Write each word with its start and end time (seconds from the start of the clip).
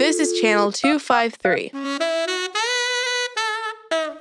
This 0.00 0.18
is 0.18 0.40
Channel 0.40 0.72
253. 0.72 1.72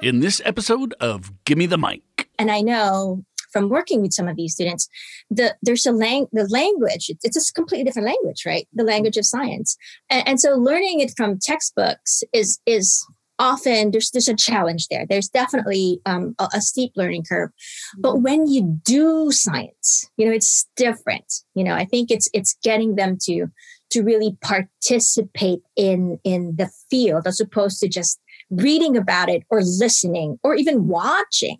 In 0.01 0.19
this 0.19 0.41
episode 0.43 0.93
of 0.99 1.31
Gimme 1.45 1.67
the 1.67 1.77
Mic. 1.77 2.27
And 2.37 2.51
I 2.51 2.59
know 2.59 3.23
from 3.53 3.69
working 3.69 4.01
with 4.01 4.11
some 4.11 4.27
of 4.27 4.35
these 4.35 4.53
students, 4.53 4.89
the 5.29 5.55
there's 5.61 5.85
a 5.85 5.93
lang 5.93 6.27
the 6.33 6.49
language, 6.49 7.09
it's 7.23 7.49
a 7.49 7.53
completely 7.53 7.85
different 7.85 8.07
language, 8.09 8.43
right? 8.45 8.67
The 8.73 8.83
language 8.83 9.15
of 9.15 9.25
science. 9.25 9.77
And, 10.09 10.27
and 10.27 10.39
so 10.41 10.55
learning 10.55 10.99
it 10.99 11.13
from 11.15 11.39
textbooks 11.39 12.23
is 12.33 12.59
is 12.65 13.07
often 13.39 13.91
there's 13.91 14.11
there's 14.11 14.27
a 14.27 14.35
challenge 14.35 14.89
there. 14.89 15.05
There's 15.09 15.29
definitely 15.29 16.01
um, 16.05 16.35
a, 16.39 16.49
a, 16.55 16.61
steep 16.61 16.91
learning 16.97 17.23
curve, 17.23 17.51
but 17.97 18.17
when 18.17 18.47
you 18.47 18.81
do 18.83 19.31
science, 19.31 20.09
you 20.17 20.25
know 20.25 20.33
it's 20.33 20.67
different. 20.75 21.33
You 21.55 21.63
know, 21.63 21.73
I 21.73 21.85
think 21.85 22.11
it's 22.11 22.29
it's 22.33 22.57
getting 22.63 22.95
them 22.95 23.17
to 23.21 23.47
to 23.89 24.01
really 24.01 24.37
participate 24.41 25.61
in 25.75 26.19
in 26.23 26.55
the 26.57 26.69
field 26.89 27.27
as 27.27 27.39
opposed 27.39 27.79
to 27.79 27.87
just 27.87 28.19
reading 28.49 28.97
about 28.97 29.29
it 29.29 29.43
or 29.49 29.61
listening 29.61 30.39
or 30.43 30.55
even 30.55 30.87
watching. 30.87 31.57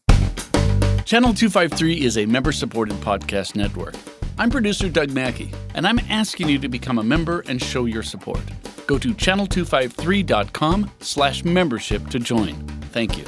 Channel 1.06 1.34
253 1.34 2.02
is 2.02 2.18
a 2.18 2.26
member 2.26 2.52
supported 2.52 2.96
podcast 2.98 3.56
network. 3.56 3.96
I'm 4.38 4.50
producer 4.50 4.90
Doug 4.90 5.12
Mackey, 5.12 5.52
and 5.73 5.86
I'm 5.86 6.00
asking 6.10 6.50
you 6.50 6.60
to 6.60 6.70
become 6.70 7.00
a 7.00 7.04
member 7.04 7.44
and 7.48 7.62
show 7.62 7.86
your 7.86 8.04
support. 8.04 8.42
Go 8.88 8.98
to 8.98 9.14
channel253.com 9.14 10.92
slash 11.02 11.44
membership 11.44 12.08
to 12.08 12.20
join. 12.20 12.56
Thank 12.92 13.18
you. 13.18 13.26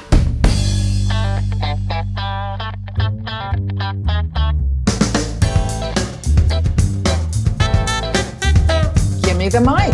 Me 9.42 9.48
the 9.48 9.60
mic. 9.60 9.92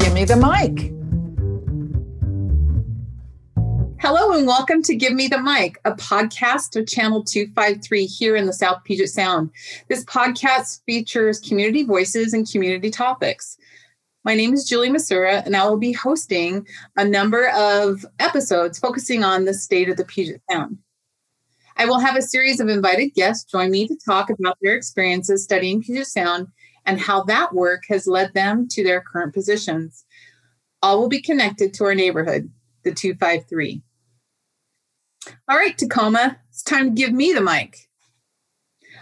Give 0.00 0.12
me 0.12 0.24
the 0.24 0.34
mic. 0.34 0.92
Hello 4.00 4.36
and 4.36 4.44
welcome 4.44 4.82
to 4.82 4.96
Give 4.96 5.12
Me 5.12 5.28
the 5.28 5.40
Mic, 5.40 5.78
a 5.84 5.92
podcast 5.92 6.74
of 6.74 6.88
Channel 6.88 7.22
253 7.22 8.06
here 8.06 8.34
in 8.34 8.46
the 8.46 8.52
South 8.52 8.82
Puget 8.82 9.10
Sound. 9.10 9.50
This 9.88 10.04
podcast 10.04 10.82
features 10.84 11.38
community 11.38 11.84
voices 11.84 12.32
and 12.32 12.50
community 12.50 12.90
topics. 12.90 13.56
My 14.24 14.34
name 14.34 14.52
is 14.52 14.68
Julie 14.68 14.90
Masura, 14.90 15.46
and 15.46 15.56
I 15.56 15.68
will 15.68 15.76
be 15.76 15.92
hosting 15.92 16.66
a 16.96 17.04
number 17.04 17.50
of 17.50 18.04
episodes 18.18 18.80
focusing 18.80 19.22
on 19.22 19.44
the 19.44 19.54
state 19.54 19.88
of 19.88 19.96
the 19.96 20.04
Puget 20.04 20.40
Sound. 20.50 20.78
I 21.78 21.84
will 21.84 21.98
have 21.98 22.16
a 22.16 22.22
series 22.22 22.58
of 22.58 22.68
invited 22.68 23.10
guests 23.10 23.50
join 23.50 23.70
me 23.70 23.86
to 23.86 23.96
talk 23.96 24.30
about 24.30 24.56
their 24.62 24.74
experiences 24.74 25.44
studying 25.44 25.82
Puget 25.82 26.06
Sound 26.06 26.48
and 26.86 26.98
how 26.98 27.22
that 27.24 27.54
work 27.54 27.82
has 27.88 28.06
led 28.06 28.32
them 28.32 28.66
to 28.70 28.82
their 28.82 29.02
current 29.02 29.34
positions. 29.34 30.04
All 30.80 30.98
will 30.98 31.08
be 31.08 31.20
connected 31.20 31.74
to 31.74 31.84
our 31.84 31.94
neighborhood, 31.94 32.50
the 32.82 32.92
253. 32.92 33.82
All 35.48 35.56
right, 35.56 35.76
Tacoma, 35.76 36.38
it's 36.48 36.62
time 36.62 36.94
to 36.94 37.02
give 37.02 37.12
me 37.12 37.32
the 37.32 37.40
mic. 37.42 37.76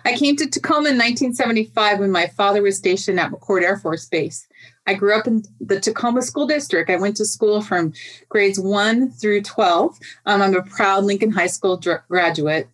I 0.05 0.17
came 0.17 0.35
to 0.37 0.49
Tacoma 0.49 0.91
in 0.91 0.99
1975 0.99 2.01
when 2.01 2.11
my 2.11 2.27
father 2.27 2.61
was 2.61 2.77
stationed 2.77 3.21
at 3.21 3.31
McChord 3.31 3.63
Air 3.63 3.79
Force 3.79 4.07
Base. 4.07 4.47
I 4.87 4.95
grew 4.95 5.17
up 5.17 5.27
in 5.27 5.43
the 5.61 5.81
Tacoma 5.81 6.23
School 6.23 6.47
District. 6.47 6.91
I 6.91 6.97
went 6.97 7.17
to 7.17 7.25
school 7.25 7.63
from 7.63 7.93
grades 8.29 8.61
1 8.61 9.11
through 9.13 9.43
12. 9.43 9.99
Um, 10.27 10.43
I'm 10.43 10.55
a 10.55 10.63
proud 10.63 11.05
Lincoln 11.05 11.31
High 11.31 11.47
School 11.47 11.79
dr- 11.79 12.03
graduate. 12.09 12.69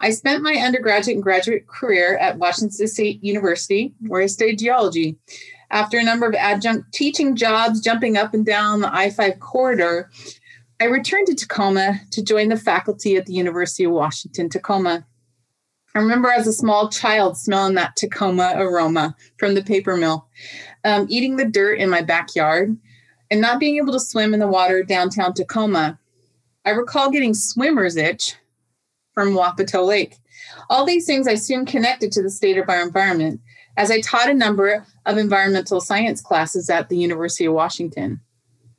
I 0.00 0.10
spent 0.10 0.42
my 0.42 0.54
undergraduate 0.54 1.16
and 1.16 1.22
graduate 1.22 1.66
career 1.66 2.16
at 2.18 2.38
Washington 2.38 2.86
State 2.86 3.24
University, 3.24 3.94
where 4.06 4.22
I 4.22 4.26
studied 4.26 4.58
geology. 4.58 5.16
After 5.70 5.98
a 5.98 6.04
number 6.04 6.26
of 6.26 6.34
adjunct 6.34 6.92
teaching 6.92 7.34
jobs, 7.34 7.80
jumping 7.80 8.16
up 8.16 8.34
and 8.34 8.46
down 8.46 8.80
the 8.80 8.94
I 8.94 9.10
5 9.10 9.40
corridor, 9.40 10.10
I 10.78 10.84
returned 10.84 11.26
to 11.28 11.34
Tacoma 11.34 12.00
to 12.12 12.22
join 12.22 12.50
the 12.50 12.56
faculty 12.56 13.16
at 13.16 13.26
the 13.26 13.32
University 13.32 13.84
of 13.84 13.92
Washington, 13.92 14.50
Tacoma. 14.50 15.06
I 15.96 16.00
remember 16.00 16.28
as 16.28 16.46
a 16.46 16.52
small 16.52 16.90
child 16.90 17.38
smelling 17.38 17.76
that 17.76 17.96
Tacoma 17.96 18.52
aroma 18.56 19.16
from 19.38 19.54
the 19.54 19.62
paper 19.62 19.96
mill, 19.96 20.28
um, 20.84 21.06
eating 21.08 21.36
the 21.36 21.46
dirt 21.46 21.78
in 21.78 21.88
my 21.88 22.02
backyard, 22.02 22.76
and 23.30 23.40
not 23.40 23.58
being 23.58 23.78
able 23.78 23.94
to 23.94 24.00
swim 24.00 24.34
in 24.34 24.40
the 24.40 24.46
water 24.46 24.82
downtown 24.82 25.32
Tacoma. 25.32 25.98
I 26.66 26.70
recall 26.72 27.10
getting 27.10 27.32
swimmer's 27.32 27.96
itch 27.96 28.34
from 29.14 29.32
Wapato 29.32 29.86
Lake. 29.86 30.16
All 30.68 30.84
these 30.84 31.06
things 31.06 31.26
I 31.26 31.34
soon 31.34 31.64
connected 31.64 32.12
to 32.12 32.22
the 32.22 32.28
state 32.28 32.58
of 32.58 32.68
our 32.68 32.82
environment 32.82 33.40
as 33.78 33.90
I 33.90 34.02
taught 34.02 34.28
a 34.28 34.34
number 34.34 34.84
of 35.06 35.16
environmental 35.16 35.80
science 35.80 36.20
classes 36.20 36.68
at 36.68 36.90
the 36.90 36.98
University 36.98 37.46
of 37.46 37.54
Washington. 37.54 38.20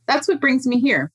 That's 0.06 0.28
what 0.28 0.40
brings 0.40 0.68
me 0.68 0.80
here. 0.80 1.12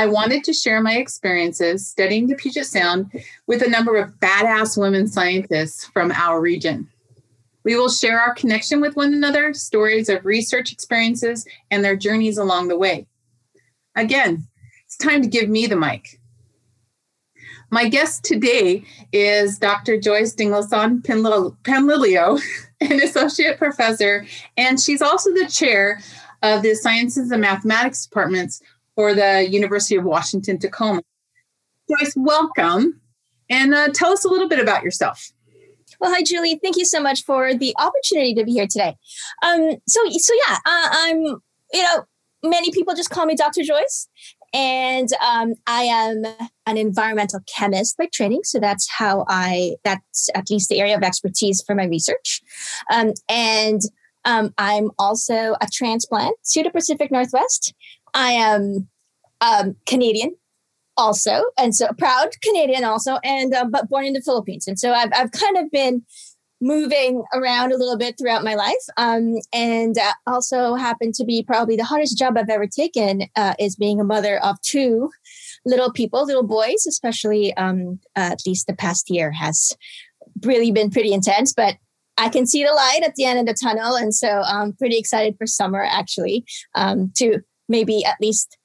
I 0.00 0.06
wanted 0.06 0.44
to 0.44 0.54
share 0.54 0.80
my 0.80 0.94
experiences 0.94 1.86
studying 1.86 2.26
the 2.26 2.34
Puget 2.34 2.64
Sound 2.64 3.12
with 3.46 3.60
a 3.60 3.68
number 3.68 3.96
of 3.96 4.14
badass 4.14 4.80
women 4.80 5.06
scientists 5.06 5.84
from 5.84 6.10
our 6.12 6.40
region. 6.40 6.88
We 7.64 7.76
will 7.76 7.90
share 7.90 8.18
our 8.18 8.32
connection 8.32 8.80
with 8.80 8.96
one 8.96 9.12
another, 9.12 9.52
stories 9.52 10.08
of 10.08 10.24
research 10.24 10.72
experiences, 10.72 11.46
and 11.70 11.84
their 11.84 11.96
journeys 11.96 12.38
along 12.38 12.68
the 12.68 12.78
way. 12.78 13.08
Again, 13.94 14.48
it's 14.86 14.96
time 14.96 15.20
to 15.20 15.28
give 15.28 15.50
me 15.50 15.66
the 15.66 15.76
mic. 15.76 16.18
My 17.70 17.86
guest 17.86 18.24
today 18.24 18.84
is 19.12 19.58
Dr. 19.58 20.00
Joyce 20.00 20.34
Dinglasan 20.34 21.02
Panlilio, 21.02 22.40
an 22.80 23.02
associate 23.02 23.58
professor, 23.58 24.24
and 24.56 24.80
she's 24.80 25.02
also 25.02 25.28
the 25.34 25.46
chair 25.46 26.00
of 26.42 26.62
the 26.62 26.74
Sciences 26.74 27.30
and 27.30 27.42
Mathematics 27.42 28.06
departments 28.06 28.62
for 28.94 29.14
the 29.14 29.48
University 29.48 29.96
of 29.96 30.04
Washington 30.04 30.58
Tacoma. 30.58 31.02
Joyce, 31.88 32.14
welcome, 32.16 33.00
and 33.48 33.74
uh, 33.74 33.88
tell 33.88 34.12
us 34.12 34.24
a 34.24 34.28
little 34.28 34.48
bit 34.48 34.60
about 34.60 34.82
yourself. 34.82 35.30
Well, 36.00 36.12
hi, 36.12 36.22
Julie. 36.22 36.58
Thank 36.62 36.76
you 36.76 36.84
so 36.84 37.00
much 37.00 37.24
for 37.24 37.52
the 37.52 37.74
opportunity 37.78 38.34
to 38.34 38.44
be 38.44 38.52
here 38.52 38.66
today. 38.66 38.96
Um, 39.42 39.76
so, 39.86 40.00
so 40.10 40.34
yeah, 40.46 40.56
uh, 40.64 40.88
I'm, 40.92 41.22
you 41.72 41.82
know, 41.82 42.04
many 42.42 42.70
people 42.70 42.94
just 42.94 43.10
call 43.10 43.26
me 43.26 43.34
Dr. 43.34 43.62
Joyce, 43.62 44.08
and 44.52 45.08
um, 45.24 45.54
I 45.66 45.82
am 45.82 46.24
an 46.66 46.76
environmental 46.76 47.40
chemist 47.46 47.96
by 47.96 48.08
training. 48.12 48.40
So 48.44 48.58
that's 48.58 48.88
how 48.90 49.24
I, 49.28 49.76
that's 49.84 50.28
at 50.34 50.50
least 50.50 50.68
the 50.68 50.80
area 50.80 50.96
of 50.96 51.02
expertise 51.02 51.62
for 51.64 51.74
my 51.74 51.84
research. 51.84 52.40
Um, 52.92 53.12
and 53.28 53.80
um, 54.24 54.52
I'm 54.58 54.90
also 54.98 55.56
a 55.60 55.66
transplant 55.72 56.36
to 56.52 56.62
the 56.62 56.70
Pacific 56.70 57.10
Northwest. 57.10 57.74
I 58.14 58.32
am 58.32 58.88
um, 59.40 59.76
Canadian 59.86 60.36
also, 60.96 61.44
and 61.58 61.74
so 61.74 61.88
proud 61.98 62.28
Canadian 62.42 62.84
also, 62.84 63.18
and 63.24 63.54
uh, 63.54 63.64
but 63.64 63.88
born 63.88 64.04
in 64.04 64.12
the 64.12 64.20
Philippines. 64.20 64.66
And 64.66 64.78
so 64.78 64.92
I've, 64.92 65.10
I've 65.14 65.32
kind 65.32 65.56
of 65.56 65.70
been 65.70 66.04
moving 66.60 67.22
around 67.32 67.72
a 67.72 67.76
little 67.76 67.96
bit 67.96 68.18
throughout 68.18 68.44
my 68.44 68.54
life. 68.54 68.74
Um, 68.96 69.36
and 69.52 69.96
uh, 69.96 70.12
also 70.26 70.74
happened 70.74 71.14
to 71.14 71.24
be 71.24 71.42
probably 71.42 71.76
the 71.76 71.84
hardest 71.84 72.18
job 72.18 72.36
I've 72.36 72.50
ever 72.50 72.66
taken 72.66 73.22
uh, 73.34 73.54
is 73.58 73.76
being 73.76 73.98
a 73.98 74.04
mother 74.04 74.42
of 74.44 74.60
two 74.60 75.10
little 75.64 75.90
people, 75.90 76.26
little 76.26 76.46
boys, 76.46 76.86
especially 76.86 77.56
um, 77.56 78.00
uh, 78.16 78.30
at 78.32 78.42
least 78.46 78.66
the 78.66 78.74
past 78.74 79.10
year 79.10 79.32
has 79.32 79.76
really 80.42 80.70
been 80.70 80.90
pretty 80.90 81.12
intense, 81.12 81.52
but 81.52 81.76
I 82.18 82.28
can 82.28 82.46
see 82.46 82.62
the 82.62 82.72
light 82.72 83.00
at 83.02 83.14
the 83.14 83.24
end 83.24 83.38
of 83.38 83.46
the 83.46 83.54
tunnel. 83.54 83.94
And 83.94 84.14
so 84.14 84.42
I'm 84.44 84.74
pretty 84.74 84.98
excited 84.98 85.36
for 85.38 85.46
summer 85.46 85.82
actually 85.82 86.44
um, 86.74 87.10
to 87.16 87.40
maybe 87.70 88.04
at 88.04 88.16
least 88.20 88.58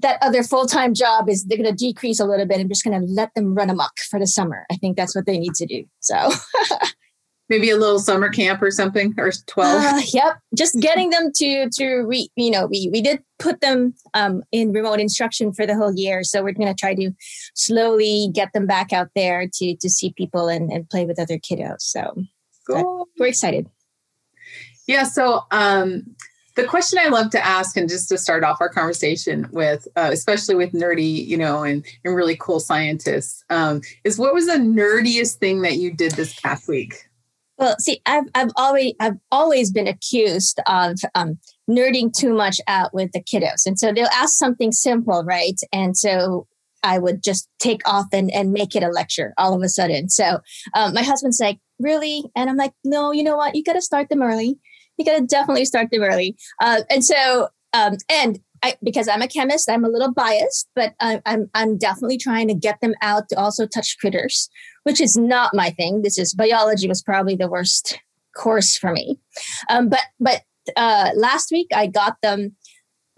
that 0.00 0.18
other 0.22 0.42
full-time 0.42 0.94
job 0.94 1.28
is 1.28 1.44
they're 1.44 1.58
going 1.58 1.70
to 1.70 1.76
decrease 1.76 2.20
a 2.20 2.26
little 2.26 2.46
bit. 2.46 2.60
I'm 2.60 2.68
just 2.68 2.84
going 2.84 3.00
to 3.00 3.06
let 3.06 3.34
them 3.34 3.54
run 3.54 3.70
amok 3.70 3.98
for 4.10 4.18
the 4.18 4.26
summer. 4.26 4.66
I 4.70 4.76
think 4.76 4.96
that's 4.96 5.14
what 5.14 5.26
they 5.26 5.38
need 5.38 5.54
to 5.54 5.66
do. 5.66 5.84
So 6.00 6.30
maybe 7.48 7.70
a 7.70 7.76
little 7.76 7.98
summer 7.98 8.28
camp 8.28 8.60
or 8.62 8.70
something 8.70 9.14
or 9.18 9.30
12 9.46 9.84
uh, 9.84 10.00
yep 10.12 10.38
just 10.56 10.78
getting 10.80 11.10
them 11.10 11.30
to 11.34 11.68
to 11.70 11.98
re 12.02 12.28
you 12.36 12.50
know 12.50 12.66
we 12.66 12.88
we 12.92 13.00
did 13.00 13.22
put 13.38 13.60
them 13.60 13.94
um, 14.14 14.42
in 14.52 14.72
remote 14.72 15.00
instruction 15.00 15.52
for 15.52 15.66
the 15.66 15.74
whole 15.74 15.94
year 15.94 16.24
so 16.24 16.42
we're 16.42 16.52
going 16.52 16.66
to 16.66 16.74
try 16.74 16.94
to 16.94 17.10
slowly 17.54 18.28
get 18.32 18.52
them 18.52 18.66
back 18.66 18.92
out 18.92 19.08
there 19.14 19.46
to 19.52 19.76
to 19.76 19.88
see 19.88 20.12
people 20.16 20.48
and, 20.48 20.70
and 20.70 20.88
play 20.88 21.04
with 21.04 21.18
other 21.18 21.38
kiddos 21.38 21.80
so 21.80 22.14
cool. 22.68 23.06
we're 23.18 23.26
excited 23.26 23.66
yeah 24.86 25.04
so 25.04 25.42
um 25.50 26.02
the 26.56 26.64
question 26.64 26.98
I 27.02 27.08
love 27.08 27.30
to 27.30 27.46
ask, 27.46 27.76
and 27.76 27.88
just 27.88 28.08
to 28.08 28.18
start 28.18 28.42
off 28.42 28.60
our 28.60 28.68
conversation 28.68 29.46
with, 29.52 29.86
uh, 29.96 30.10
especially 30.12 30.54
with 30.54 30.72
nerdy, 30.72 31.26
you 31.26 31.36
know, 31.36 31.62
and, 31.62 31.84
and 32.04 32.16
really 32.16 32.36
cool 32.36 32.60
scientists, 32.60 33.44
um, 33.50 33.82
is 34.04 34.18
what 34.18 34.34
was 34.34 34.46
the 34.46 34.54
nerdiest 34.54 35.34
thing 35.34 35.62
that 35.62 35.76
you 35.76 35.92
did 35.92 36.12
this 36.12 36.38
past 36.40 36.66
week? 36.66 37.08
Well, 37.58 37.76
see, 37.78 38.02
I've 38.04 38.24
I've 38.34 38.50
always 38.56 38.94
I've 39.00 39.16
always 39.30 39.70
been 39.70 39.86
accused 39.86 40.60
of 40.66 40.98
um, 41.14 41.38
nerding 41.70 42.12
too 42.12 42.34
much 42.34 42.60
out 42.66 42.92
with 42.92 43.12
the 43.12 43.22
kiddos, 43.22 43.64
and 43.66 43.78
so 43.78 43.92
they'll 43.92 44.06
ask 44.06 44.36
something 44.36 44.72
simple, 44.72 45.24
right? 45.24 45.58
And 45.72 45.96
so 45.96 46.46
I 46.82 46.98
would 46.98 47.22
just 47.22 47.48
take 47.58 47.86
off 47.88 48.06
and, 48.12 48.30
and 48.32 48.52
make 48.52 48.76
it 48.76 48.82
a 48.82 48.88
lecture 48.88 49.34
all 49.38 49.54
of 49.54 49.62
a 49.62 49.68
sudden. 49.68 50.08
So 50.08 50.40
um, 50.74 50.94
my 50.94 51.02
husband's 51.02 51.40
like, 51.40 51.58
really? 51.80 52.24
And 52.36 52.48
I'm 52.48 52.56
like, 52.56 52.72
no, 52.84 53.10
you 53.10 53.24
know 53.24 53.36
what? 53.36 53.56
You 53.56 53.64
got 53.64 53.72
to 53.72 53.82
start 53.82 54.08
them 54.08 54.22
early. 54.22 54.58
You 54.96 55.04
got 55.04 55.18
to 55.18 55.26
definitely 55.26 55.64
start 55.64 55.88
them 55.90 56.02
early. 56.02 56.36
Uh, 56.60 56.82
and 56.90 57.04
so, 57.04 57.48
um, 57.72 57.96
and 58.10 58.38
I, 58.62 58.74
because 58.82 59.08
I'm 59.08 59.22
a 59.22 59.28
chemist, 59.28 59.70
I'm 59.70 59.84
a 59.84 59.88
little 59.88 60.12
biased, 60.12 60.68
but 60.74 60.94
I, 61.00 61.20
I'm 61.26 61.50
I'm 61.54 61.76
definitely 61.76 62.18
trying 62.18 62.48
to 62.48 62.54
get 62.54 62.80
them 62.80 62.94
out 63.02 63.28
to 63.28 63.38
also 63.38 63.66
touch 63.66 63.96
critters, 64.00 64.48
which 64.84 65.00
is 65.00 65.16
not 65.16 65.54
my 65.54 65.70
thing. 65.70 66.02
This 66.02 66.18
is 66.18 66.34
biology 66.34 66.88
was 66.88 67.02
probably 67.02 67.36
the 67.36 67.48
worst 67.48 67.98
course 68.36 68.76
for 68.76 68.92
me. 68.92 69.18
Um, 69.68 69.88
but 69.88 70.02
but 70.18 70.42
uh, 70.76 71.10
last 71.14 71.50
week 71.52 71.68
I 71.74 71.86
got 71.86 72.16
them 72.22 72.56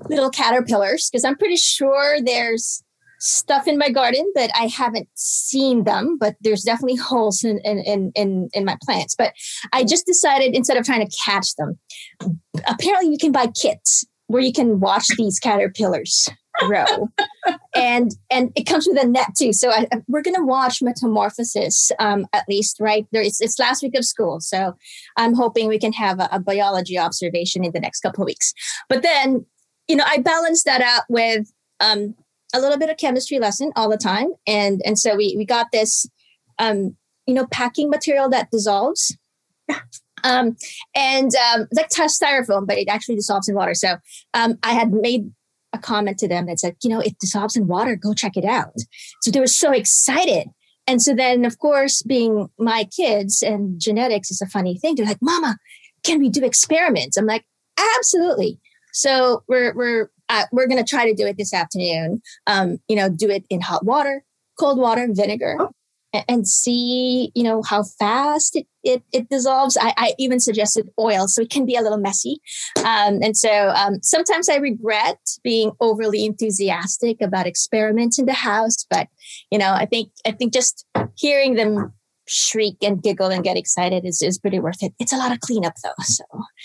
little 0.08 0.30
caterpillars 0.30 1.08
because 1.10 1.25
I'm 1.25 1.36
pretty 1.36 1.56
sure 1.56 2.20
there's 2.20 2.82
stuff 3.19 3.67
in 3.67 3.79
my 3.79 3.91
garden 3.91 4.31
that 4.35 4.50
I 4.55 4.67
haven't 4.67 5.09
seen 5.15 5.85
them, 5.85 6.17
but 6.19 6.37
there's 6.41 6.62
definitely 6.62 6.97
holes 6.97 7.44
in, 7.44 7.59
in, 7.65 8.12
in, 8.15 8.49
in, 8.53 8.65
my 8.65 8.76
plants. 8.82 9.15
But 9.17 9.32
I 9.73 9.85
just 9.85 10.06
decided 10.06 10.55
instead 10.55 10.76
of 10.76 10.85
trying 10.85 11.06
to 11.06 11.17
catch 11.25 11.55
them, 11.56 11.79
apparently 12.69 13.11
you 13.11 13.19
can 13.19 13.32
buy 13.32 13.49
kits 13.49 14.05
where 14.26 14.43
you 14.43 14.53
can 14.53 14.79
watch 14.79 15.09
these 15.17 15.38
caterpillars 15.38 16.29
grow. 16.59 17.09
and 17.75 18.12
and 18.31 18.53
it 18.56 18.65
comes 18.65 18.87
with 18.87 19.03
a 19.03 19.06
net 19.06 19.29
too. 19.38 19.53
So 19.53 19.71
I, 19.71 19.87
we're 20.06 20.23
going 20.23 20.37
to 20.37 20.44
watch 20.44 20.82
metamorphosis 20.82 21.91
um, 21.99 22.26
at 22.32 22.44
least, 22.49 22.79
right? 22.81 23.06
There, 23.12 23.23
it's, 23.23 23.41
it's 23.41 23.59
last 23.59 23.82
week 23.82 23.97
of 23.97 24.05
school. 24.05 24.41
So 24.41 24.75
I'm 25.17 25.35
hoping 25.35 25.69
we 25.69 25.79
can 25.79 25.93
have 25.93 26.21
a, 26.21 26.29
a 26.31 26.41
biology 26.41 26.99
observation 26.99 27.64
in 27.64 27.73
the 27.73 27.81
next 27.81 28.00
couple 28.00 28.23
of 28.23 28.26
weeks. 28.26 28.53
But 28.88 29.03
then, 29.03 29.47
you 29.88 29.97
know, 29.97 30.05
I 30.06 30.19
balance 30.19 30.64
that 30.64 30.81
out 30.81 31.03
with 31.09 31.50
um, 31.81 32.14
a 32.55 32.61
little 32.61 32.79
bit 32.79 32.91
of 32.91 32.97
chemistry 32.97 33.39
lesson 33.39 33.73
all 33.77 33.89
the 33.89 33.97
time. 33.97 34.29
And 34.47 34.81
and 34.85 34.99
so 34.99 35.17
we 35.17 35.35
we 35.37 35.45
got 35.45 35.67
this 35.73 36.06
um, 36.59 36.97
you 37.27 37.35
know, 37.35 37.47
packing 37.47 37.91
material 37.91 38.29
that 38.31 38.50
dissolves. 38.50 39.17
Um, 40.25 40.56
and 40.97 41.31
um, 41.55 41.69
like 41.73 41.91
styrofoam, 41.91 42.67
but 42.67 42.77
it 42.77 42.89
actually 42.89 43.15
dissolves 43.15 43.49
in 43.49 43.55
water. 43.55 43.73
So 43.73 43.99
um, 44.35 44.59
I 44.65 44.73
had 44.73 44.93
made 44.93 45.31
a 45.73 45.79
comment 45.79 46.19
to 46.19 46.27
them 46.27 46.47
that 46.47 46.59
said, 46.59 46.75
you 46.83 46.91
know, 46.91 46.99
it 46.99 47.21
dissolves 47.21 47.55
in 47.56 47.69
water. 47.69 47.95
Go 47.95 48.15
check 48.15 48.37
it 48.37 48.45
out. 48.45 48.75
So 49.23 49.31
they 49.31 49.39
were 49.39 49.47
so 49.47 49.71
excited. 49.71 50.49
And 50.89 51.00
so 51.00 51.15
then, 51.15 51.45
of 51.45 51.61
course, 51.61 52.03
being 52.03 52.49
my 52.59 52.83
kids 52.85 53.43
and 53.43 53.81
genetics 53.81 54.33
is 54.33 54.41
a 54.41 54.47
funny 54.47 54.77
thing. 54.77 54.97
They're 54.97 55.06
like, 55.06 55.23
"Mama, 55.23 55.56
can 56.03 56.19
we 56.19 56.31
do 56.31 56.45
experiments?" 56.45 57.17
I'm 57.17 57.27
like, 57.27 57.45
"Absolutely." 57.97 58.59
So 58.93 59.45
we're 59.47 59.73
we're 59.77 60.11
uh, 60.28 60.44
we're 60.52 60.66
going 60.66 60.82
to 60.82 60.88
try 60.88 61.06
to 61.06 61.14
do 61.14 61.26
it 61.26 61.36
this 61.36 61.54
afternoon. 61.54 62.22
Um, 62.46 62.78
you 62.88 62.96
know, 62.96 63.08
do 63.08 63.28
it 63.30 63.44
in 63.50 63.60
hot 63.60 63.84
water, 63.84 64.25
cold 64.58 64.78
water, 64.78 65.08
vinegar, 65.10 65.56
oh. 65.58 65.70
and, 66.12 66.25
and, 66.28 66.48
see, 66.48 67.30
you 67.34 67.42
know, 67.42 67.62
how 67.62 67.84
fast 67.98 68.56
it, 68.56 68.66
it, 68.82 69.02
it 69.12 69.28
dissolves. 69.28 69.76
I, 69.80 69.94
I, 69.96 70.14
even 70.19 70.40
suggested 70.40 70.88
oil, 70.98 71.28
so 71.28 71.42
it 71.42 71.50
can 71.50 71.66
be 71.66 71.76
a 71.76 71.82
little 71.82 71.98
messy. 71.98 72.40
Um, 72.78 73.20
and 73.22 73.36
so 73.36 73.69
um, 73.69 74.02
sometimes 74.02 74.48
I 74.48 74.56
regret 74.56 75.19
being 75.42 75.72
overly 75.80 76.25
enthusiastic 76.25 77.20
about 77.20 77.46
experiments 77.46 78.19
in 78.19 78.26
the 78.26 78.32
house, 78.32 78.86
but 78.90 79.08
you 79.50 79.58
know, 79.58 79.72
I 79.72 79.86
think 79.86 80.10
I 80.26 80.32
think 80.32 80.52
just 80.52 80.86
hearing 81.16 81.54
them 81.54 81.92
shriek 82.28 82.76
and 82.82 83.02
giggle 83.02 83.28
and 83.28 83.42
get 83.42 83.56
excited 83.56 84.04
is, 84.04 84.22
is 84.22 84.38
pretty 84.38 84.60
worth 84.60 84.82
it. 84.82 84.92
It's 84.98 85.12
a 85.12 85.16
lot 85.16 85.32
of 85.32 85.40
cleanup 85.40 85.75
though. 85.82 85.90
So 86.02 86.25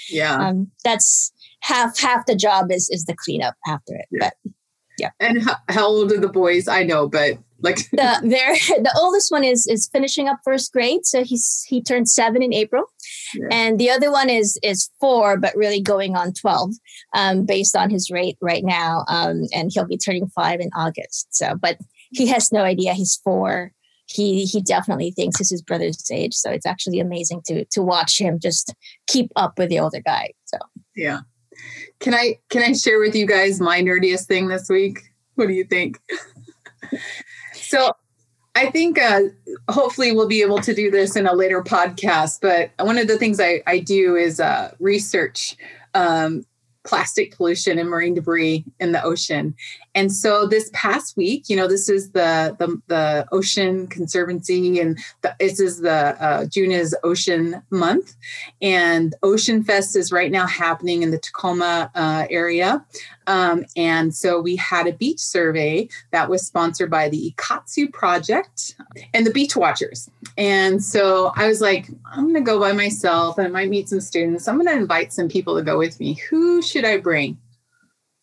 yeah, 0.09 0.35
um, 0.35 0.71
that's 0.83 1.31
half 1.63 1.97
half 1.99 2.25
the 2.25 2.35
job 2.35 2.71
is 2.71 2.89
is 2.89 3.05
the 3.05 3.15
cleanup 3.15 3.55
after 3.67 3.95
it. 3.95 4.05
Yeah. 4.11 4.29
But 4.43 4.51
yeah. 4.99 5.09
And 5.19 5.41
how, 5.41 5.55
how 5.69 5.87
old 5.87 6.11
are 6.11 6.19
the 6.19 6.29
boys? 6.29 6.67
I 6.67 6.83
know, 6.83 7.07
but 7.09 7.39
like 7.61 7.77
the 7.91 8.19
the 8.21 8.99
oldest 8.99 9.31
one 9.31 9.43
is 9.43 9.65
is 9.67 9.89
finishing 9.91 10.27
up 10.27 10.39
first 10.43 10.71
grade, 10.71 11.05
so 11.05 11.23
he's 11.23 11.63
he 11.67 11.81
turned 11.81 12.09
seven 12.09 12.43
in 12.43 12.53
April, 12.53 12.85
yeah. 13.33 13.47
and 13.51 13.79
the 13.79 13.89
other 13.89 14.11
one 14.11 14.29
is 14.29 14.59
is 14.61 14.89
four, 14.99 15.37
but 15.37 15.55
really 15.55 15.81
going 15.81 16.15
on 16.15 16.33
twelve, 16.33 16.73
um, 17.15 17.45
based 17.45 17.75
on 17.75 17.89
his 17.89 18.11
rate 18.11 18.37
right 18.41 18.63
now, 18.63 19.05
um, 19.07 19.43
and 19.53 19.71
he'll 19.73 19.87
be 19.87 19.97
turning 19.97 20.27
five 20.27 20.59
in 20.59 20.69
August. 20.75 21.27
So, 21.31 21.55
but 21.55 21.77
he 22.11 22.27
has 22.27 22.51
no 22.51 22.61
idea 22.61 22.93
he's 22.93 23.19
four. 23.23 23.71
He 24.05 24.43
he 24.45 24.61
definitely 24.61 25.11
thinks 25.11 25.39
he's 25.39 25.49
his 25.49 25.61
brother's 25.61 26.05
age, 26.11 26.33
so 26.33 26.51
it's 26.51 26.65
actually 26.65 26.99
amazing 26.99 27.41
to 27.45 27.65
to 27.65 27.81
watch 27.81 28.19
him 28.19 28.37
just 28.39 28.75
keep 29.07 29.31
up 29.35 29.57
with 29.57 29.69
the 29.69 29.79
older 29.79 30.01
guy. 30.01 30.33
So 30.45 30.57
yeah. 30.95 31.21
Can 31.99 32.13
I 32.13 32.39
can 32.49 32.63
I 32.63 32.73
share 32.73 32.99
with 32.99 33.15
you 33.15 33.25
guys 33.25 33.59
my 33.59 33.81
nerdiest 33.81 34.25
thing 34.25 34.47
this 34.47 34.69
week? 34.69 34.99
What 35.35 35.47
do 35.47 35.53
you 35.53 35.63
think? 35.63 35.99
so 37.53 37.93
I 38.55 38.69
think 38.69 38.99
uh, 38.99 39.21
hopefully 39.69 40.11
we'll 40.11 40.27
be 40.27 40.41
able 40.41 40.59
to 40.59 40.73
do 40.73 40.91
this 40.91 41.15
in 41.15 41.25
a 41.25 41.33
later 41.33 41.63
podcast. 41.63 42.39
But 42.41 42.71
one 42.85 42.97
of 42.97 43.07
the 43.07 43.17
things 43.17 43.39
I, 43.39 43.63
I 43.65 43.79
do 43.79 44.15
is 44.15 44.39
uh, 44.39 44.75
research 44.79 45.55
um, 45.95 46.45
plastic 46.83 47.35
pollution 47.35 47.79
and 47.79 47.89
marine 47.89 48.13
debris 48.13 48.65
in 48.79 48.91
the 48.91 49.03
ocean. 49.03 49.55
And 49.95 50.11
so 50.11 50.47
this 50.47 50.69
past 50.73 51.15
week, 51.15 51.49
you 51.49 51.55
know, 51.55 51.67
this 51.67 51.89
is 51.89 52.11
the 52.11 52.55
the, 52.59 52.81
the 52.87 53.27
Ocean 53.31 53.87
Conservancy, 53.87 54.79
and 54.79 54.97
the, 55.21 55.35
this 55.39 55.59
is 55.59 55.81
the 55.81 56.21
uh, 56.23 56.45
June 56.45 56.71
is 56.71 56.95
Ocean 57.03 57.61
Month, 57.69 58.15
and 58.61 59.15
Ocean 59.23 59.63
Fest 59.63 59.95
is 59.95 60.11
right 60.11 60.31
now 60.31 60.47
happening 60.47 61.03
in 61.03 61.11
the 61.11 61.19
Tacoma 61.19 61.91
uh, 61.95 62.25
area. 62.29 62.85
Um, 63.27 63.65
and 63.77 64.13
so 64.13 64.41
we 64.41 64.55
had 64.55 64.87
a 64.87 64.93
beach 64.93 65.19
survey 65.19 65.87
that 66.11 66.29
was 66.29 66.45
sponsored 66.45 66.89
by 66.89 67.09
the 67.09 67.33
Ikkatsu 67.33 67.91
Project 67.93 68.75
and 69.13 69.25
the 69.25 69.31
Beach 69.31 69.55
Watchers. 69.55 70.09
And 70.37 70.83
so 70.83 71.31
I 71.35 71.47
was 71.47 71.61
like, 71.61 71.87
I'm 72.05 72.23
going 72.23 72.35
to 72.35 72.41
go 72.41 72.59
by 72.59 72.73
myself. 72.73 73.37
And 73.37 73.47
I 73.47 73.49
might 73.49 73.69
meet 73.69 73.89
some 73.89 74.01
students. 74.01 74.47
I'm 74.47 74.55
going 74.55 74.67
to 74.67 74.81
invite 74.81 75.13
some 75.13 75.29
people 75.29 75.55
to 75.55 75.63
go 75.63 75.77
with 75.77 75.99
me. 75.99 76.15
Who 76.29 76.61
should 76.61 76.85
I 76.85 76.97
bring? 76.97 77.37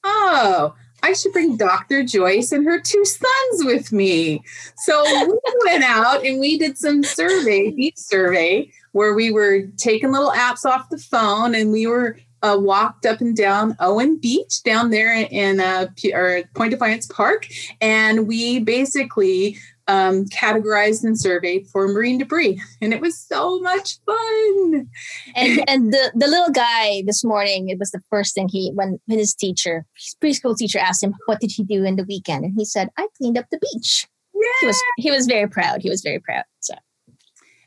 Oh, 0.05 0.75
I 1.03 1.13
should 1.13 1.33
bring 1.33 1.57
Dr. 1.57 2.05
Joyce 2.05 2.53
and 2.53 2.65
her 2.67 2.81
two 2.81 3.05
sons 3.05 3.65
with 3.65 3.93
me. 3.93 4.43
So 4.77 5.03
we 5.29 5.39
went 5.65 5.85
out 5.85 6.25
and 6.25 6.41
we 6.41 6.59
did 6.59 6.79
some 6.79 7.03
survey, 7.03 7.71
beach 7.71 7.97
survey, 7.97 8.71
where 8.93 9.15
we 9.15 9.31
were 9.31 9.63
taking 9.77 10.13
little 10.13 10.33
apps 10.33 10.65
off 10.65 10.91
the 10.91 10.99
phone 10.99 11.55
and 11.55 11.73
we 11.73 11.87
were 11.87 12.17
uh, 12.43 12.57
walked 12.59 13.07
up 13.07 13.21
and 13.21 13.37
down 13.37 13.77
Owen 13.81 14.17
Beach 14.17 14.63
down 14.63 14.91
there 14.91 15.13
in 15.31 15.61
uh, 15.61 15.89
or 16.15 16.43
Point 16.55 16.71
Defiance 16.71 17.07
Park, 17.07 17.47
and 17.81 18.27
we 18.27 18.61
basically 18.61 19.59
um, 19.91 20.25
categorized 20.27 21.03
and 21.03 21.19
surveyed 21.19 21.67
for 21.67 21.89
marine 21.89 22.19
debris, 22.19 22.63
and 22.81 22.95
it 22.95 23.01
was 23.01 23.19
so 23.19 23.59
much 23.61 23.99
fun. 24.07 24.89
And 25.35 25.69
and 25.69 25.93
the 25.93 26.13
the 26.15 26.29
little 26.29 26.51
guy 26.51 27.03
this 27.07 27.25
morning, 27.25 27.69
it 27.69 27.79
was 27.79 27.91
the 27.91 28.03
first 28.09 28.35
thing 28.35 28.49
he 28.49 28.71
when 28.75 29.01
his 29.09 29.35
teacher, 29.35 29.85
his 29.97 30.17
preschool 30.23 30.57
teacher, 30.57 30.79
asked 30.79 31.03
him 31.03 31.15
what 31.27 31.41
did 31.41 31.51
he 31.51 31.65
do 31.65 31.85
in 31.85 31.97
the 31.97 32.05
weekend, 32.05 32.45
and 32.45 32.55
he 32.57 32.65
said, 32.65 32.89
"I 32.97 33.09
cleaned 33.19 33.39
up 33.39 33.47
the 33.51 33.59
beach." 33.59 34.07
Yeah. 34.33 34.49
He 34.61 34.67
was 34.67 34.83
he 34.97 35.11
was 35.11 35.27
very 35.27 35.49
proud. 35.49 35.83
He 35.83 35.91
was 35.91 36.03
very 36.03 36.21
proud. 36.21 36.45
So 36.61 36.75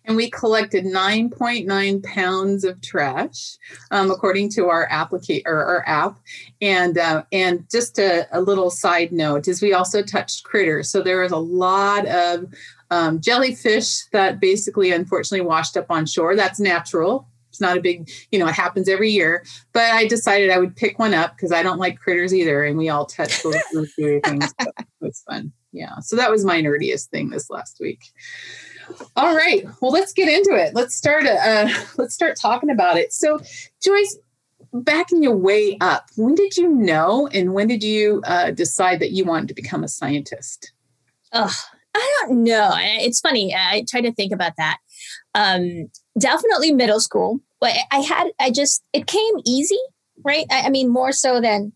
and 0.06 0.16
we 0.16 0.30
collected 0.30 0.86
9.9 0.86 2.04
pounds 2.04 2.64
of 2.64 2.82
trash, 2.82 3.58
um, 3.92 4.12
according 4.12 4.50
to 4.52 4.70
our 4.70 4.84
or 5.46 5.66
our 5.66 5.84
app. 5.88 6.20
And 6.62 6.98
uh, 6.98 7.24
and 7.32 7.66
just 7.72 7.98
a, 8.00 8.28
a, 8.32 8.42
little 8.42 8.70
side 8.70 9.12
note 9.12 9.48
is 9.48 9.62
we 9.62 9.74
also 9.74 10.02
touched 10.02 10.44
critters. 10.44 10.90
So 10.90 11.02
there 11.02 11.22
was 11.22 11.32
a 11.32 11.38
lot 11.38 12.06
of 12.08 12.46
um, 12.92 13.22
jellyfish 13.22 14.06
that 14.12 14.40
basically, 14.40 14.92
unfortunately, 14.92 15.46
washed 15.46 15.78
up 15.78 15.88
on 15.90 16.06
shore. 16.06 16.36
That's 16.36 16.60
natural. 16.60 17.28
It's 17.50 17.62
not 17.62 17.78
a 17.78 17.82
big, 17.82 18.10
you 18.32 18.40
know, 18.40 18.48
it 18.48 18.56
happens 18.56 18.90
every 18.90 19.12
year. 19.12 19.46
But 19.74 19.92
I 19.92 20.08
decided 20.08 20.50
I 20.50 20.58
would 20.58 20.76
pick 20.76 20.98
one 20.98 21.14
up 21.14 21.36
because 21.36 21.52
I 21.52 21.62
don't 21.62 21.78
like 21.78 22.00
critters 22.00 22.34
either, 22.34 22.64
and 22.64 22.78
we 22.78 22.90
all 22.90 23.06
touched 23.06 23.44
those, 23.44 23.56
those 23.74 23.94
things. 23.96 24.54
So 24.60 24.72
it 24.78 24.86
was 25.00 25.24
fun. 25.30 25.54
Yeah. 25.72 26.00
So 26.00 26.16
that 26.16 26.32
was 26.32 26.46
my 26.46 26.62
nerdiest 26.62 27.10
thing 27.10 27.30
this 27.30 27.50
last 27.50 27.78
week. 27.80 28.00
All 29.16 29.36
right. 29.36 29.66
Well, 29.82 29.92
let's 29.92 30.13
get 30.13 30.28
into 30.28 30.56
it. 30.56 30.74
Let's 30.74 30.96
start. 30.96 31.25
Uh, 31.25 31.70
let's 31.98 32.13
start 32.13 32.38
talking 32.40 32.70
about 32.70 32.98
it. 32.98 33.13
So, 33.13 33.40
Joyce, 33.82 34.18
backing 34.74 35.24
your 35.24 35.36
way 35.36 35.78
up, 35.82 36.10
when 36.16 36.36
did 36.36 36.58
you 36.58 36.68
know, 36.68 37.28
and 37.28 37.54
when 37.54 37.68
did 37.68 37.84
you 37.84 38.22
uh, 38.25 38.52
decide 38.52 39.00
that 39.00 39.12
you 39.12 39.25
wanted 39.25 39.48
to 39.50 39.54
become 39.54 39.84
a 39.84 39.88
scientist? 39.88 40.74
Oh, 41.32 41.54
I 41.96 42.18
don't 42.22 42.44
know. 42.44 42.72
It's 42.75 43.20
funny. 43.20 43.54
I 43.56 43.86
try 43.88 44.02
to 44.02 44.12
think 44.12 44.32
about 44.32 44.54
that. 44.58 44.78
Um, 45.36 45.90
definitely 46.18 46.72
middle 46.72 47.00
school. 47.00 47.40
But 47.60 47.74
I 47.92 48.00
had. 48.00 48.32
I 48.40 48.52
just. 48.52 48.84
It 48.94 49.08
came 49.08 49.34
easy, 49.46 49.80
right? 50.24 50.46
I, 50.52 50.63
I 50.63 50.70
mean, 50.70 50.90
more 50.90 51.12
so 51.12 51.40
than 51.40 51.72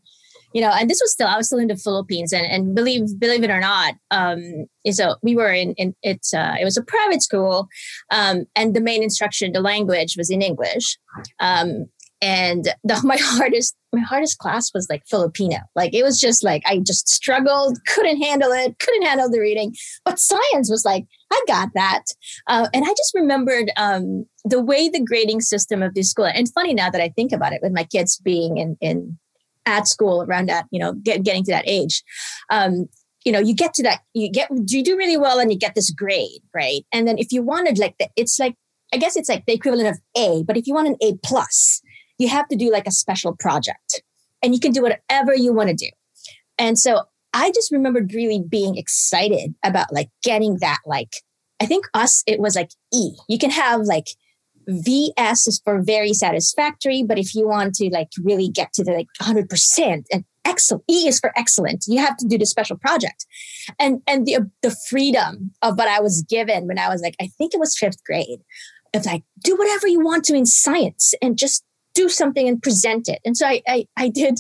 you 0.54 0.62
know, 0.62 0.72
and 0.72 0.90
this 0.90 1.00
was 1.02 1.12
still 1.12 1.28
I 1.28 1.38
was 1.38 1.48
still 1.48 1.60
in 1.60 1.68
the 1.68 1.76
Philippines, 1.76 2.34
and 2.34 2.46
and 2.46 2.76
believe 2.76 3.20
believe 3.20 3.44
it 3.44 3.50
or 3.50 3.60
not, 3.60 3.96
um, 4.12 4.66
so 4.92 5.16
we 5.22 5.36
were 5.36 5.52
in 5.52 5.74
in 5.74 5.96
it's 6.04 6.34
uh, 6.34 6.56
it 6.60 6.64
was 6.64 6.78
a 6.78 6.84
private 6.84 7.22
school, 7.22 7.68
um, 8.12 8.46
and 8.56 8.76
the 8.76 8.82
main 8.82 9.04
instruction, 9.04 9.52
the 9.52 9.62
language 9.62 10.16
was 10.18 10.30
in 10.30 10.42
English, 10.42 10.98
um, 11.40 11.88
and 12.22 12.70
the, 12.84 13.02
my 13.04 13.18
hardest 13.18 13.76
my 13.94 14.02
hardest 14.02 14.38
class 14.38 14.74
was 14.74 14.88
like 14.90 15.04
Filipino. 15.08 15.58
Like 15.76 15.94
it 15.94 16.04
was 16.04 16.20
just 16.20 16.44
like 16.44 16.64
I 16.66 16.80
just 16.80 17.08
struggled, 17.08 17.78
couldn't 17.88 18.22
handle 18.22 18.52
it, 18.52 18.80
couldn't 18.80 19.04
handle 19.04 19.30
the 19.30 19.40
reading. 19.40 19.76
But 20.06 20.20
science 20.20 20.70
was 20.70 20.86
like 20.86 21.06
I 21.32 21.42
got 21.48 21.70
that, 21.76 22.04
uh, 22.48 22.68
and 22.74 22.86
I 22.86 22.90
just 22.90 23.14
remembered 23.14 23.72
um, 23.78 24.26
the 24.46 24.62
way 24.62 24.90
the 24.90 25.04
grading 25.04 25.42
system 25.42 25.84
of 25.84 25.94
this 25.94 26.10
school. 26.10 26.26
And 26.26 26.52
funny 26.52 26.74
now 26.74 26.90
that 26.90 27.02
I 27.02 27.10
think 27.10 27.32
about 27.32 27.54
it, 27.54 27.60
with 27.62 27.74
my 27.74 27.84
kids 27.84 28.18
being 28.18 28.58
in 28.58 28.78
in 28.82 29.18
at 29.68 29.88
school 29.88 30.24
around 30.24 30.50
that, 30.50 30.66
you 30.72 30.80
know, 30.80 30.94
get, 30.94 31.24
getting 31.24 31.44
to 31.44 31.52
that 31.52 31.68
age. 31.68 32.02
Um, 32.50 32.88
you 33.26 33.32
know, 33.32 33.40
you 33.40 33.54
get 33.54 33.74
to 33.76 33.84
that, 33.84 34.00
you 34.14 34.32
get, 34.32 34.50
you 34.50 34.84
do 34.84 34.98
really 34.98 35.18
well 35.18 35.38
and 35.38 35.52
you 35.52 35.60
get 35.60 35.76
this 35.76 35.92
grade, 35.92 36.42
right? 36.56 36.86
And 36.94 37.08
then 37.08 37.18
if 37.18 37.32
you 37.32 37.44
wanted 37.44 37.78
like 37.78 37.96
the, 38.00 38.10
it's 38.16 38.40
like, 38.40 38.56
I 38.94 38.98
guess 38.98 39.18
it's 39.18 39.28
like 39.28 39.46
the 39.46 39.54
equivalent 39.54 39.90
of 39.90 40.00
A, 40.18 40.44
but 40.44 40.56
if 40.56 40.66
you 40.66 40.74
want 40.74 40.88
an 40.88 40.96
A 41.02 41.18
plus, 41.24 41.82
you 42.18 42.30
have 42.30 42.48
to 42.48 42.56
do 42.56 42.72
like 42.72 42.88
a 42.88 42.92
special 42.92 43.36
project 43.38 44.02
and 44.42 44.54
you 44.54 44.62
can 44.62 44.72
do 44.72 44.82
whatever 44.82 45.36
you 45.36 45.54
want 45.54 45.70
to 45.70 45.76
do. 45.76 45.90
And 46.58 46.80
so 46.80 47.02
I 47.34 47.52
just 47.52 47.72
remembered 47.72 48.14
really 48.14 48.42
being 48.48 48.78
excited 48.78 49.54
about 49.64 49.92
like 49.92 50.10
getting 50.24 50.58
that, 50.62 50.80
like, 50.86 51.12
I 51.60 51.66
think 51.66 51.86
us, 51.94 52.24
it 52.28 52.40
was 52.40 52.56
like 52.56 52.72
E. 52.94 53.12
You 53.28 53.38
can 53.38 53.50
have 53.50 53.82
like 53.82 54.08
VS 54.68 55.48
is 55.48 55.62
for 55.64 55.82
very 55.82 56.14
satisfactory, 56.14 57.04
but 57.04 57.18
if 57.18 57.34
you 57.34 57.48
want 57.48 57.76
to 57.76 57.90
like 57.92 58.10
really 58.22 58.50
get 58.50 58.74
to 58.74 58.84
the 58.84 58.92
like 58.92 59.08
100% 59.22 60.04
and 60.12 60.26
excellent, 60.46 60.84
E 60.90 61.08
is 61.08 61.20
for 61.20 61.32
excellent, 61.38 61.86
you 61.88 62.00
have 62.00 62.18
to 62.18 62.28
do 62.28 62.38
the 62.38 62.46
special 62.46 62.78
project. 62.78 63.26
And 63.80 64.02
and 64.08 64.26
the 64.26 64.50
the 64.62 64.76
freedom 64.90 65.52
of 65.62 65.78
what 65.78 65.88
I 65.88 66.02
was 66.02 66.22
given 66.24 66.68
when 66.68 66.80
I 66.80 66.90
was 66.90 67.02
like, 67.02 67.16
I 67.22 67.28
think 67.38 67.54
it 67.54 67.60
was 67.60 67.78
fifth 67.78 68.04
grade, 68.04 68.40
of 68.94 69.06
like 69.06 69.24
do 69.44 69.56
whatever 69.56 69.88
you 69.88 70.00
want 70.00 70.26
to 70.26 70.36
in 70.36 70.46
science 70.46 71.14
and 71.22 71.38
just 71.38 71.64
do 71.94 72.10
something 72.10 72.48
and 72.48 72.62
present 72.62 73.08
it. 73.08 73.20
And 73.24 73.38
so 73.38 73.48
I 73.48 73.62
I, 73.68 73.88
I 73.98 74.10
did 74.10 74.40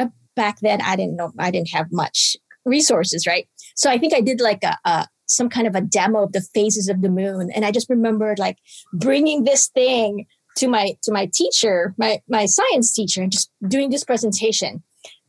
uh, 0.00 0.06
back 0.34 0.60
then. 0.60 0.80
I 0.80 0.96
didn't 0.96 1.16
know 1.16 1.32
I 1.38 1.50
didn't 1.50 1.70
have 1.70 1.86
much 1.90 2.36
resources, 2.64 3.26
right? 3.26 3.46
So 3.74 3.90
I 3.90 3.98
think 3.98 4.14
I 4.14 4.20
did 4.20 4.40
like 4.40 4.64
a, 4.64 4.76
a 4.84 5.06
some 5.26 5.48
kind 5.48 5.66
of 5.66 5.74
a 5.74 5.80
demo 5.80 6.24
of 6.24 6.32
the 6.32 6.40
phases 6.40 6.88
of 6.88 7.02
the 7.02 7.08
moon. 7.08 7.50
And 7.54 7.64
i 7.64 7.70
just 7.70 7.90
remembered 7.90 8.38
like 8.38 8.58
bringing 8.92 9.44
this 9.44 9.68
thing 9.68 10.26
to 10.56 10.68
my 10.68 10.94
to 11.02 11.12
my 11.12 11.28
teacher 11.32 11.94
my 11.98 12.20
my 12.28 12.46
science 12.46 12.92
teacher 12.92 13.22
and 13.22 13.32
just 13.32 13.50
doing 13.68 13.90
this 13.90 14.04
presentation. 14.04 14.82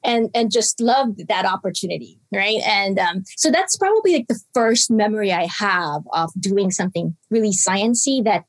And 0.04 0.30
and 0.36 0.51
just 0.51 0.80
loved 0.80 1.27
that 1.27 1.46
opportunity 1.46 2.20
right? 2.32 2.62
And 2.66 3.00
um, 3.00 3.24
so 3.36 3.50
that's 3.50 3.75
probably 3.75 4.13
like 4.13 4.27
the 4.27 4.39
first 4.54 4.92
memory 4.92 5.32
i 5.32 5.48
have 5.48 6.04
of 6.13 6.30
doing 6.39 6.72
something 6.72 7.16
really 7.30 7.51
sciency 7.51 8.24
that 8.24 8.46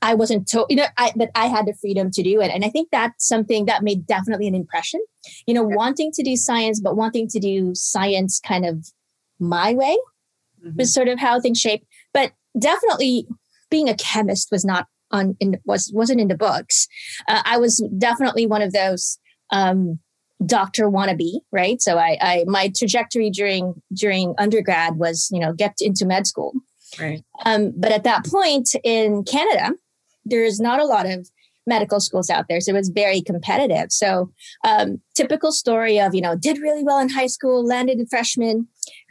i 0.00 0.14
wasn't 0.14 0.48
told 0.50 0.66
you 0.70 0.76
know 0.76 0.86
I, 0.96 1.12
that 1.16 1.30
i 1.34 1.46
had 1.46 1.66
the 1.66 1.74
freedom 1.74 2.10
to 2.12 2.22
do 2.22 2.40
it. 2.40 2.50
And 2.50 2.64
i 2.64 2.68
think 2.68 2.88
that's 2.92 3.26
something 3.26 3.66
that 3.66 3.82
made 3.82 4.06
definitely 4.06 4.46
an 4.46 4.54
impression. 4.54 5.00
You 5.46 5.54
know 5.54 5.64
wanting 5.64 6.12
to 6.12 6.22
do 6.22 6.36
science 6.36 6.80
but 6.80 6.96
wanting 6.96 7.28
to 7.28 7.40
do 7.40 7.74
science 7.74 8.40
kind 8.40 8.64
of 8.64 8.86
my 9.40 9.74
way 9.74 9.96
mm-hmm. 10.64 10.76
was 10.76 10.92
sort 10.92 11.08
of 11.08 11.18
how 11.18 11.40
things 11.40 11.58
shaped. 11.58 11.86
But 12.12 12.32
definitely 12.58 13.26
being 13.70 13.88
a 13.88 13.94
chemist 13.94 14.48
was 14.50 14.64
not 14.64 14.86
on 15.10 15.36
in 15.40 15.58
was 15.64 15.90
wasn't 15.94 16.20
in 16.20 16.28
the 16.28 16.36
books. 16.36 16.88
Uh, 17.28 17.42
I 17.44 17.58
was 17.58 17.86
definitely 17.98 18.46
one 18.46 18.62
of 18.62 18.72
those 18.72 19.18
um, 19.50 19.98
doctor 20.44 20.90
wannabe, 20.90 21.40
right? 21.52 21.80
So 21.80 21.98
I, 21.98 22.18
I 22.20 22.44
my 22.46 22.72
trajectory 22.76 23.30
during 23.30 23.80
during 23.94 24.34
undergrad 24.38 24.96
was 24.96 25.28
you 25.32 25.40
know 25.40 25.52
get 25.52 25.76
into 25.80 26.06
med 26.06 26.26
school. 26.26 26.52
Right. 27.00 27.24
Um, 27.44 27.72
but 27.76 27.92
at 27.92 28.04
that 28.04 28.24
point 28.24 28.70
in 28.84 29.24
Canada, 29.24 29.72
there 30.24 30.44
is 30.44 30.60
not 30.60 30.80
a 30.80 30.84
lot 30.84 31.06
of 31.06 31.28
medical 31.66 32.00
schools 32.00 32.30
out 32.30 32.46
there. 32.48 32.60
So 32.60 32.70
it 32.70 32.76
was 32.76 32.88
very 32.88 33.20
competitive. 33.20 33.90
So 33.90 34.30
um, 34.64 35.00
typical 35.14 35.50
story 35.50 35.98
of, 35.98 36.14
you 36.14 36.20
know, 36.20 36.36
did 36.36 36.58
really 36.58 36.84
well 36.84 37.00
in 37.00 37.08
high 37.08 37.26
school, 37.26 37.66
landed 37.66 37.98
in 37.98 38.06
freshman 38.06 38.68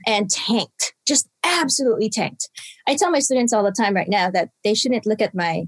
and 0.08 0.30
tanked, 0.30 0.94
just 1.08 1.28
absolutely 1.44 2.10
tanked. 2.10 2.50
I 2.88 2.96
tell 2.96 3.12
my 3.12 3.20
students 3.20 3.54
all 3.54 3.64
the 3.64 3.72
time 3.72 3.96
right 3.96 4.10
now 4.10 4.30
that 4.32 4.50
they 4.64 4.74
shouldn't 4.74 5.06
look 5.06 5.22
at 5.22 5.36
my 5.36 5.68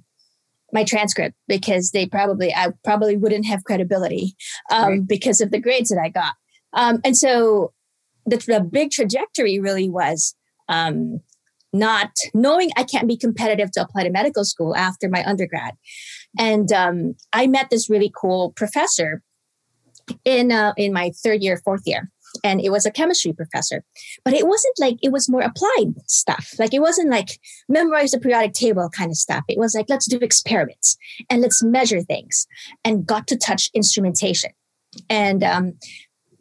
my 0.73 0.83
transcript 0.83 1.35
because 1.47 1.91
they 1.91 2.05
probably 2.05 2.53
I 2.53 2.73
probably 2.83 3.17
wouldn't 3.17 3.45
have 3.45 3.63
credibility 3.63 4.35
um, 4.71 4.89
right. 4.89 5.07
because 5.07 5.41
of 5.41 5.51
the 5.51 5.61
grades 5.61 5.89
that 5.89 6.01
I 6.01 6.09
got. 6.09 6.33
Um, 6.73 6.99
and 7.05 7.15
so 7.15 7.73
the, 8.25 8.37
the 8.37 8.59
big 8.59 8.91
trajectory 8.91 9.59
really 9.59 9.89
was 9.89 10.35
um, 10.67 11.21
not 11.73 12.11
knowing 12.33 12.71
I 12.75 12.83
can't 12.83 13.07
be 13.07 13.17
competitive 13.17 13.71
to 13.71 13.81
apply 13.81 14.03
to 14.03 14.09
medical 14.09 14.43
school 14.43 14.75
after 14.75 15.09
my 15.09 15.23
undergrad. 15.25 15.75
And 16.37 16.71
um, 16.71 17.15
I 17.33 17.47
met 17.47 17.69
this 17.69 17.89
really 17.89 18.11
cool 18.15 18.51
professor 18.55 19.21
in 20.25 20.51
uh, 20.51 20.73
in 20.77 20.93
my 20.93 21.11
third 21.23 21.41
year, 21.41 21.61
fourth 21.63 21.83
year, 21.85 22.09
and 22.43 22.61
it 22.61 22.71
was 22.71 22.85
a 22.85 22.91
chemistry 22.91 23.33
professor. 23.33 23.83
But 24.23 24.33
it 24.33 24.47
wasn't 24.47 24.75
like 24.79 24.97
it 25.01 25.11
was 25.11 25.29
more 25.29 25.41
applied 25.41 25.93
stuff. 26.07 26.53
Like 26.59 26.73
it 26.73 26.81
wasn't 26.81 27.09
like 27.09 27.39
memorize 27.69 28.11
the 28.11 28.19
periodic 28.19 28.53
table 28.53 28.89
kind 28.89 29.11
of 29.11 29.17
stuff. 29.17 29.43
It 29.47 29.57
was 29.57 29.73
like 29.73 29.87
let's 29.89 30.07
do 30.07 30.17
experiments 30.21 30.97
and 31.29 31.41
let's 31.41 31.63
measure 31.63 32.01
things, 32.01 32.47
and 32.83 33.05
got 33.05 33.27
to 33.27 33.37
touch 33.37 33.69
instrumentation. 33.73 34.51
And 35.09 35.43
um, 35.43 35.73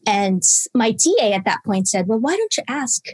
and 0.07 0.43
my 0.75 0.93
TA 0.93 1.33
at 1.33 1.45
that 1.45 1.65
point 1.65 1.89
said, 1.89 2.07
"Well, 2.07 2.21
why 2.21 2.37
don't 2.37 2.57
you 2.57 2.65
ask? 2.69 3.07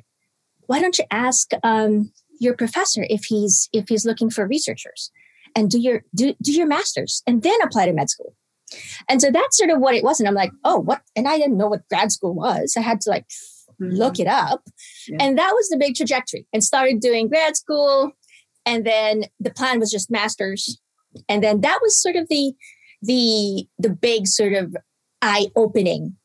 Why 0.66 0.80
don't 0.80 0.98
you 0.98 1.04
ask 1.10 1.50
um, 1.62 2.12
your 2.40 2.54
professor 2.54 3.06
if 3.08 3.24
he's 3.24 3.68
if 3.72 3.88
he's 3.88 4.06
looking 4.06 4.30
for 4.30 4.46
researchers?" 4.46 5.10
and 5.54 5.70
do 5.70 5.78
your 5.78 6.02
do, 6.14 6.34
do 6.42 6.52
your 6.52 6.66
masters 6.66 7.22
and 7.26 7.42
then 7.42 7.56
apply 7.62 7.86
to 7.86 7.92
med 7.92 8.10
school 8.10 8.34
and 9.08 9.20
so 9.20 9.30
that's 9.30 9.56
sort 9.56 9.70
of 9.70 9.80
what 9.80 9.94
it 9.94 10.04
was. 10.04 10.20
And 10.20 10.28
i'm 10.28 10.34
like 10.34 10.52
oh 10.64 10.78
what? 10.78 11.02
And 11.16 11.28
i 11.28 11.36
didn't 11.38 11.56
know 11.56 11.68
what 11.68 11.88
grad 11.88 12.12
school 12.12 12.34
was. 12.34 12.74
I 12.76 12.80
had 12.80 13.00
to 13.02 13.10
like 13.10 13.26
mm-hmm. 13.80 13.94
look 13.94 14.18
it 14.18 14.26
up. 14.26 14.62
Yeah. 15.08 15.18
and 15.20 15.38
that 15.38 15.52
was 15.52 15.68
the 15.68 15.78
big 15.78 15.94
trajectory. 15.94 16.46
And 16.52 16.64
started 16.64 17.00
doing 17.00 17.28
grad 17.28 17.56
school. 17.56 18.12
And 18.64 18.86
then 18.86 19.24
the 19.40 19.50
plan 19.50 19.80
was 19.80 19.90
just 19.90 20.10
masters. 20.10 20.80
And 21.28 21.42
then 21.42 21.60
that 21.62 21.80
was 21.82 22.00
sort 22.00 22.16
of 22.16 22.28
the 22.28 22.54
the 23.02 23.66
the 23.78 23.90
big 23.90 24.26
sort 24.26 24.52
of 24.52 24.76
eye 25.20 25.48
opening 25.56 26.16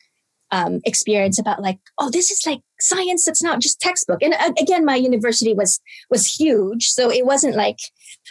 um, 0.52 0.80
experience 0.86 1.40
about 1.40 1.62
like, 1.62 1.80
oh, 1.98 2.10
this 2.10 2.32
is 2.32 2.46
like 2.46 2.62
science 2.80 3.26
that's 3.26 3.44
not 3.44 3.60
just 3.60 3.82
textbook. 3.82 4.22
And 4.22 4.34
uh, 4.34 4.54
again, 4.60 4.86
my 4.86 4.96
university 4.96 5.54
was 5.54 5.80
was 6.10 6.28
huge, 6.40 6.90
so 6.90 7.12
it 7.12 7.26
wasn't 7.26 7.56
like 7.56 7.80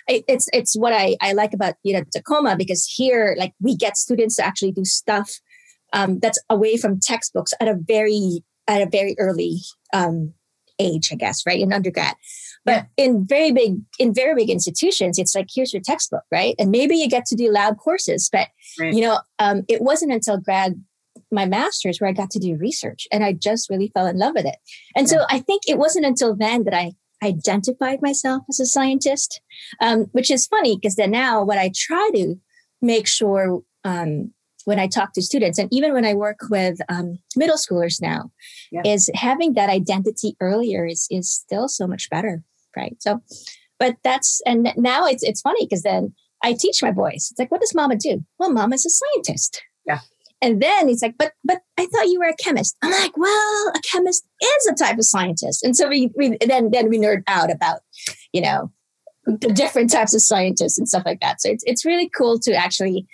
it's 0.09 0.49
it's 0.53 0.77
what 0.77 0.93
I 0.93 1.17
I 1.21 1.33
like 1.33 1.53
about 1.53 1.75
you 1.83 1.93
know 1.93 2.05
Tacoma 2.13 2.57
because 2.57 2.85
here 2.85 3.35
like 3.39 3.53
we 3.61 3.77
get 3.77 3.97
students 3.97 4.37
to 4.37 4.45
actually 4.45 4.73
do 4.73 4.85
stuff 4.85 5.41
um, 5.93 6.19
that's 6.21 6.39
away 6.51 6.77
from 6.77 7.01
textbooks 7.01 7.53
at 7.61 7.69
a 7.69 7.75
very 7.75 8.43
at 8.69 8.83
a 8.83 8.89
very 8.91 9.15
early 9.19 9.59
um, 9.93 10.35
age, 10.79 11.11
I 11.13 11.17
guess, 11.17 11.47
right 11.47 11.61
in 11.61 11.73
undergrad. 11.73 12.15
But 12.65 12.87
yeah. 12.97 13.05
in 13.05 13.27
very 13.27 13.53
big 13.53 13.77
in 13.99 14.13
very 14.13 14.35
big 14.35 14.51
institutions, 14.51 15.19
it's 15.19 15.35
like 15.35 15.49
here's 15.55 15.73
your 15.73 15.83
textbook, 15.83 16.25
right? 16.33 16.55
And 16.59 16.71
maybe 16.71 16.97
you 16.97 17.09
get 17.09 17.27
to 17.27 17.37
do 17.37 17.51
lab 17.51 17.79
courses, 17.79 18.29
but 18.31 18.49
right. 18.79 18.93
you 18.93 19.03
know, 19.03 19.21
um, 19.39 19.63
it 19.69 19.81
wasn't 19.81 20.13
until 20.13 20.39
grad 20.39 20.83
my 21.33 21.47
master's 21.47 22.01
where 22.01 22.11
I 22.11 22.13
got 22.13 22.31
to 22.31 22.39
do 22.39 22.57
research 22.57 23.09
and 23.11 23.25
I 23.25 23.33
just 23.33 23.71
really 23.71 23.91
fell 23.95 24.07
in 24.07 24.19
love 24.19 24.35
with 24.35 24.47
it. 24.47 24.57
And 24.95 25.07
yeah. 25.07 25.19
so 25.19 25.25
I 25.31 25.41
think 25.41 25.63
it 25.67 25.79
wasn't 25.79 26.07
until 26.07 26.37
then 26.37 26.65
that 26.65 26.75
I 26.75 26.93
identified 27.23 28.03
myself 28.03 28.43
as 28.49 28.61
a 28.61 28.67
scientist, 28.67 29.41
um, 29.81 30.07
which 30.13 30.31
is 30.31 30.47
funny 30.47 30.77
because 30.77 30.97
then 30.97 31.11
now 31.11 31.43
what 31.43 31.59
I 31.59 31.71
try 31.75 32.11
to 32.15 32.37
make 32.83 33.07
sure 33.07 33.63
um, 33.85 34.33
when 34.65 34.79
I 34.79 34.89
talk 34.89 35.13
to 35.15 35.23
students 35.23 35.59
and 35.59 35.69
even 35.73 35.93
when 35.93 36.05
I 36.05 36.15
work 36.15 36.41
with 36.51 36.79
um, 36.89 37.19
middle 37.37 37.57
schoolers 37.57 38.03
now 38.03 38.31
yeah. 38.71 38.83
is 38.85 39.11
having 39.15 39.55
that 39.55 39.71
identity 39.71 40.37
earlier 40.41 40.87
is, 40.87 41.07
is 41.11 41.33
still 41.33 41.69
so 41.69 41.87
much 41.87 42.11
better. 42.11 42.43
Right. 42.77 42.97
So, 43.01 43.23
but 43.79 43.97
that's, 44.05 44.43
and 44.45 44.73
now 44.77 45.07
it's, 45.07 45.23
it's 45.23 45.41
funny 45.41 45.65
because 45.65 45.83
then 45.83 46.15
I 46.43 46.53
teach 46.53 46.83
my 46.83 46.91
boys. 46.91 47.29
It's 47.31 47.39
like, 47.39 47.51
what 47.51 47.61
does 47.61 47.75
mama 47.75 47.97
do? 47.97 48.25
Well, 48.39 48.53
mama's 48.53 48.85
a 48.85 48.91
scientist. 48.91 49.63
Yeah. 49.87 50.01
And 50.43 50.61
then 50.61 50.89
he's 50.89 51.03
like, 51.03 51.17
but 51.19 51.33
but 51.45 51.61
I 51.79 51.87
thought 51.87 52.09
you 52.09 52.21
were 52.21 52.29
a 52.29 52.37
chemist. 52.37 52.77
I'm 52.83 52.91
like, 52.91 53.17
well, 53.17 53.73
a 53.75 53.81
chemist 53.91 54.27
is 54.43 54.67
a 54.67 54.75
type 54.75 54.99
of 54.99 55.05
scientist. 55.05 55.65
And 55.65 55.77
so 55.77 55.89
we, 55.89 56.11
we 56.17 56.37
then 56.47 56.71
then 56.71 56.89
we 56.89 56.99
nerd 56.99 57.23
out 57.27 57.51
about, 57.51 57.81
you 58.33 58.43
know, 58.43 58.71
the 59.25 59.53
different 59.53 59.91
types 59.91 60.15
of 60.15 60.21
scientists 60.21 60.79
and 60.79 60.89
stuff 60.89 61.05
like 61.07 61.21
that. 61.21 61.41
So 61.41 61.51
it's 61.51 61.65
it's 61.67 61.85
really 61.85 62.09
cool 62.09 62.39
to 62.41 62.55
actually 62.55 63.07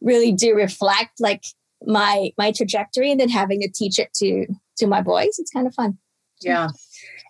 really 0.00 0.32
do 0.32 0.54
reflect 0.54 1.20
like 1.20 1.44
my 1.86 2.30
my 2.38 2.50
trajectory 2.52 3.10
and 3.10 3.20
then 3.20 3.28
having 3.28 3.60
to 3.60 3.70
teach 3.70 3.98
it 3.98 4.12
to 4.14 4.46
to 4.78 4.86
my 4.86 5.02
boys. 5.02 5.38
It's 5.38 5.50
kind 5.50 5.66
of 5.66 5.74
fun. 5.74 5.98
Yeah 6.40 6.68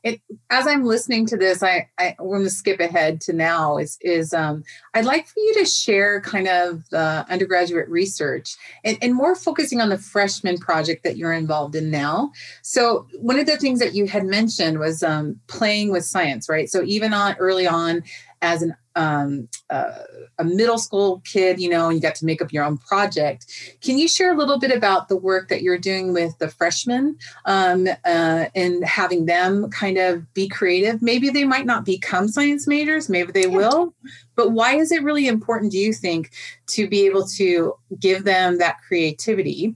it, 0.02 0.20
as 0.50 0.66
I'm 0.66 0.84
listening 0.84 1.26
to 1.26 1.36
this, 1.36 1.62
I, 1.62 1.88
I 1.98 2.16
we're 2.18 2.38
going 2.38 2.48
to 2.48 2.50
skip 2.50 2.80
ahead 2.80 3.20
to 3.22 3.32
now. 3.32 3.78
Is 3.78 3.98
is 4.00 4.32
um, 4.32 4.64
I'd 4.94 5.04
like 5.04 5.26
for 5.26 5.38
you 5.38 5.54
to 5.54 5.64
share 5.64 6.20
kind 6.20 6.48
of 6.48 6.88
the 6.90 7.26
undergraduate 7.28 7.88
research 7.88 8.56
and, 8.84 8.98
and 9.02 9.14
more 9.14 9.34
focusing 9.34 9.80
on 9.80 9.88
the 9.88 9.98
freshman 9.98 10.58
project 10.58 11.04
that 11.04 11.16
you're 11.16 11.32
involved 11.32 11.74
in 11.74 11.90
now. 11.90 12.32
So 12.62 13.06
one 13.20 13.38
of 13.38 13.46
the 13.46 13.56
things 13.56 13.80
that 13.80 13.94
you 13.94 14.06
had 14.06 14.24
mentioned 14.24 14.78
was 14.78 15.02
um, 15.02 15.40
playing 15.46 15.90
with 15.90 16.04
science, 16.04 16.48
right? 16.48 16.68
So 16.68 16.82
even 16.82 17.12
on 17.12 17.36
early 17.38 17.66
on, 17.66 18.02
as 18.42 18.62
an 18.62 18.74
um, 19.00 19.48
uh, 19.70 19.92
a 20.38 20.44
middle 20.44 20.78
school 20.78 21.22
kid, 21.24 21.58
you 21.58 21.70
know, 21.70 21.86
and 21.86 21.96
you 21.96 22.02
got 22.02 22.14
to 22.16 22.26
make 22.26 22.42
up 22.42 22.52
your 22.52 22.64
own 22.64 22.76
project. 22.76 23.46
Can 23.80 23.96
you 23.96 24.08
share 24.08 24.32
a 24.32 24.36
little 24.36 24.58
bit 24.58 24.70
about 24.76 25.08
the 25.08 25.16
work 25.16 25.48
that 25.48 25.62
you're 25.62 25.78
doing 25.78 26.12
with 26.12 26.36
the 26.38 26.48
freshmen 26.48 27.16
um, 27.46 27.88
uh, 28.04 28.44
and 28.54 28.84
having 28.84 29.24
them 29.24 29.70
kind 29.70 29.96
of 29.96 30.32
be 30.34 30.48
creative? 30.48 31.00
Maybe 31.00 31.30
they 31.30 31.44
might 31.44 31.64
not 31.64 31.86
become 31.86 32.28
science 32.28 32.66
majors, 32.66 33.08
maybe 33.08 33.32
they 33.32 33.46
will, 33.46 33.94
but 34.36 34.50
why 34.52 34.76
is 34.76 34.92
it 34.92 35.02
really 35.02 35.26
important, 35.26 35.72
do 35.72 35.78
you 35.78 35.94
think, 35.94 36.30
to 36.68 36.86
be 36.86 37.06
able 37.06 37.26
to 37.38 37.74
give 37.98 38.24
them 38.24 38.58
that 38.58 38.76
creativity? 38.86 39.74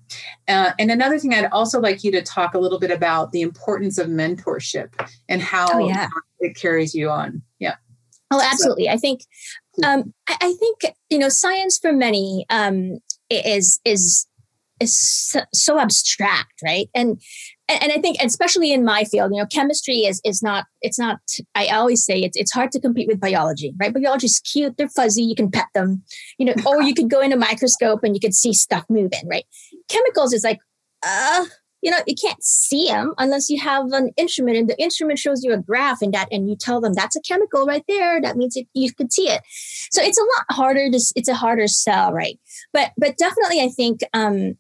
Uh, 0.49 0.73
and 0.79 0.91
another 0.91 1.19
thing, 1.19 1.33
I'd 1.33 1.47
also 1.47 1.81
like 1.81 2.05
you 2.05 2.13
to 2.13 2.23
talk 2.23 2.55
a 2.55 2.59
little 2.59 2.79
bit 2.79 2.91
about 2.91 3.33
the 3.33 3.41
importance 3.41 3.97
of 3.97 4.09
mentorship 4.09 4.91
and 5.31 5.41
how 5.41 5.69
Oh, 5.73 5.89
yeah. 5.89 6.09
it 6.41 6.55
carries 6.57 6.95
you 6.95 7.09
on. 7.09 7.43
Yeah. 7.59 7.77
Oh, 8.31 8.41
absolutely. 8.43 8.89
I 8.89 8.97
think, 8.97 9.21
um, 9.85 10.15
I, 10.29 10.37
I 10.41 10.53
think 10.55 10.95
you 11.11 11.19
know, 11.19 11.29
science 11.29 11.79
for 11.81 11.93
many 11.93 12.47
um, 12.51 12.99
is 13.31 13.81
is 13.85 14.27
is 14.81 15.37
so, 15.53 15.79
abstract, 15.79 16.61
right? 16.65 16.89
And 16.95 17.21
and 17.69 17.83
and 17.83 17.93
I 17.93 17.99
think, 18.01 18.19
especially 18.21 18.73
in 18.73 18.85
my 18.85 19.05
field, 19.05 19.33
you 19.33 19.41
know, 19.41 19.47
chemistry 19.47 20.01
is 20.01 20.21
is 20.25 20.43
not. 20.43 20.67
It's 20.83 20.99
not. 20.99 21.19
I 21.55 21.69
always 21.69 22.05
say 22.05 22.21
it's 22.21 22.37
it's 22.37 22.53
hard 22.53 22.73
to 22.73 22.81
compete 22.81 23.09
with 23.09 23.21
biology, 23.21 23.73
right? 23.79 23.93
Biology 23.93 24.27
is 24.27 24.41
cute. 24.41 24.77
They're 24.77 24.89
fuzzy. 24.89 25.23
You 25.23 25.35
can 25.35 25.51
pet 25.51 25.67
them, 25.75 26.03
you 26.39 26.47
know, 26.47 26.55
or 26.67 26.83
you 26.83 26.95
could 26.95 27.11
go 27.11 27.21
in 27.21 27.33
a 27.33 27.37
microscope 27.37 28.01
and 28.03 28.15
you 28.15 28.21
could 28.21 28.35
see 28.35 28.53
stuff 28.53 28.85
moving, 28.89 29.29
right? 29.31 29.45
Chemicals 29.89 30.33
is 30.33 30.45
like, 30.45 30.59
uh, 31.07 31.45
you 31.85 31.91
know, 31.91 31.99
you 32.07 32.15
can't 32.15 32.43
see 32.43 32.89
them 32.89 33.13
unless 33.19 33.51
you 33.51 33.61
have 33.61 33.93
an 33.93 34.11
instrument, 34.17 34.57
and 34.57 34.71
the 34.71 34.83
instrument 34.83 35.19
shows 35.19 35.45
you 35.45 35.53
a 35.53 35.59
graph, 35.59 36.01
and 36.01 36.15
that, 36.15 36.29
and 36.33 36.49
you 36.49 36.57
tell 36.57 36.81
them 36.81 36.95
that's 36.95 37.15
a 37.15 37.21
chemical 37.21 37.67
right 37.67 37.85
there. 37.87 38.23
That 38.23 38.39
means 38.39 38.57
it, 38.57 38.67
you 38.73 38.91
could 38.93 39.13
see 39.13 39.29
it. 39.29 39.43
So 39.91 40.03
it's 40.03 40.19
a 40.19 40.23
lot 40.23 40.57
harder 40.57 40.91
to. 40.91 41.13
It's 41.15 41.29
a 41.29 41.35
harder 41.35 41.69
sell, 41.69 42.11
right? 42.13 42.41
But 42.73 42.93
but 42.97 43.19
definitely, 43.19 43.61
I 43.61 43.69
think, 43.69 44.01
um, 44.15 44.57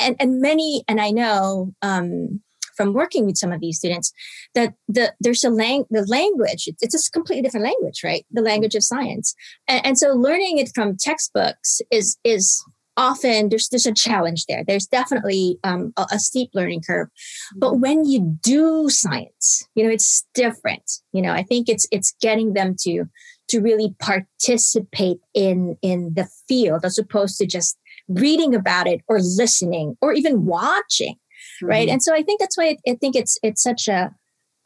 and 0.00 0.14
and 0.20 0.40
many, 0.40 0.84
and 0.86 1.00
I 1.00 1.10
know, 1.10 1.74
um, 1.82 2.40
from 2.76 2.92
working 2.92 3.26
with 3.26 3.38
some 3.38 3.50
of 3.50 3.60
these 3.60 3.78
students, 3.78 4.12
that 4.54 4.74
the 4.86 5.14
there's 5.18 5.42
a 5.42 5.50
lang 5.50 5.84
the 5.90 6.06
language. 6.06 6.68
It's, 6.80 7.08
a 7.08 7.10
completely 7.10 7.42
different 7.42 7.66
language, 7.66 8.02
right? 8.04 8.24
The 8.30 8.42
language 8.42 8.76
of 8.76 8.84
science, 8.84 9.34
and, 9.66 9.84
and 9.84 9.98
so 9.98 10.10
learning 10.12 10.58
it 10.58 10.70
from 10.76 10.96
textbooks 10.96 11.80
is 11.90 12.16
is 12.22 12.64
often 12.96 13.48
there's 13.48 13.68
there's 13.68 13.86
a 13.86 13.94
challenge 13.94 14.46
there. 14.46 14.64
There's 14.66 14.86
definitely 14.86 15.58
um, 15.64 15.92
a, 15.96 16.06
a 16.12 16.18
steep 16.18 16.50
learning 16.54 16.82
curve, 16.86 17.08
but 17.56 17.78
when 17.78 18.04
you 18.04 18.38
do 18.42 18.88
science, 18.88 19.66
you 19.74 19.84
know 19.84 19.90
it's 19.90 20.26
different. 20.34 20.90
You 21.12 21.22
know, 21.22 21.32
I 21.32 21.42
think 21.42 21.68
it's 21.68 21.86
it's 21.90 22.14
getting 22.20 22.54
them 22.54 22.74
to 22.80 23.04
to 23.48 23.60
really 23.60 23.94
participate 24.00 25.18
in 25.34 25.76
in 25.82 26.14
the 26.14 26.28
field 26.48 26.84
as 26.84 26.98
opposed 26.98 27.38
to 27.38 27.46
just 27.46 27.78
reading 28.08 28.54
about 28.54 28.86
it 28.86 29.00
or 29.08 29.20
listening 29.20 29.96
or 30.00 30.12
even 30.12 30.46
watching, 30.46 31.16
right? 31.62 31.88
Mhm. 31.88 31.92
And 31.92 32.02
so 32.02 32.14
I 32.14 32.22
think 32.22 32.40
that's 32.40 32.56
why 32.56 32.68
I, 32.86 32.92
I 32.92 32.94
think 32.94 33.16
it's 33.16 33.38
it's 33.42 33.62
such 33.62 33.88
a 33.88 34.14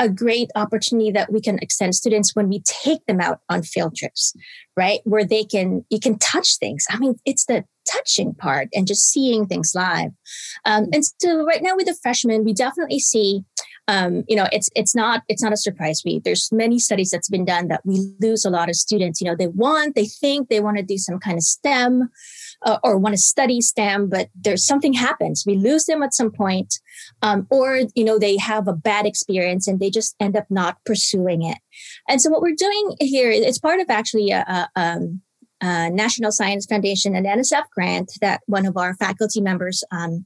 a 0.01 0.09
great 0.09 0.51
opportunity 0.57 1.11
that 1.13 1.31
we 1.31 1.41
can 1.43 1.59
extend 1.59 1.95
students 1.95 2.35
when 2.35 2.49
we 2.49 2.63
take 2.67 3.05
them 3.07 3.21
out 3.21 3.41
on 3.51 3.63
field 3.63 3.95
trips 3.95 4.33
right 4.77 5.01
where 5.05 5.25
they 5.25 5.45
can 5.45 5.85
you 5.91 6.01
can 6.01 6.19
touch 6.19 6.57
things 6.57 6.87
i 6.91 6.97
mean 6.97 7.15
it's 7.27 7.45
the 7.45 7.63
touching 7.91 8.35
part 8.35 8.69
and 8.75 8.87
just 8.87 9.11
seeing 9.11 9.47
things 9.47 9.73
live 9.75 10.11
um, 10.65 10.87
and 10.93 11.05
so 11.05 11.45
right 11.45 11.63
now 11.63 11.75
with 11.77 11.87
the 11.87 11.97
freshmen 12.03 12.45
we 12.45 12.53
definitely 12.53 12.99
see 12.99 13.43
um, 13.89 14.23
you 14.29 14.37
know 14.37 14.47
it's 14.53 14.69
it's 14.75 14.95
not 14.95 15.23
it's 15.29 15.43
not 15.43 15.53
a 15.53 15.57
surprise 15.57 16.03
we 16.05 16.21
there's 16.21 16.51
many 16.53 16.79
studies 16.79 17.11
that's 17.11 17.29
been 17.29 17.45
done 17.45 17.69
that 17.69 17.81
we 17.85 18.13
lose 18.21 18.45
a 18.45 18.51
lot 18.51 18.69
of 18.69 18.77
students 18.77 19.21
you 19.21 19.27
know 19.27 19.37
they 19.37 19.49
want 19.49 19.95
they 19.95 20.07
think 20.07 20.49
they 20.49 20.61
want 20.61 20.77
to 20.77 20.83
do 20.83 20.99
some 20.99 21.19
kind 21.19 21.37
of 21.37 21.43
stem 21.43 22.09
uh, 22.63 22.79
or 22.83 22.99
want 22.99 23.15
to 23.15 23.21
study 23.21 23.61
STEM, 23.61 24.09
but 24.09 24.29
there's 24.35 24.67
something 24.67 24.93
happens. 24.93 25.45
We 25.47 25.57
lose 25.57 25.87
them 25.87 26.03
at 26.03 26.15
some 26.15 26.31
point, 26.31 26.79
um, 27.23 27.47
or 27.51 27.83
you 27.95 28.05
know 28.05 28.19
they 28.19 28.37
have 28.37 28.69
a 28.69 28.73
bad 28.73 29.07
experience 29.07 29.67
and 29.67 29.81
they 29.81 29.91
just 29.91 30.15
end 30.21 30.37
up 30.37 30.47
not 30.51 30.77
pursuing 30.85 31.43
it. 31.43 31.59
And 32.09 32.21
so 32.21 32.31
what 32.31 32.43
we're 32.43 32.55
doing 32.55 32.97
here, 33.01 33.31
it's 33.31 33.59
part 33.59 33.81
of 33.81 33.89
actually 33.89 34.31
a, 34.31 34.41
a, 34.41 34.69
um, 34.81 35.23
a 35.61 35.91
National 35.91 36.33
Science 36.33 36.67
Foundation 36.67 37.15
and 37.15 37.27
NSF 37.27 37.65
grant 37.75 38.13
that 38.21 38.41
one 38.47 38.67
of 38.67 38.77
our 38.77 38.95
faculty 38.95 39.41
members 39.41 39.85
um, 39.91 40.25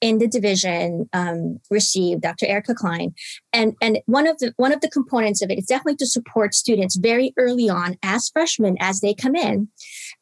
in 0.00 0.18
the 0.18 0.28
division 0.28 1.08
um, 1.12 1.58
received, 1.70 2.22
Dr. 2.22 2.46
Erica 2.46 2.74
Cline, 2.74 3.14
and 3.52 3.74
and 3.80 3.98
one 4.06 4.26
of 4.26 4.38
the 4.38 4.52
one 4.56 4.72
of 4.72 4.80
the 4.80 4.90
components 4.90 5.42
of 5.42 5.50
it 5.50 5.58
is 5.58 5.66
definitely 5.66 5.96
to 5.96 6.06
support 6.06 6.54
students 6.54 6.96
very 6.96 7.32
early 7.36 7.68
on 7.68 7.96
as 8.02 8.28
freshmen 8.28 8.76
as 8.80 9.00
they 9.00 9.14
come 9.14 9.34
in 9.34 9.68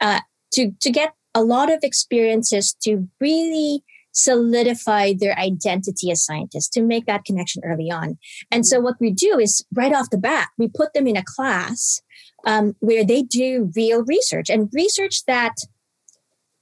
uh, 0.00 0.20
to 0.52 0.72
to 0.80 0.90
get 0.90 1.12
a 1.34 1.42
lot 1.42 1.72
of 1.72 1.80
experiences 1.82 2.76
to 2.82 3.08
really 3.20 3.82
solidify 4.12 5.14
their 5.18 5.38
identity 5.38 6.10
as 6.10 6.24
scientists 6.24 6.68
to 6.68 6.82
make 6.82 7.06
that 7.06 7.24
connection 7.24 7.62
early 7.64 7.90
on. 7.90 8.18
And 8.50 8.66
so 8.66 8.80
what 8.80 8.96
we 9.00 9.10
do 9.10 9.38
is 9.38 9.64
right 9.74 9.92
off 9.92 10.10
the 10.10 10.18
bat 10.18 10.48
we 10.58 10.68
put 10.68 10.92
them 10.92 11.06
in 11.06 11.16
a 11.16 11.24
class 11.24 12.00
um, 12.46 12.74
where 12.80 13.04
they 13.04 13.22
do 13.22 13.70
real 13.74 14.04
research 14.04 14.50
and 14.50 14.68
research 14.72 15.24
that 15.26 15.54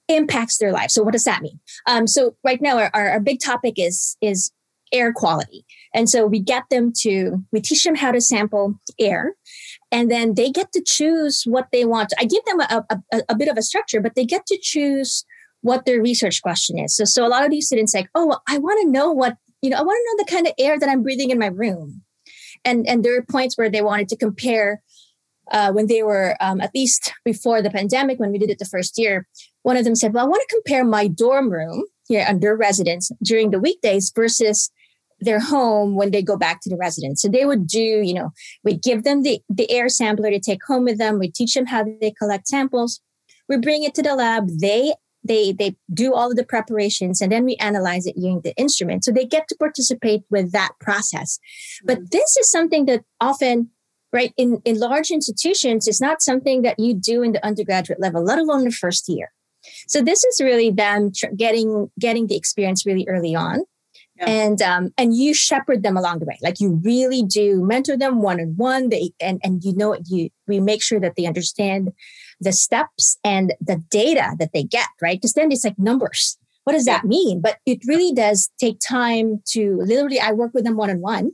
impacts 0.08 0.58
their 0.58 0.72
life 0.72 0.90
so 0.90 1.02
what 1.02 1.12
does 1.12 1.24
that 1.24 1.42
mean? 1.42 1.60
Um, 1.86 2.06
so 2.06 2.36
right 2.44 2.60
now 2.60 2.78
our, 2.78 2.90
our, 2.94 3.10
our 3.10 3.20
big 3.20 3.40
topic 3.40 3.74
is 3.76 4.16
is 4.20 4.52
air 4.92 5.12
quality. 5.12 5.64
And 5.94 6.08
so 6.08 6.26
we 6.26 6.40
get 6.40 6.64
them 6.70 6.92
to 7.02 7.44
we 7.52 7.60
teach 7.60 7.84
them 7.84 7.94
how 7.94 8.12
to 8.12 8.20
sample 8.20 8.74
air 8.98 9.34
and 9.92 10.10
then 10.10 10.34
they 10.34 10.50
get 10.50 10.72
to 10.72 10.82
choose 10.84 11.44
what 11.46 11.68
they 11.72 11.84
want. 11.84 12.12
I 12.18 12.24
give 12.24 12.44
them 12.44 12.60
a, 12.60 12.84
a, 12.90 13.22
a, 13.28 13.34
bit 13.34 13.48
of 13.48 13.56
a 13.56 13.62
structure, 13.62 14.00
but 14.00 14.14
they 14.14 14.24
get 14.24 14.46
to 14.46 14.58
choose 14.60 15.24
what 15.62 15.84
their 15.84 16.00
research 16.00 16.42
question 16.42 16.78
is. 16.78 16.96
So, 16.96 17.04
so 17.04 17.26
a 17.26 17.28
lot 17.28 17.44
of 17.44 17.50
these 17.50 17.66
students 17.66 17.94
like, 17.94 18.08
oh, 18.14 18.38
I 18.48 18.58
want 18.58 18.80
to 18.82 18.90
know 18.90 19.12
what 19.12 19.36
you 19.62 19.70
know. 19.70 19.76
I 19.76 19.82
want 19.82 19.96
to 19.96 20.16
know 20.16 20.24
the 20.24 20.32
kind 20.32 20.46
of 20.46 20.54
air 20.58 20.78
that 20.78 20.88
I'm 20.88 21.02
breathing 21.02 21.30
in 21.30 21.38
my 21.38 21.46
room, 21.46 22.02
and 22.64 22.86
and 22.88 23.04
there 23.04 23.16
are 23.16 23.22
points 23.22 23.56
where 23.56 23.70
they 23.70 23.82
wanted 23.82 24.08
to 24.08 24.16
compare. 24.16 24.82
Uh, 25.52 25.72
when 25.72 25.88
they 25.88 26.00
were 26.00 26.36
um, 26.40 26.60
at 26.60 26.70
least 26.76 27.12
before 27.24 27.60
the 27.60 27.70
pandemic, 27.70 28.20
when 28.20 28.30
we 28.30 28.38
did 28.38 28.50
it 28.50 28.60
the 28.60 28.64
first 28.64 28.96
year, 28.96 29.26
one 29.62 29.76
of 29.76 29.84
them 29.84 29.96
said, 29.96 30.14
"Well, 30.14 30.24
I 30.24 30.28
want 30.28 30.44
to 30.48 30.54
compare 30.54 30.84
my 30.84 31.08
dorm 31.08 31.50
room 31.50 31.86
here 32.06 32.24
under 32.28 32.56
residence 32.56 33.10
during 33.20 33.50
the 33.50 33.58
weekdays 33.58 34.12
versus 34.14 34.70
their 35.20 35.40
home 35.40 35.96
when 35.96 36.10
they 36.10 36.22
go 36.22 36.36
back 36.36 36.60
to 36.62 36.70
the 36.70 36.76
residence. 36.76 37.22
So 37.22 37.28
they 37.28 37.44
would 37.44 37.66
do, 37.66 37.80
you 37.80 38.14
know, 38.14 38.30
we 38.64 38.76
give 38.76 39.04
them 39.04 39.22
the, 39.22 39.40
the 39.48 39.70
air 39.70 39.88
sampler 39.88 40.30
to 40.30 40.40
take 40.40 40.64
home 40.64 40.84
with 40.84 40.98
them. 40.98 41.18
We 41.18 41.30
teach 41.30 41.54
them 41.54 41.66
how 41.66 41.84
they 41.84 42.12
collect 42.12 42.48
samples. 42.48 43.00
We 43.48 43.58
bring 43.58 43.84
it 43.84 43.94
to 43.94 44.02
the 44.02 44.14
lab. 44.14 44.48
They 44.60 44.94
they 45.22 45.52
they 45.52 45.76
do 45.92 46.14
all 46.14 46.30
of 46.30 46.36
the 46.36 46.44
preparations 46.44 47.20
and 47.20 47.30
then 47.30 47.44
we 47.44 47.56
analyze 47.56 48.06
it 48.06 48.16
using 48.16 48.40
the 48.42 48.54
instrument. 48.56 49.04
So 49.04 49.12
they 49.12 49.26
get 49.26 49.48
to 49.48 49.56
participate 49.56 50.22
with 50.30 50.52
that 50.52 50.72
process. 50.80 51.38
But 51.84 52.10
this 52.10 52.36
is 52.36 52.50
something 52.50 52.86
that 52.86 53.02
often 53.20 53.70
right 54.12 54.32
in, 54.36 54.60
in 54.64 54.78
large 54.80 55.10
institutions 55.10 55.86
is 55.86 56.00
not 56.00 56.20
something 56.22 56.62
that 56.62 56.78
you 56.78 56.94
do 56.94 57.22
in 57.22 57.32
the 57.32 57.44
undergraduate 57.46 58.00
level, 58.00 58.24
let 58.24 58.38
alone 58.38 58.64
the 58.64 58.70
first 58.72 59.08
year. 59.08 59.30
So 59.86 60.02
this 60.02 60.24
is 60.24 60.40
really 60.40 60.70
them 60.70 61.12
tr- 61.14 61.34
getting 61.36 61.90
getting 61.98 62.26
the 62.26 62.36
experience 62.36 62.86
really 62.86 63.06
early 63.06 63.34
on 63.34 63.60
Yeah. 64.16 64.30
and 64.30 64.62
um, 64.62 64.90
and 64.98 65.14
you 65.14 65.34
shepherd 65.34 65.82
them 65.82 65.96
along 65.96 66.18
the 66.20 66.26
way 66.26 66.38
like 66.42 66.60
you 66.60 66.80
really 66.84 67.22
do 67.22 67.64
mentor 67.64 67.96
them 67.96 68.20
one 68.22 68.40
on 68.40 68.54
one 68.56 68.88
they 68.88 69.12
and 69.20 69.38
and 69.44 69.62
you 69.64 69.74
know 69.74 69.96
you 70.06 70.30
we 70.48 70.60
make 70.60 70.82
sure 70.82 71.00
that 71.00 71.14
they 71.16 71.26
understand 71.26 71.90
the 72.40 72.52
steps 72.52 73.18
and 73.24 73.54
the 73.60 73.82
data 73.90 74.34
that 74.38 74.50
they 74.52 74.62
get 74.62 74.88
right? 75.02 75.18
Because 75.18 75.34
then 75.34 75.52
it's 75.52 75.64
like 75.64 75.78
numbers. 75.78 76.38
What 76.64 76.72
does 76.74 76.84
that 76.84 77.04
mean? 77.04 77.40
But 77.40 77.56
it 77.66 77.80
really 77.86 78.12
does 78.12 78.50
take 78.60 78.78
time 78.80 79.42
to 79.48 79.80
literally 79.82 80.20
i 80.20 80.32
work 80.32 80.52
with 80.54 80.64
them 80.64 80.76
one 80.76 80.90
on 80.90 81.00
one 81.00 81.30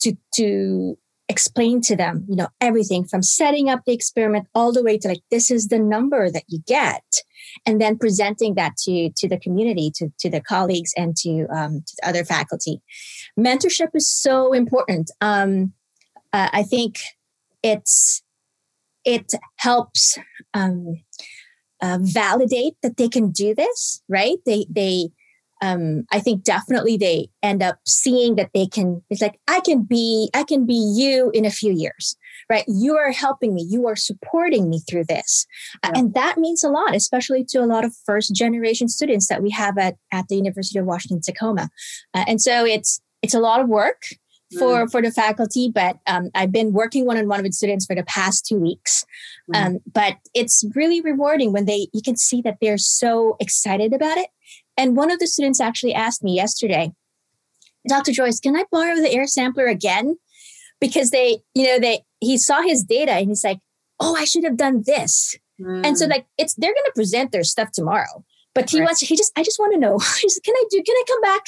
to 0.00 0.16
to 0.34 0.96
explain 1.28 1.80
to 1.80 1.94
them 1.94 2.24
you 2.28 2.34
know 2.34 2.48
everything 2.60 3.04
from 3.04 3.22
setting 3.22 3.68
up 3.70 3.80
the 3.86 3.92
experiment 3.92 4.48
all 4.52 4.72
the 4.72 4.82
way 4.82 4.98
to 4.98 5.06
like 5.06 5.22
this 5.30 5.48
is 5.50 5.68
the 5.68 5.78
number 5.78 6.28
that 6.28 6.42
you 6.48 6.58
get 6.66 7.04
and 7.66 7.80
then 7.80 7.96
presenting 7.96 8.54
that 8.54 8.76
to 8.76 9.10
to 9.16 9.28
the 9.28 9.38
community 9.38 9.92
to 9.94 10.08
to 10.18 10.28
the 10.28 10.40
colleagues 10.40 10.92
and 10.96 11.16
to 11.16 11.46
um 11.54 11.82
to 11.86 11.96
the 12.00 12.08
other 12.08 12.24
faculty. 12.24 12.80
Mentorship 13.38 13.90
is 13.94 14.10
so 14.10 14.52
important. 14.52 15.10
Um 15.20 15.72
uh, 16.32 16.48
i 16.52 16.62
think 16.62 16.98
it's 17.62 18.22
it 19.04 19.32
helps 19.56 20.18
um 20.54 20.96
uh, 21.82 21.98
validate 22.00 22.74
that 22.82 22.96
they 22.96 23.08
can 23.08 23.30
do 23.30 23.54
this 23.54 24.02
right 24.08 24.38
they 24.46 24.66
they 24.68 25.08
um, 25.62 26.04
I 26.10 26.20
think 26.20 26.42
definitely 26.42 26.96
they 26.96 27.28
end 27.42 27.62
up 27.62 27.78
seeing 27.86 28.36
that 28.36 28.50
they 28.54 28.66
can. 28.66 29.02
It's 29.10 29.20
like 29.20 29.38
I 29.46 29.60
can 29.60 29.82
be, 29.82 30.30
I 30.34 30.42
can 30.42 30.64
be 30.64 30.74
you 30.74 31.30
in 31.34 31.44
a 31.44 31.50
few 31.50 31.72
years, 31.72 32.16
right? 32.48 32.64
You 32.66 32.96
are 32.96 33.12
helping 33.12 33.54
me, 33.54 33.66
you 33.68 33.86
are 33.86 33.96
supporting 33.96 34.70
me 34.70 34.80
through 34.88 35.04
this, 35.04 35.46
Uh, 35.82 35.90
Yeah. 35.92 36.00
and 36.00 36.14
that 36.14 36.38
means 36.38 36.64
a 36.64 36.70
lot, 36.70 36.94
especially 36.94 37.44
to 37.50 37.58
a 37.58 37.66
lot 37.66 37.84
of 37.84 37.94
first 38.06 38.34
generation 38.34 38.88
students 38.88 39.28
that 39.28 39.42
we 39.42 39.50
have 39.50 39.76
at 39.76 39.96
at 40.12 40.28
the 40.28 40.36
University 40.36 40.78
of 40.78 40.86
Washington 40.86 41.20
Tacoma. 41.20 41.68
Uh, 42.14 42.24
and 42.26 42.40
so 42.40 42.64
it's 42.64 43.00
it's 43.20 43.34
a 43.34 43.40
lot 43.40 43.60
of 43.60 43.68
work. 43.68 44.04
For 44.58 44.88
for 44.88 45.00
the 45.00 45.10
faculty, 45.10 45.70
but 45.72 45.98
um, 46.06 46.30
I've 46.34 46.52
been 46.52 46.72
working 46.72 47.06
one 47.06 47.16
on 47.16 47.28
one 47.28 47.42
with 47.42 47.54
students 47.54 47.86
for 47.86 47.94
the 47.94 48.02
past 48.04 48.46
two 48.46 48.58
weeks. 48.58 49.04
Mm. 49.52 49.66
Um, 49.66 49.78
but 49.92 50.16
it's 50.34 50.64
really 50.74 51.00
rewarding 51.00 51.52
when 51.52 51.66
they 51.66 51.88
you 51.92 52.02
can 52.02 52.16
see 52.16 52.40
that 52.42 52.58
they're 52.60 52.78
so 52.78 53.36
excited 53.40 53.92
about 53.92 54.18
it. 54.18 54.30
And 54.76 54.96
one 54.96 55.10
of 55.10 55.18
the 55.18 55.26
students 55.26 55.60
actually 55.60 55.94
asked 55.94 56.24
me 56.24 56.34
yesterday, 56.34 56.92
Dr. 57.88 58.12
Joyce, 58.12 58.40
can 58.40 58.56
I 58.56 58.64
borrow 58.70 58.96
the 58.96 59.12
air 59.12 59.26
sampler 59.26 59.66
again? 59.66 60.16
Because 60.80 61.10
they, 61.10 61.40
you 61.54 61.66
know, 61.66 61.78
they 61.78 62.00
he 62.20 62.38
saw 62.38 62.62
his 62.62 62.82
data 62.82 63.12
and 63.12 63.28
he's 63.28 63.44
like, 63.44 63.60
oh, 64.00 64.16
I 64.18 64.24
should 64.24 64.44
have 64.44 64.56
done 64.56 64.82
this. 64.86 65.36
And 65.58 65.98
so 65.98 66.06
Mm. 66.06 66.10
like 66.10 66.26
it's 66.38 66.54
they're 66.54 66.72
gonna 66.72 66.92
present 66.94 67.32
their 67.32 67.44
stuff 67.44 67.70
tomorrow. 67.72 68.24
But 68.54 68.68
he 68.70 68.78
Right. 68.80 68.86
wants 68.86 69.00
he 69.00 69.16
just 69.16 69.32
I 69.36 69.42
just 69.42 69.58
want 69.58 69.72
to 69.74 69.78
know. 69.78 69.98
Can 70.44 70.54
I 70.56 70.64
do 70.70 70.82
can 70.82 70.94
I 70.96 71.04
come 71.08 71.20
back? 71.20 71.42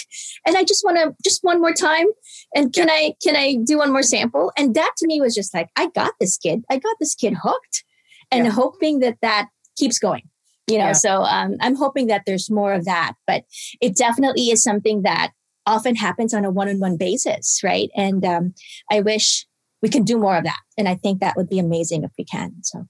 And 0.47 0.57
I 0.57 0.65
just 0.65 0.85
want 0.85 0.99
to 0.99 1.15
just 1.25 1.43
one 1.43 1.61
more 1.61 1.73
time. 1.73 2.07
And 2.55 2.73
can 2.73 2.89
I 2.91 3.15
can 3.23 3.37
I 3.37 3.57
do 3.65 3.79
one 3.79 3.91
more 3.93 4.03
sample? 4.03 4.53
And 4.57 4.75
that 4.75 4.93
to 4.99 5.07
me 5.07 5.21
was 5.21 5.35
just 5.35 5.53
like, 5.55 5.69
I 5.77 5.89
got 5.89 6.13
this 6.21 6.37
kid. 6.39 6.65
I 6.71 6.79
got 6.79 6.97
this 7.01 7.15
kid 7.15 7.35
hooked. 7.43 7.85
And 8.31 8.45
Yeah. 8.47 8.53
hoping 8.53 9.01
that 9.01 9.19
that 9.21 9.49
keeps 9.77 9.99
going. 9.99 10.29
You 10.69 10.79
know, 10.79 10.87
Yeah. 10.87 10.93
so 10.93 11.23
um, 11.23 11.57
I'm 11.61 11.75
hoping 11.75 12.07
that 12.07 12.23
there's 12.25 12.49
more 12.51 12.73
of 12.73 12.85
that. 12.85 13.15
But 13.27 13.45
it 13.81 13.97
definitely 13.97 14.51
is 14.51 14.63
something 14.63 15.03
that 15.03 15.33
often 15.67 15.97
happens 15.97 16.33
on 16.35 16.45
a 16.45 16.51
one-on-one 16.51 16.97
basis, 16.97 17.61
right? 17.65 17.91
And 17.97 18.25
um, 18.25 18.55
I 18.91 19.01
wish 19.01 19.47
we 19.83 19.89
can 19.89 20.05
do 20.05 20.17
more 20.19 20.37
of 20.37 20.45
that. 20.45 20.61
And 20.79 20.89
I 20.89 20.95
think 20.95 21.21
that 21.21 21.37
would 21.37 21.49
be 21.49 21.59
amazing 21.59 22.05
if 22.05 22.13
we 22.17 22.25
can. 22.25 22.55
So 22.63 22.87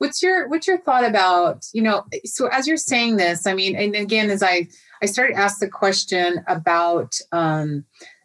what's 0.00 0.22
your 0.22 0.48
what's 0.48 0.66
your 0.66 0.78
thought 0.78 1.04
about 1.04 1.66
you 1.74 1.82
know 1.82 2.04
so 2.24 2.46
as 2.46 2.66
you're 2.66 2.76
saying 2.78 3.16
this 3.16 3.46
i 3.46 3.52
mean 3.52 3.76
and 3.76 3.94
again 3.94 4.30
as 4.30 4.42
i 4.42 4.66
i 5.02 5.06
started 5.06 5.34
to 5.34 5.38
ask 5.38 5.60
the 5.60 5.68
question 5.68 6.42
about 6.48 7.18
um 7.32 7.84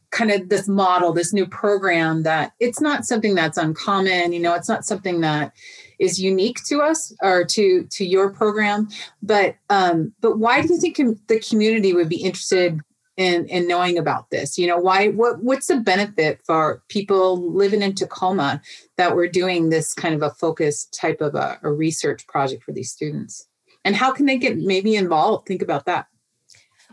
kind 0.09 0.31
of 0.31 0.47
this 0.47 0.69
model 0.69 1.11
this 1.11 1.33
new 1.33 1.45
program 1.45 2.23
that 2.23 2.53
it's 2.61 2.79
not 2.79 3.03
something 3.03 3.35
that's 3.35 3.57
uncommon 3.57 4.31
you 4.31 4.39
know 4.39 4.53
it's 4.53 4.69
not 4.69 4.85
something 4.85 5.19
that 5.19 5.51
is 5.99 6.17
unique 6.17 6.59
to 6.65 6.81
us 6.81 7.13
or 7.21 7.43
to 7.43 7.85
to 7.91 8.05
your 8.05 8.31
program 8.31 8.87
but 9.21 9.55
um 9.69 10.13
but 10.21 10.37
why 10.37 10.61
do 10.61 10.73
you 10.73 10.79
think 10.79 10.97
the 11.27 11.39
community 11.41 11.93
would 11.93 12.07
be 12.07 12.23
interested 12.23 12.79
in 13.17 13.45
in 13.47 13.67
knowing 13.67 13.97
about 13.97 14.29
this 14.29 14.57
you 14.57 14.67
know 14.67 14.77
why 14.77 15.07
what 15.09 15.41
what's 15.41 15.67
the 15.67 15.77
benefit 15.77 16.39
for 16.45 16.83
people 16.89 17.53
living 17.53 17.81
in 17.81 17.93
tacoma 17.93 18.61
that 18.97 19.15
we're 19.15 19.27
doing 19.27 19.69
this 19.69 19.93
kind 19.93 20.13
of 20.13 20.21
a 20.21 20.31
focused 20.31 20.93
type 20.93 21.21
of 21.21 21.33
a, 21.35 21.57
a 21.63 21.71
research 21.71 22.27
project 22.27 22.63
for 22.63 22.73
these 22.73 22.91
students 22.91 23.47
and 23.85 23.95
how 23.95 24.11
can 24.11 24.25
they 24.25 24.37
get 24.37 24.57
maybe 24.57 24.95
involved 24.95 25.47
think 25.47 25.61
about 25.61 25.85
that 25.85 26.07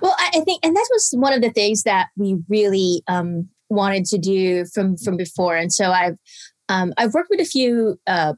Well, 0.00 0.14
I, 0.18 0.30
I 0.35 0.40
think, 0.40 0.64
and 0.64 0.74
that 0.74 0.88
was 0.90 1.12
one 1.16 1.32
of 1.32 1.42
the 1.42 1.50
things 1.52 1.85
that 1.85 2.08
we 2.16 2.38
really 2.48 3.02
um, 3.06 3.48
wanted 3.68 4.04
to 4.06 4.18
do 4.18 4.64
from 4.66 4.96
from 4.96 5.16
before. 5.16 5.56
And 5.56 5.72
so 5.72 5.90
I've 5.90 6.18
um, 6.68 6.92
I've 6.96 7.14
worked 7.14 7.30
with 7.30 7.40
a 7.40 7.44
few 7.44 8.00
uh, 8.06 8.35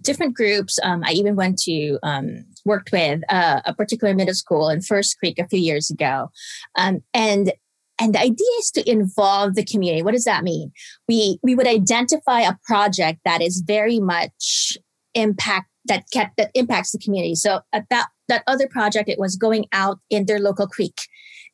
different 0.00 0.34
groups. 0.34 0.78
Um, 0.82 1.02
I 1.04 1.12
even 1.12 1.36
went 1.36 1.58
to 1.62 1.98
um, 2.02 2.44
worked 2.68 2.92
with 2.92 3.20
uh, 3.28 3.60
a 3.64 3.74
particular 3.74 4.14
middle 4.14 4.34
school 4.34 4.68
in 4.68 4.80
First 4.82 5.18
Creek 5.18 5.38
a 5.38 5.48
few 5.48 5.58
years 5.60 5.90
ago, 5.90 6.30
um, 6.76 7.00
and 7.12 7.52
and 8.00 8.14
the 8.14 8.20
idea 8.20 8.52
is 8.60 8.70
to 8.72 8.88
involve 8.88 9.54
the 9.56 9.64
community. 9.64 10.02
What 10.02 10.12
does 10.14 10.24
that 10.24 10.44
mean? 10.44 10.70
We 11.08 11.38
we 11.42 11.54
would 11.56 11.66
identify 11.66 12.40
a 12.42 12.54
project 12.64 13.20
that 13.24 13.40
is 13.42 13.62
very 13.66 13.98
much 13.98 14.78
impact 15.14 15.66
that 15.86 16.04
kept, 16.12 16.36
that 16.36 16.50
impacts 16.54 16.92
the 16.92 16.98
community. 16.98 17.34
So 17.34 17.60
at 17.72 17.86
that 17.90 18.06
that 18.28 18.44
other 18.46 18.68
project, 18.68 19.08
it 19.08 19.18
was 19.18 19.36
going 19.36 19.64
out 19.72 19.98
in 20.10 20.26
their 20.26 20.38
local 20.38 20.66
creek 20.66 20.98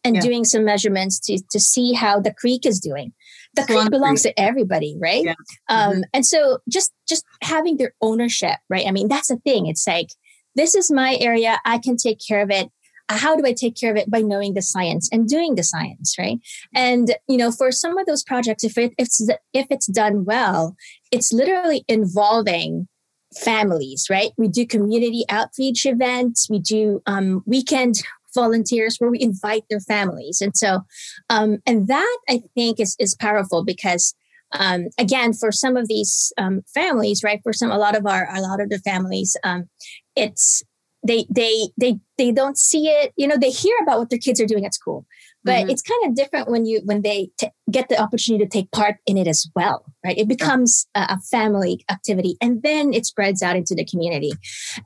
and 0.03 0.17
Yeah. 0.17 0.23
doing 0.23 0.45
some 0.45 0.65
measurements 0.65 1.19
to 1.27 1.41
to 1.51 1.61
see 1.61 1.93
how 1.95 2.21
the 2.21 2.35
creek 2.35 2.67
is 2.67 2.79
doing. 2.81 3.13
The 3.55 3.63
Swan 3.63 3.79
creek 3.83 3.91
belongs 3.93 4.23
Creek. 4.23 4.35
to 4.35 4.43
everybody, 4.43 4.97
right? 5.01 5.25
Yeah. 5.25 5.35
Um, 5.69 5.93
Mhm. 5.93 6.03
And 6.13 6.27
so 6.27 6.59
just 6.69 6.91
just 7.09 7.25
having 7.43 7.77
their 7.77 7.93
ownership, 8.01 8.59
right? 8.69 8.87
I 8.87 8.91
mean, 8.91 9.09
that's 9.09 9.29
the 9.29 9.37
thing. 9.47 9.67
It's 9.67 9.87
like 9.87 10.09
this 10.55 10.75
is 10.75 10.91
my 10.91 11.17
area. 11.21 11.61
I 11.65 11.79
can 11.79 11.97
take 11.97 12.19
care 12.27 12.43
of 12.43 12.51
it. 12.51 12.71
Uh, 13.09 13.19
How 13.19 13.37
do 13.37 13.47
I 13.47 13.53
take 13.53 13.77
care 13.77 13.91
of 13.91 13.97
it 13.97 14.11
by 14.11 14.21
knowing 14.21 14.55
the 14.55 14.63
science 14.63 15.09
and 15.13 15.29
doing 15.29 15.55
the 15.55 15.63
science, 15.63 16.15
right? 16.19 16.39
And 16.75 17.15
you 17.29 17.37
know, 17.37 17.51
for 17.51 17.71
some 17.71 17.99
of 17.99 18.07
those 18.07 18.25
projects, 18.25 18.65
if 18.65 18.79
it 18.79 18.93
if 18.99 19.07
it's, 19.07 19.29
if 19.53 19.67
it's 19.71 19.87
done 19.87 20.25
well, 20.25 20.75
it's 21.11 21.33
literally 21.33 21.85
involving 21.89 22.89
families, 23.37 24.07
right? 24.09 24.31
We 24.39 24.49
do 24.49 24.67
community 24.67 25.25
outreach 25.29 25.85
events. 25.87 26.49
We 26.49 26.61
do 26.61 27.03
um, 27.07 27.43
weekend 27.47 27.97
volunteers 28.35 28.97
where 28.99 29.11
we 29.11 29.21
invite 29.21 29.65
their 29.69 29.81
families, 29.81 30.41
and 30.41 30.57
so 30.57 30.81
um, 31.29 31.59
and 31.67 31.89
that 31.89 32.19
I 32.29 32.43
think 32.55 32.81
is 32.81 32.97
is 32.99 33.15
powerful 33.15 33.65
because 33.65 34.15
um, 34.59 34.89
again, 34.99 35.33
for 35.33 35.51
some 35.53 35.77
of 35.77 35.89
these 35.89 36.33
um, 36.39 36.63
families, 36.75 37.23
right? 37.25 37.41
For 37.43 37.53
some, 37.53 37.71
a 37.71 37.79
lot 37.79 37.97
of 37.97 38.07
our 38.07 38.29
a 38.35 38.41
lot 38.41 38.61
of 38.61 38.69
the 38.71 38.79
families, 38.79 39.37
um, 39.45 39.69
it's 40.17 40.63
they 41.07 41.27
they 41.35 41.69
they 41.79 41.99
they 42.19 42.33
don't 42.33 42.59
see 42.59 42.89
it. 42.89 43.13
You 43.17 43.27
know, 43.27 43.37
they 43.37 43.51
hear 43.51 43.77
about 43.83 43.99
what 43.99 44.11
their 44.11 44.19
kids 44.19 44.41
are 44.41 44.47
doing 44.47 44.65
at 44.65 44.75
school, 44.75 45.07
but 45.45 45.67
Mhm. 45.67 45.71
it's 45.71 45.83
kind 45.83 46.07
of 46.07 46.15
different 46.15 46.49
when 46.49 46.65
you 46.67 46.81
when 46.85 47.03
they 47.03 47.31
t- 47.39 47.49
get 47.71 47.89
the 47.89 48.01
opportunity 48.01 48.45
to 48.45 48.51
take 48.51 48.71
part 48.71 48.97
in 49.07 49.19
it 49.19 49.27
as 49.27 49.47
well, 49.55 49.85
right? 50.05 50.17
It 50.17 50.29
becomes 50.29 50.87
a, 50.95 51.01
a 51.11 51.19
family 51.31 51.85
activity, 51.91 52.37
and 52.41 52.63
then 52.63 52.95
it 52.95 53.05
spreads 53.07 53.43
out 53.43 53.57
into 53.57 53.75
the 53.75 53.85
community. 53.85 54.33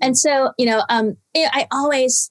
And 0.01 0.17
so, 0.19 0.53
you 0.59 0.67
know, 0.67 0.83
um, 0.89 1.17
I 1.37 1.49
I 1.53 1.67
always. 1.71 2.31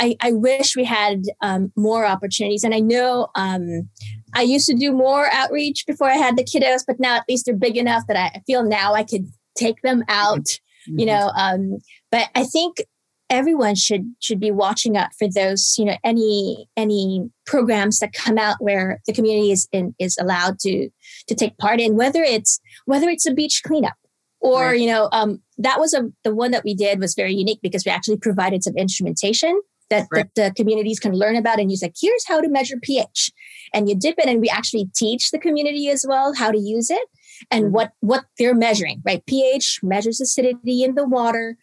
I, 0.00 0.16
I 0.22 0.32
wish 0.32 0.74
we 0.74 0.84
had 0.84 1.22
um, 1.42 1.70
more 1.76 2.06
opportunities. 2.06 2.64
And 2.64 2.74
I 2.74 2.80
know 2.80 3.28
um, 3.36 3.90
I 4.34 4.42
used 4.42 4.66
to 4.68 4.74
do 4.74 4.92
more 4.92 5.28
outreach 5.32 5.84
before 5.86 6.08
I 6.08 6.16
had 6.16 6.36
the 6.36 6.44
kiddos, 6.44 6.82
but 6.86 6.98
now 7.00 7.16
at 7.16 7.24
least 7.28 7.46
they're 7.46 7.54
big 7.56 7.76
enough 7.76 8.04
that 8.08 8.16
I 8.16 8.40
feel 8.46 8.62
now 8.64 8.94
I 8.94 9.04
could 9.04 9.26
take 9.56 9.80
them 9.82 10.02
out, 10.08 10.58
you 10.86 11.06
know. 11.06 11.30
Um, 11.36 11.78
but 12.10 12.28
I 12.34 12.44
think 12.44 12.82
everyone 13.30 13.74
should 13.74 14.14
should 14.20 14.40
be 14.40 14.50
watching 14.50 14.96
out 14.96 15.10
for 15.18 15.28
those, 15.28 15.74
you 15.78 15.84
know, 15.84 15.96
any 16.04 16.68
any 16.76 17.30
programs 17.46 17.98
that 18.00 18.12
come 18.12 18.38
out 18.38 18.56
where 18.60 19.00
the 19.06 19.12
community 19.12 19.50
is 19.52 19.68
in, 19.72 19.94
is 19.98 20.16
allowed 20.18 20.58
to 20.60 20.88
to 21.28 21.34
take 21.34 21.56
part 21.58 21.80
in, 21.80 21.96
whether 21.96 22.22
it's 22.22 22.60
whether 22.86 23.08
it's 23.08 23.26
a 23.26 23.34
beach 23.34 23.62
cleanup 23.66 23.94
or 24.40 24.66
Right. 24.66 24.80
you 24.80 24.86
know 24.86 25.08
um, 25.12 25.40
that 25.58 25.78
was 25.80 25.94
a 25.94 26.02
the 26.24 26.34
one 26.34 26.50
that 26.50 26.64
we 26.64 26.74
did 26.74 27.00
was 27.00 27.14
very 27.14 27.32
unique 27.34 27.60
because 27.62 27.84
we 27.86 27.92
actually 27.92 28.18
provided 28.18 28.62
some 28.64 28.76
instrumentation 28.76 29.60
that, 29.88 30.08
Right. 30.10 30.26
that 30.36 30.54
the 30.54 30.54
communities 30.54 30.98
can 30.98 31.12
learn 31.12 31.36
about 31.36 31.60
and 31.60 31.70
use 31.70 31.82
like 31.82 31.94
here's 32.00 32.26
how 32.26 32.40
to 32.40 32.48
measure 32.48 32.76
ph 32.82 33.30
and 33.72 33.88
you 33.88 33.94
dip 33.94 34.16
it 34.18 34.26
and 34.26 34.40
we 34.40 34.48
actually 34.48 34.86
teach 34.94 35.30
the 35.30 35.38
community 35.38 35.88
as 35.88 36.04
well 36.08 36.34
how 36.34 36.50
to 36.50 36.58
use 36.58 36.90
it 36.90 37.02
and 37.50 37.66
Mhm. 37.66 37.70
what 37.70 37.92
what 38.00 38.24
they're 38.38 38.54
measuring 38.54 39.02
right 39.04 39.24
ph 39.26 39.80
measures 39.82 40.20
acidity 40.20 40.82
in 40.82 40.94
the 40.94 41.06
water 41.06 41.56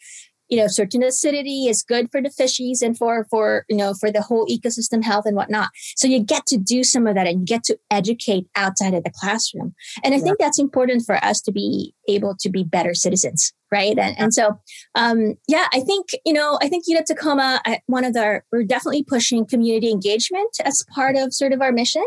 you 0.49 0.57
know 0.57 0.67
certain 0.67 1.03
acidity 1.03 1.67
is 1.67 1.83
good 1.83 2.09
for 2.11 2.21
the 2.21 2.29
fishies 2.29 2.81
and 2.81 2.97
for 2.97 3.25
for 3.29 3.65
you 3.69 3.77
know 3.77 3.93
for 3.93 4.11
the 4.11 4.21
whole 4.21 4.45
ecosystem 4.47 5.03
health 5.03 5.25
and 5.25 5.35
whatnot 5.35 5.69
so 5.95 6.07
you 6.07 6.19
get 6.19 6.45
to 6.47 6.57
do 6.57 6.83
some 6.83 7.07
of 7.07 7.15
that 7.15 7.27
and 7.27 7.39
you 7.41 7.45
get 7.45 7.63
to 7.63 7.77
educate 7.91 8.47
outside 8.55 8.93
of 8.93 9.03
the 9.03 9.11
classroom 9.19 9.73
and 10.03 10.13
i 10.13 10.17
Yeah. 10.17 10.23
think 10.23 10.37
that's 10.39 10.59
important 10.59 11.03
for 11.05 11.15
us 11.23 11.41
to 11.41 11.51
be 11.51 11.93
able 12.07 12.35
to 12.39 12.49
be 12.49 12.63
better 12.63 12.93
citizens 12.93 13.53
right 13.71 13.97
and, 13.99 14.17
and 14.19 14.33
so 14.33 14.59
um 14.95 15.35
yeah 15.47 15.67
i 15.73 15.79
think 15.81 16.07
you 16.25 16.33
know 16.33 16.57
i 16.61 16.67
think 16.67 16.85
unit 16.87 17.05
tacoma 17.05 17.61
I, 17.65 17.81
one 17.85 18.03
of 18.03 18.13
the 18.13 18.41
we're 18.51 18.63
definitely 18.63 19.03
pushing 19.03 19.45
community 19.45 19.91
engagement 19.91 20.49
as 20.65 20.83
part 20.93 21.15
of 21.15 21.33
sort 21.33 21.53
of 21.53 21.61
our 21.61 21.71
mission 21.71 22.03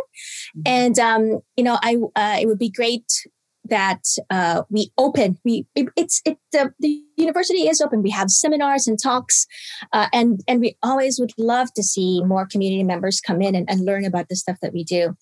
Mhm. 0.57 0.63
and 0.67 0.99
um 0.99 1.41
you 1.57 1.65
know 1.65 1.79
i 1.83 1.97
uh, 2.17 2.39
it 2.41 2.47
would 2.47 2.59
be 2.59 2.71
great 2.71 3.05
that 3.65 4.03
uh, 4.31 4.63
we 4.71 4.91
open 4.99 5.39
we 5.45 5.67
it, 5.75 5.89
it's 5.97 6.21
it 6.25 6.39
the, 6.51 6.73
the 6.81 7.01
university 7.17 7.69
is 7.69 7.81
open. 7.81 8.03
We 8.03 8.11
have 8.11 8.31
seminars 8.31 8.87
and 8.87 8.99
talks 9.01 9.47
uh, 9.93 10.09
and 10.13 10.41
and 10.49 10.61
we 10.61 10.77
always 10.83 11.19
would 11.21 11.33
love 11.39 11.73
to 11.75 11.83
see 11.83 12.23
more 12.25 12.47
community 12.47 12.83
members 12.83 13.21
come 13.21 13.41
in 13.41 13.55
and, 13.55 13.69
and 13.71 13.85
learn 13.85 14.05
about 14.05 14.29
the 14.29 14.37
stuff 14.37 14.59
that 14.63 14.73
we 14.73 14.85
do. 14.85 15.17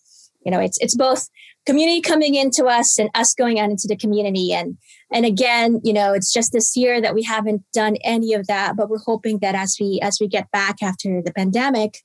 You 0.44 0.50
know 0.50 0.60
it's 0.60 0.78
it's 0.80 0.96
both 0.96 1.28
community 1.66 2.00
coming 2.00 2.34
into 2.34 2.64
us 2.64 2.98
and 2.98 3.10
us 3.14 3.34
going 3.34 3.60
out 3.60 3.70
into 3.70 3.86
the 3.86 3.96
community. 3.96 4.52
And 4.52 4.78
and 5.12 5.26
again 5.26 5.80
you 5.84 5.92
know 5.92 6.12
it's 6.12 6.32
just 6.32 6.52
this 6.52 6.76
year 6.76 7.00
that 7.00 7.14
we 7.14 7.22
haven't 7.22 7.62
done 7.72 7.96
any 8.04 8.32
of 8.34 8.46
that 8.46 8.76
but 8.76 8.88
we're 8.88 8.98
hoping 8.98 9.38
that 9.40 9.54
as 9.54 9.76
we 9.80 10.00
as 10.02 10.18
we 10.20 10.28
get 10.28 10.50
back 10.50 10.82
after 10.82 11.20
the 11.22 11.32
pandemic 11.32 11.98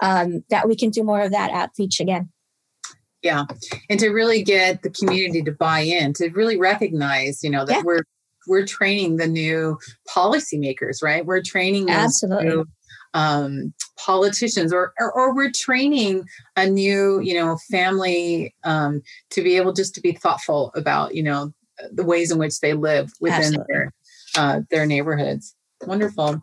um, 0.00 0.44
that 0.50 0.68
we 0.68 0.76
can 0.76 0.90
do 0.90 1.02
more 1.02 1.20
of 1.20 1.32
that 1.32 1.50
outreach 1.50 2.00
again 2.00 2.30
yeah 3.22 3.44
and 3.90 3.98
to 4.00 4.10
really 4.10 4.42
get 4.42 4.82
the 4.82 4.90
community 4.90 5.42
to 5.42 5.52
buy 5.52 5.80
in 5.80 6.12
to 6.12 6.28
really 6.30 6.56
recognize 6.56 7.42
you 7.42 7.50
know 7.50 7.64
that 7.64 7.76
Yeah. 7.76 7.82
we're 7.84 8.02
we're 8.46 8.66
training 8.66 9.16
the 9.16 9.26
new 9.26 9.78
policymakers 10.08 11.02
right 11.02 11.26
we're 11.26 11.42
training 11.42 11.90
Absolutely. 11.90 12.46
new, 12.48 12.64
um, 13.14 13.72
politicians 13.98 14.72
or, 14.72 14.92
or 15.00 15.12
or 15.12 15.34
we're 15.34 15.50
training 15.50 16.24
a 16.56 16.66
new 16.68 17.20
you 17.20 17.34
know 17.34 17.58
family 17.70 18.54
um, 18.64 19.02
to 19.30 19.42
be 19.42 19.56
able 19.56 19.72
just 19.72 19.94
to 19.94 20.00
be 20.00 20.12
thoughtful 20.12 20.70
about 20.74 21.14
you 21.14 21.22
know 21.22 21.52
the 21.92 22.04
ways 22.04 22.30
in 22.30 22.38
which 22.38 22.60
they 22.60 22.74
live 22.74 23.12
within 23.20 23.38
Absolutely. 23.38 23.66
their 23.68 23.92
uh, 24.36 24.60
their 24.70 24.86
neighborhoods 24.86 25.54
wonderful 25.86 26.42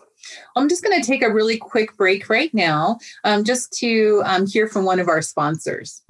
I'm 0.56 0.70
just 0.70 0.84
going 0.84 1.00
to 1.00 1.06
take 1.06 1.22
a 1.22 1.32
really 1.32 1.58
quick 1.58 1.96
break 1.98 2.30
right 2.30 2.52
now, 2.52 2.98
um, 3.24 3.44
just 3.44 3.72
to 3.74 4.24
um, 4.26 4.48
hear 4.48 4.68
from 4.68 4.84
one 4.84 5.00
of 5.00 5.08
our 5.08 5.22
sponsors. 5.22 6.02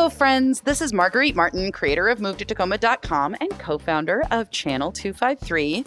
Hello, 0.00 0.08
friends. 0.08 0.62
This 0.62 0.80
is 0.80 0.94
Marguerite 0.94 1.36
Martin, 1.36 1.70
creator 1.72 2.08
of 2.08 2.20
MoveToTacoma.com 2.20 3.36
and 3.38 3.50
co 3.58 3.76
founder 3.76 4.22
of 4.30 4.50
Channel 4.50 4.92
253. 4.92 5.84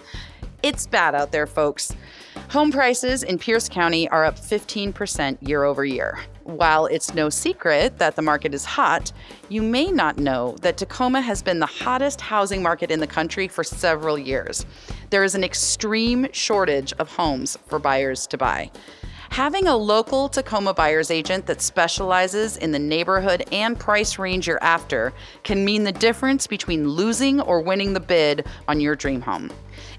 It's 0.61 0.85
bad 0.85 1.15
out 1.15 1.31
there, 1.31 1.47
folks. 1.47 1.95
Home 2.51 2.71
prices 2.71 3.23
in 3.23 3.39
Pierce 3.39 3.67
County 3.67 4.07
are 4.09 4.23
up 4.23 4.35
15% 4.35 5.39
year 5.41 5.63
over 5.63 5.83
year. 5.83 6.19
While 6.43 6.85
it's 6.85 7.15
no 7.15 7.31
secret 7.31 7.97
that 7.97 8.15
the 8.15 8.21
market 8.21 8.53
is 8.53 8.65
hot, 8.65 9.11
you 9.49 9.63
may 9.63 9.87
not 9.87 10.19
know 10.19 10.57
that 10.61 10.77
Tacoma 10.77 11.19
has 11.19 11.41
been 11.41 11.57
the 11.57 11.65
hottest 11.65 12.21
housing 12.21 12.61
market 12.61 12.91
in 12.91 12.99
the 12.99 13.07
country 13.07 13.47
for 13.47 13.63
several 13.63 14.19
years. 14.19 14.63
There 15.09 15.23
is 15.23 15.33
an 15.33 15.43
extreme 15.43 16.27
shortage 16.33 16.93
of 16.99 17.09
homes 17.09 17.57
for 17.65 17.79
buyers 17.79 18.27
to 18.27 18.37
buy. 18.37 18.69
Having 19.33 19.67
a 19.67 19.75
local 19.75 20.29
Tacoma 20.29 20.75
buyer's 20.75 21.09
agent 21.09 21.47
that 21.47 21.59
specializes 21.59 22.55
in 22.55 22.71
the 22.71 22.77
neighborhood 22.77 23.43
and 23.51 23.79
price 23.79 24.19
range 24.19 24.45
you're 24.45 24.63
after 24.63 25.11
can 25.41 25.65
mean 25.65 25.85
the 25.85 25.91
difference 25.91 26.45
between 26.45 26.87
losing 26.87 27.41
or 27.41 27.59
winning 27.59 27.93
the 27.93 27.99
bid 27.99 28.45
on 28.67 28.79
your 28.79 28.95
dream 28.95 29.21
home. 29.21 29.49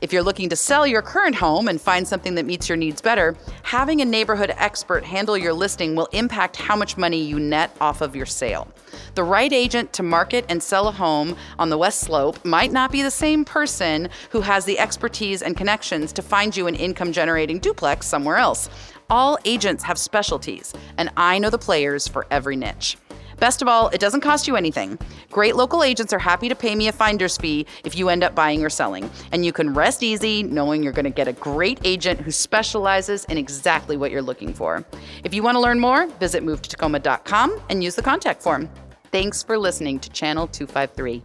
If 0.00 0.12
you're 0.12 0.22
looking 0.22 0.48
to 0.50 0.56
sell 0.56 0.86
your 0.86 1.02
current 1.02 1.34
home 1.34 1.66
and 1.66 1.80
find 1.80 2.06
something 2.06 2.36
that 2.36 2.46
meets 2.46 2.68
your 2.68 2.76
needs 2.76 3.00
better, 3.00 3.36
having 3.64 4.00
a 4.00 4.04
neighborhood 4.04 4.54
expert 4.56 5.04
handle 5.04 5.36
your 5.36 5.52
listing 5.52 5.96
will 5.96 6.06
impact 6.12 6.54
how 6.54 6.76
much 6.76 6.96
money 6.96 7.20
you 7.20 7.40
net 7.40 7.76
off 7.80 8.02
of 8.02 8.14
your 8.14 8.26
sale. 8.26 8.68
The 9.16 9.24
right 9.24 9.52
agent 9.52 9.92
to 9.94 10.04
market 10.04 10.44
and 10.48 10.62
sell 10.62 10.86
a 10.86 10.92
home 10.92 11.36
on 11.58 11.70
the 11.70 11.78
West 11.78 12.00
Slope 12.00 12.44
might 12.44 12.70
not 12.70 12.92
be 12.92 13.02
the 13.02 13.10
same 13.10 13.44
person 13.44 14.08
who 14.30 14.42
has 14.42 14.64
the 14.64 14.78
expertise 14.78 15.42
and 15.42 15.56
connections 15.56 16.12
to 16.12 16.22
find 16.22 16.56
you 16.56 16.68
an 16.68 16.74
income 16.76 17.12
generating 17.12 17.58
duplex 17.58 18.06
somewhere 18.06 18.36
else. 18.36 18.68
All 19.14 19.38
agents 19.44 19.84
have 19.84 19.96
specialties, 19.96 20.74
and 20.98 21.08
I 21.16 21.38
know 21.38 21.48
the 21.48 21.56
players 21.56 22.08
for 22.08 22.26
every 22.32 22.56
niche. 22.56 22.98
Best 23.38 23.62
of 23.62 23.68
all, 23.68 23.86
it 23.90 24.00
doesn't 24.00 24.22
cost 24.22 24.48
you 24.48 24.56
anything. 24.56 24.98
Great 25.30 25.54
local 25.54 25.84
agents 25.84 26.12
are 26.12 26.18
happy 26.18 26.48
to 26.48 26.56
pay 26.56 26.74
me 26.74 26.88
a 26.88 26.92
finder's 26.92 27.36
fee 27.36 27.64
if 27.84 27.96
you 27.96 28.08
end 28.08 28.24
up 28.24 28.34
buying 28.34 28.64
or 28.64 28.68
selling. 28.68 29.08
And 29.30 29.44
you 29.44 29.52
can 29.52 29.72
rest 29.72 30.02
easy 30.02 30.42
knowing 30.42 30.82
you're 30.82 30.92
going 30.92 31.04
to 31.04 31.10
get 31.10 31.28
a 31.28 31.32
great 31.32 31.78
agent 31.84 32.22
who 32.22 32.32
specializes 32.32 33.24
in 33.26 33.38
exactly 33.38 33.96
what 33.96 34.10
you're 34.10 34.20
looking 34.20 34.52
for. 34.52 34.84
If 35.22 35.32
you 35.32 35.44
want 35.44 35.54
to 35.54 35.60
learn 35.60 35.78
more, 35.78 36.08
visit 36.18 36.42
movetotacoma.com 36.42 37.60
and 37.70 37.84
use 37.84 37.94
the 37.94 38.02
contact 38.02 38.42
form. 38.42 38.68
Thanks 39.12 39.44
for 39.44 39.56
listening 39.56 40.00
to 40.00 40.10
Channel 40.10 40.48
253. 40.48 41.22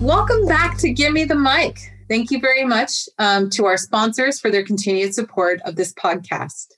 Welcome 0.00 0.46
back 0.46 0.78
to 0.78 0.90
Give 0.94 1.12
Me 1.12 1.26
the 1.26 1.34
Mic. 1.34 1.92
Thank 2.08 2.30
you 2.30 2.38
very 2.38 2.64
much 2.64 3.08
um, 3.18 3.50
to 3.50 3.66
our 3.66 3.76
sponsors 3.76 4.38
for 4.38 4.50
their 4.50 4.64
continued 4.64 5.14
support 5.14 5.60
of 5.62 5.74
this 5.74 5.92
podcast. 5.92 6.68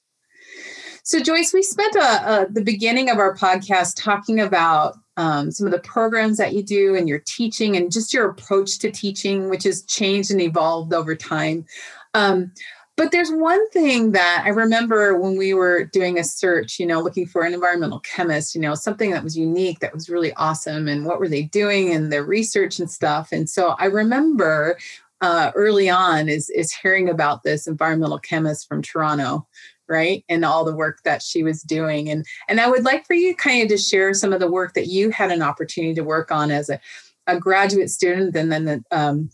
So, 1.02 1.20
Joyce, 1.20 1.52
we 1.52 1.62
spent 1.62 1.96
a, 1.96 2.00
uh, 2.00 2.04
a, 2.04 2.30
uh, 2.30 2.44
the 2.50 2.62
beginning 2.62 3.10
of 3.10 3.18
our 3.18 3.34
podcast 3.36 3.94
talking 3.96 4.40
about 4.40 4.94
um, 5.16 5.50
some 5.50 5.66
of 5.66 5.72
the 5.72 5.80
programs 5.80 6.38
that 6.38 6.54
you 6.54 6.62
do 6.62 6.94
and 6.94 7.08
your 7.08 7.22
teaching 7.26 7.76
and 7.76 7.92
just 7.92 8.12
your 8.12 8.28
approach 8.28 8.78
to 8.80 8.90
teaching, 8.90 9.50
which 9.50 9.64
has 9.64 9.82
changed 9.84 10.30
and 10.30 10.40
evolved 10.40 10.94
over 10.94 11.14
time. 11.14 11.66
Um, 12.14 12.52
but 12.96 13.12
there's 13.12 13.30
one 13.30 13.70
thing 13.70 14.12
that 14.12 14.42
I 14.44 14.48
remember 14.48 15.16
when 15.16 15.38
we 15.38 15.54
were 15.54 15.84
doing 15.84 16.18
a 16.18 16.24
search, 16.24 16.80
you 16.80 16.86
know, 16.86 17.00
looking 17.00 17.26
for 17.26 17.42
an 17.42 17.54
environmental 17.54 18.00
chemist, 18.00 18.54
you 18.54 18.60
know, 18.60 18.74
something 18.74 19.12
that 19.12 19.22
was 19.22 19.36
unique, 19.38 19.78
that 19.78 19.94
was 19.94 20.10
really 20.10 20.32
awesome. 20.34 20.88
And 20.88 21.06
what 21.06 21.20
were 21.20 21.28
they 21.28 21.44
doing 21.44 21.92
and 21.92 22.12
their 22.12 22.24
research 22.24 22.80
and 22.80 22.90
stuff. 22.90 23.28
And 23.30 23.48
so 23.48 23.76
I 23.78 23.84
remember 23.84 24.76
uh, 25.20 25.50
early 25.54 25.88
on 25.88 26.28
is, 26.28 26.48
is 26.50 26.72
hearing 26.72 27.08
about 27.08 27.42
this 27.42 27.66
environmental 27.66 28.18
chemist 28.18 28.68
from 28.68 28.82
Toronto 28.82 29.46
right? 29.88 30.22
And 30.28 30.44
all 30.44 30.64
the 30.64 30.76
work 30.76 31.00
that 31.04 31.22
she 31.22 31.42
was 31.42 31.62
doing. 31.62 32.10
And 32.10 32.26
and 32.48 32.60
i 32.60 32.68
would 32.68 32.84
like 32.84 33.06
for 33.06 33.14
you 33.14 33.34
kind 33.34 33.62
of 33.62 33.68
to 33.70 33.78
share 33.78 34.12
some 34.14 34.32
of 34.32 34.40
the 34.40 34.50
work 34.50 34.74
that 34.74 34.86
you 34.86 35.10
had 35.10 35.30
an 35.30 35.42
opportunity 35.42 35.94
to 35.94 36.04
work 36.04 36.30
on 36.30 36.50
as 36.50 36.68
a, 36.68 36.78
a 37.26 37.38
graduate 37.38 37.90
student 37.90 38.36
and 38.36 38.52
then 38.52 38.64
the 38.64 38.84
um, 38.90 39.30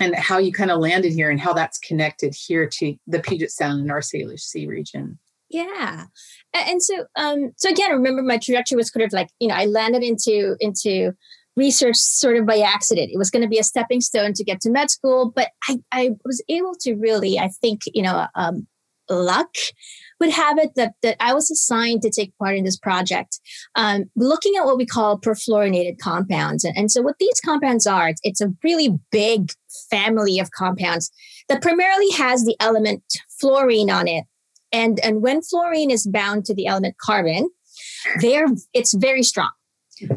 and 0.00 0.14
how 0.14 0.38
you 0.38 0.52
kind 0.52 0.70
of 0.70 0.80
landed 0.80 1.12
here 1.12 1.30
and 1.30 1.40
how 1.40 1.52
that's 1.52 1.78
connected 1.78 2.34
here 2.34 2.66
to 2.66 2.96
the 3.06 3.20
Puget 3.20 3.50
Sound 3.50 3.80
and 3.80 3.90
our 3.90 4.00
Salish 4.00 4.40
Sea 4.40 4.66
region. 4.66 5.18
Yeah, 5.50 6.06
and 6.52 6.82
so 6.82 7.04
um, 7.16 7.52
so 7.56 7.70
again, 7.70 7.92
remember 7.92 8.22
my 8.22 8.38
trajectory 8.38 8.76
was 8.76 8.90
kind 8.90 9.04
of 9.04 9.12
like 9.12 9.28
you 9.38 9.48
know 9.48 9.54
I 9.54 9.66
landed 9.66 10.02
into 10.02 10.56
into 10.58 11.12
research 11.56 11.96
sort 11.96 12.36
of 12.36 12.46
by 12.46 12.58
accident. 12.58 13.10
It 13.12 13.18
was 13.18 13.30
going 13.30 13.42
to 13.42 13.48
be 13.48 13.58
a 13.58 13.64
stepping 13.64 14.00
stone 14.00 14.32
to 14.34 14.44
get 14.44 14.60
to 14.62 14.70
med 14.70 14.90
school, 14.90 15.32
but 15.34 15.50
I 15.68 15.78
I 15.92 16.10
was 16.24 16.42
able 16.48 16.74
to 16.80 16.94
really 16.94 17.38
I 17.38 17.48
think 17.48 17.82
you 17.92 18.02
know 18.02 18.26
um, 18.34 18.66
luck 19.10 19.54
would 20.20 20.30
have 20.30 20.58
it 20.58 20.70
that, 20.76 20.94
that 21.02 21.16
I 21.20 21.34
was 21.34 21.50
assigned 21.50 22.02
to 22.02 22.10
take 22.10 22.36
part 22.38 22.56
in 22.56 22.64
this 22.64 22.78
project, 22.78 23.40
um, 23.74 24.04
looking 24.16 24.54
at 24.58 24.64
what 24.64 24.76
we 24.76 24.86
call 24.86 25.18
perfluorinated 25.18 25.98
compounds. 25.98 26.64
And, 26.64 26.76
and 26.76 26.90
so, 26.90 27.02
what 27.02 27.16
these 27.18 27.40
compounds 27.44 27.86
are, 27.86 28.08
it's, 28.08 28.20
it's 28.24 28.40
a 28.40 28.52
really 28.62 28.98
big 29.10 29.52
family 29.90 30.38
of 30.38 30.50
compounds 30.52 31.10
that 31.48 31.62
primarily 31.62 32.10
has 32.12 32.44
the 32.44 32.56
element 32.60 33.02
fluorine 33.40 33.90
on 33.90 34.08
it. 34.08 34.24
And, 34.72 34.98
and 35.04 35.22
when 35.22 35.42
fluorine 35.42 35.90
is 35.90 36.06
bound 36.06 36.44
to 36.46 36.54
the 36.54 36.66
element 36.66 36.96
carbon, 37.00 37.50
there 38.20 38.46
it's 38.72 38.94
very 38.94 39.22
strong. 39.22 39.50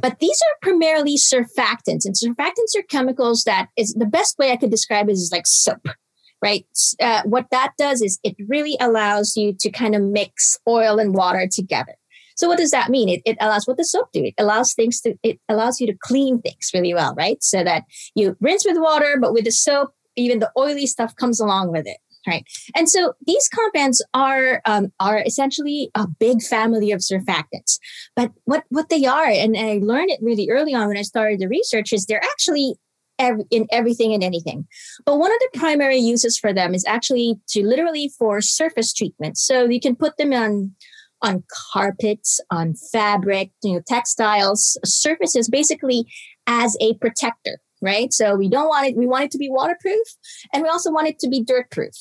But 0.02 0.20
these 0.20 0.40
are 0.42 0.58
primarily 0.62 1.16
surfactants, 1.16 2.06
and 2.06 2.16
surfactants 2.16 2.78
are 2.78 2.84
chemicals 2.90 3.44
that 3.44 3.68
is 3.78 3.94
the 3.94 4.06
best 4.06 4.38
way 4.38 4.52
I 4.52 4.58
could 4.58 4.72
describe 4.72 5.10
it 5.10 5.14
is 5.14 5.30
like 5.32 5.48
soap 5.48 5.88
right? 6.42 6.66
Uh, 7.00 7.24
what 7.26 7.48
that 7.52 7.74
does 7.78 8.02
is 8.02 8.20
it 8.24 8.36
really 8.48 8.78
allows 8.80 9.36
you 9.36 9.56
to 9.60 9.72
kind 9.72 9.96
of 9.96 10.02
mix 10.02 10.58
oil 10.68 11.00
and 11.00 11.14
water 11.14 11.48
together. 11.52 11.96
So 12.36 12.48
what 12.48 12.60
does 12.60 12.72
that 12.72 12.92
mean? 12.92 13.10
It, 13.10 13.22
it 13.26 13.38
allows 13.42 13.66
what 13.66 13.78
does 13.78 13.92
soap 13.92 14.10
do? 14.14 14.24
It 14.24 14.36
allows 14.38 14.74
things 14.74 15.02
to, 15.02 15.16
it 15.24 15.40
allows 15.50 15.82
you 15.82 15.88
to 15.88 15.98
clean 16.00 16.40
things 16.40 16.70
really 16.74 16.94
well, 16.94 17.16
right? 17.16 17.42
So 17.44 17.64
that 17.64 17.86
you 18.14 18.38
rinse 18.40 18.66
with 18.66 18.78
water, 18.78 19.18
but 19.20 19.34
with 19.34 19.46
the 19.46 19.52
soap, 19.52 19.94
even 20.16 20.40
the 20.40 20.52
oily 20.58 20.86
stuff 20.86 21.16
comes 21.16 21.40
along 21.40 21.72
with 21.72 21.88
it. 21.88 21.98
Right. 22.26 22.46
And 22.76 22.90
so 22.90 23.14
these 23.26 23.48
compounds 23.48 24.04
are 24.14 24.62
um, 24.66 24.92
are 25.00 25.24
essentially 25.26 25.90
a 25.96 26.08
big 26.08 26.42
family 26.42 26.92
of 26.92 27.00
surfactants. 27.00 27.80
But 28.16 28.32
what, 28.44 28.64
what 28.70 28.90
they 28.90 29.06
are, 29.06 29.28
and 29.28 29.56
I 29.58 29.80
learned 29.82 30.10
it 30.10 30.20
really 30.22 30.50
early 30.50 30.74
on 30.74 30.88
when 30.88 30.98
I 30.98 31.04
started 31.04 31.40
the 31.40 31.48
research, 31.48 31.94
is 31.94 32.06
they're 32.06 32.24
actually 32.24 32.76
in 33.20 33.66
everything 33.72 34.14
and 34.14 34.24
anything. 34.24 34.68
But 35.06 35.18
one 35.18 35.32
of 35.32 35.40
the 35.40 35.60
primary 35.60 35.98
uses 35.98 36.38
for 36.38 36.54
them 36.54 36.74
is 36.74 36.86
actually 36.86 37.36
to 37.50 37.66
literally 37.66 38.12
for 38.18 38.42
surface 38.42 38.94
treatment. 38.94 39.38
So 39.38 39.66
you 39.66 39.80
can 39.80 39.96
put 39.96 40.18
them 40.18 40.34
on 40.34 40.76
on 41.24 41.44
carpets, 41.74 42.40
on 42.52 42.76
fabric, 42.92 43.50
you 43.64 43.74
know, 43.74 43.82
textiles, 43.88 44.78
surfaces, 44.86 45.50
basically 45.50 46.06
as 46.46 46.78
a 46.80 46.94
protector, 46.96 47.60
right? 47.82 48.12
So 48.14 48.36
we 48.36 48.50
don't 48.50 48.68
want 48.68 48.88
it. 48.88 48.98
We 48.98 49.08
want 49.08 49.26
it 49.26 49.32
to 49.32 49.38
be 49.38 49.50
waterproof, 49.50 50.08
and 50.54 50.64
we 50.64 50.70
also 50.70 50.92
want 50.92 51.08
it 51.08 51.20
to 51.20 51.30
be 51.30 51.44
dirt 51.44 51.70
proof. 51.72 51.94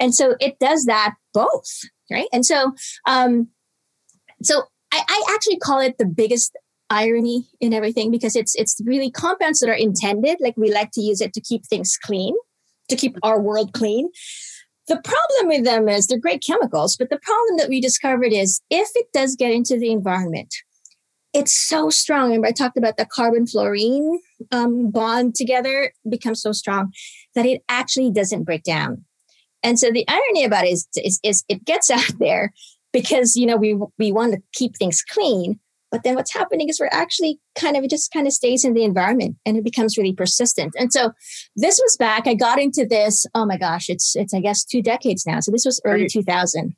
And 0.00 0.14
so 0.14 0.34
it 0.40 0.58
does 0.58 0.84
that 0.86 1.14
both, 1.32 1.82
right? 2.10 2.26
And 2.32 2.44
so, 2.44 2.74
um, 3.06 3.48
so 4.42 4.64
I, 4.92 5.02
I 5.08 5.34
actually 5.34 5.58
call 5.58 5.80
it 5.80 5.98
the 5.98 6.06
biggest 6.06 6.56
irony 6.90 7.48
in 7.60 7.72
everything 7.72 8.10
because 8.10 8.36
it's 8.36 8.54
it's 8.54 8.80
really 8.84 9.10
compounds 9.10 9.60
that 9.60 9.70
are 9.70 9.74
intended 9.74 10.36
like 10.40 10.56
we 10.56 10.70
like 10.72 10.90
to 10.92 11.00
use 11.00 11.20
it 11.20 11.32
to 11.32 11.40
keep 11.40 11.64
things 11.64 11.96
clean 11.96 12.34
to 12.88 12.96
keep 12.96 13.16
our 13.22 13.40
world 13.40 13.72
clean 13.72 14.10
the 14.86 15.00
problem 15.02 15.48
with 15.48 15.64
them 15.64 15.88
is 15.88 16.06
they're 16.06 16.18
great 16.18 16.44
chemicals 16.46 16.96
but 16.96 17.08
the 17.08 17.18
problem 17.18 17.56
that 17.56 17.70
we 17.70 17.80
discovered 17.80 18.32
is 18.32 18.60
if 18.70 18.90
it 18.96 19.06
does 19.14 19.34
get 19.34 19.50
into 19.50 19.78
the 19.78 19.90
environment 19.90 20.54
it's 21.34 21.54
so 21.54 21.90
strong 21.90 22.24
remember 22.24 22.46
i 22.46 22.52
talked 22.52 22.78
about 22.78 22.96
the 22.96 23.06
carbon 23.06 23.46
fluorine 23.46 24.20
um, 24.52 24.90
bond 24.90 25.34
together 25.34 25.92
becomes 26.08 26.40
so 26.40 26.52
strong 26.52 26.92
that 27.34 27.46
it 27.46 27.62
actually 27.68 28.10
doesn't 28.10 28.44
break 28.44 28.62
down 28.62 29.04
and 29.62 29.78
so 29.78 29.90
the 29.90 30.06
irony 30.08 30.44
about 30.44 30.64
it 30.64 30.72
is, 30.72 30.88
is, 30.96 31.20
is 31.22 31.44
it 31.48 31.64
gets 31.64 31.90
out 31.98 32.18
there 32.18 32.52
because 32.92 33.36
you 33.36 33.46
know 33.46 33.56
we 33.56 33.78
we 33.98 34.12
want 34.12 34.32
to 34.32 34.42
keep 34.52 34.76
things 34.76 35.02
clean 35.02 35.58
but 35.94 36.02
then 36.02 36.16
what's 36.16 36.34
happening 36.34 36.68
is 36.68 36.80
we're 36.80 36.88
actually 36.90 37.38
kind 37.54 37.76
of, 37.76 37.84
it 37.84 37.90
just 37.90 38.10
kind 38.10 38.26
of 38.26 38.32
stays 38.32 38.64
in 38.64 38.74
the 38.74 38.82
environment 38.82 39.36
and 39.46 39.56
it 39.56 39.62
becomes 39.62 39.96
really 39.96 40.12
persistent. 40.12 40.74
And 40.76 40.92
so 40.92 41.12
this 41.54 41.78
was 41.80 41.96
back, 41.96 42.26
I 42.26 42.34
got 42.34 42.58
into 42.58 42.84
this, 42.84 43.26
oh 43.32 43.46
my 43.46 43.56
gosh, 43.56 43.88
it's, 43.88 44.16
it's, 44.16 44.34
I 44.34 44.40
guess 44.40 44.64
two 44.64 44.82
decades 44.82 45.24
now. 45.24 45.38
So 45.38 45.52
this 45.52 45.64
was 45.64 45.80
early 45.84 46.08
2000. 46.08 46.74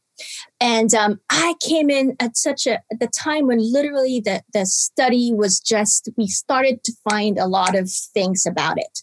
And 0.61 0.93
um, 0.95 1.21
I 1.31 1.55
came 1.61 1.91
in 1.91 2.17
at 2.21 2.37
such 2.37 2.67
a, 2.67 2.75
at 2.93 3.01
the 3.01 3.09
time 3.09 3.47
when 3.47 3.59
literally 3.61 4.21
the, 4.21 4.43
the 4.53 4.67
study 4.67 5.33
was 5.33 5.61
just, 5.61 6.09
we 6.17 6.27
started 6.27 6.83
to 6.85 6.93
find 7.09 7.39
a 7.39 7.47
lot 7.47 7.77
of 7.77 7.91
things 7.91 8.47
about 8.47 8.79
it. 8.79 9.01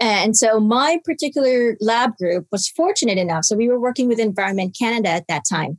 And 0.00 0.36
so 0.36 0.58
my 0.60 1.00
particular 1.04 1.76
lab 1.80 2.16
group 2.16 2.46
was 2.50 2.68
fortunate 2.68 3.18
enough. 3.18 3.44
So 3.44 3.56
we 3.56 3.68
were 3.68 3.80
working 3.80 4.08
with 4.08 4.18
Environment 4.18 4.76
Canada 4.78 5.10
at 5.10 5.28
that 5.28 5.42
time. 5.48 5.78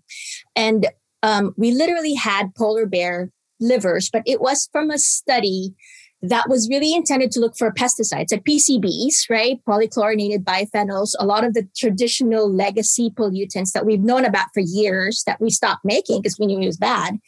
And 0.55 0.87
um, 1.23 1.53
we 1.57 1.71
literally 1.71 2.13
had 2.13 2.53
polar 2.55 2.85
bear 2.85 3.31
livers, 3.59 4.09
but 4.11 4.23
it 4.25 4.39
was 4.39 4.69
from 4.71 4.91
a 4.91 4.99
study 4.99 5.73
that 6.21 6.49
was 6.49 6.67
really 6.69 6.93
intended 6.93 7.31
to 7.31 7.39
look 7.39 7.55
for 7.57 7.71
pesticides 7.71 8.31
like 8.31 8.43
PCBs, 8.43 9.29
right? 9.29 9.59
Polychlorinated 9.67 10.43
biphenyls, 10.43 11.11
a 11.19 11.25
lot 11.25 11.43
of 11.43 11.53
the 11.53 11.67
traditional 11.77 12.51
legacy 12.51 13.11
pollutants 13.11 13.71
that 13.73 13.85
we've 13.85 14.01
known 14.01 14.25
about 14.25 14.47
for 14.53 14.61
years 14.61 15.23
that 15.27 15.39
we 15.39 15.51
stopped 15.51 15.85
making 15.85 16.21
because 16.21 16.39
we 16.39 16.47
knew 16.47 16.59
it 16.59 16.65
was 16.65 16.77
bad. 16.77 17.19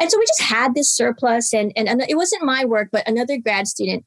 And 0.00 0.10
so 0.10 0.18
we 0.18 0.24
just 0.24 0.42
had 0.42 0.74
this 0.74 0.90
surplus, 0.90 1.52
and, 1.52 1.72
and, 1.76 1.88
and 1.88 2.02
it 2.08 2.16
wasn't 2.16 2.44
my 2.44 2.64
work, 2.64 2.88
but 2.90 3.06
another 3.06 3.36
grad 3.36 3.66
student 3.66 4.04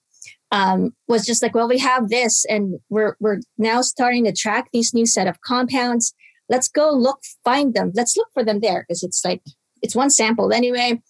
um, 0.51 0.91
was 1.07 1.25
just 1.25 1.43
like, 1.43 1.53
well, 1.53 1.67
we 1.67 1.77
have 1.79 2.09
this, 2.09 2.45
and 2.45 2.79
we're 2.89 3.15
we're 3.19 3.39
now 3.57 3.81
starting 3.81 4.25
to 4.25 4.31
track 4.31 4.69
these 4.71 4.93
new 4.93 5.05
set 5.05 5.27
of 5.27 5.41
compounds. 5.41 6.13
Let's 6.49 6.67
go 6.67 6.91
look, 6.91 7.19
find 7.43 7.73
them. 7.73 7.91
Let's 7.95 8.15
look 8.15 8.29
for 8.33 8.43
them 8.43 8.59
there 8.61 8.85
because 8.87 9.03
it's 9.03 9.23
like 9.25 9.41
it's 9.81 9.95
one 9.95 10.09
sample 10.09 10.53
anyway. 10.53 11.01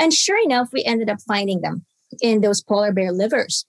And 0.00 0.12
sure 0.12 0.38
enough, 0.42 0.70
we 0.72 0.84
ended 0.84 1.10
up 1.10 1.18
finding 1.26 1.60
them 1.60 1.84
in 2.20 2.40
those 2.40 2.62
polar 2.62 2.92
bear 2.92 3.12
livers. 3.12 3.66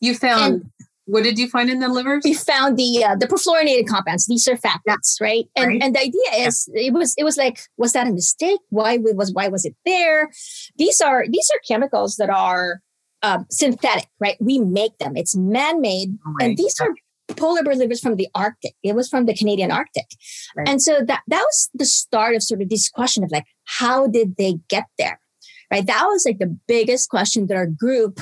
You 0.00 0.14
found 0.14 0.54
and 0.54 0.70
what 1.08 1.24
did 1.24 1.38
you 1.38 1.48
find 1.48 1.70
in 1.70 1.80
the 1.80 1.88
livers? 1.88 2.20
We 2.22 2.34
found 2.34 2.76
the 2.76 3.02
uh, 3.02 3.16
the 3.16 3.26
perfluorinated 3.26 3.88
compounds, 3.88 4.26
These 4.26 4.44
the 4.44 4.52
surfactants, 4.52 5.20
right? 5.22 5.46
And 5.56 5.66
right. 5.66 5.82
and 5.82 5.94
the 5.94 6.00
idea 6.00 6.46
is 6.46 6.68
yeah. 6.72 6.88
it 6.88 6.92
was 6.92 7.14
it 7.16 7.24
was 7.24 7.38
like 7.38 7.60
was 7.78 7.94
that 7.94 8.06
a 8.06 8.12
mistake? 8.12 8.60
Why 8.68 8.98
was 8.98 9.32
why 9.32 9.48
was 9.48 9.64
it 9.64 9.74
there? 9.86 10.30
These 10.76 11.00
are 11.00 11.24
these 11.26 11.50
are 11.54 11.60
chemicals 11.66 12.16
that 12.16 12.28
are 12.28 12.82
um, 13.22 13.46
synthetic, 13.50 14.08
right? 14.20 14.36
We 14.38 14.58
make 14.58 14.98
them. 14.98 15.16
It's 15.16 15.34
man 15.34 15.80
made, 15.80 16.10
right. 16.26 16.48
and 16.50 16.58
these 16.58 16.78
are 16.78 16.90
polar 17.36 17.62
bear 17.62 17.74
livers 17.74 18.00
from 18.00 18.16
the 18.16 18.28
Arctic. 18.34 18.74
It 18.82 18.94
was 18.94 19.08
from 19.08 19.24
the 19.24 19.34
Canadian 19.34 19.72
Arctic, 19.72 20.08
right. 20.56 20.68
and 20.68 20.82
so 20.82 21.00
that 21.06 21.22
that 21.26 21.40
was 21.40 21.70
the 21.72 21.86
start 21.86 22.36
of 22.36 22.42
sort 22.42 22.60
of 22.60 22.68
this 22.68 22.90
question 22.90 23.24
of 23.24 23.30
like, 23.32 23.46
how 23.64 24.08
did 24.08 24.36
they 24.36 24.56
get 24.68 24.84
there? 24.98 25.20
Right? 25.70 25.86
That 25.86 26.04
was 26.06 26.24
like 26.26 26.38
the 26.38 26.56
biggest 26.66 27.10
question 27.10 27.46
that 27.46 27.56
our 27.56 27.66
group 27.66 28.20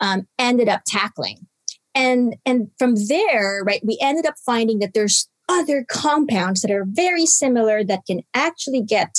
um, 0.00 0.26
ended 0.38 0.68
up 0.68 0.82
tackling. 0.86 1.46
And, 1.94 2.36
and 2.46 2.70
from 2.78 2.94
there, 3.08 3.62
right, 3.64 3.80
we 3.84 3.98
ended 4.00 4.26
up 4.26 4.34
finding 4.44 4.78
that 4.78 4.94
there's 4.94 5.28
other 5.48 5.84
compounds 5.88 6.60
that 6.60 6.70
are 6.70 6.86
very 6.86 7.26
similar 7.26 7.82
that 7.84 8.02
can 8.06 8.22
actually 8.34 8.82
get 8.82 9.16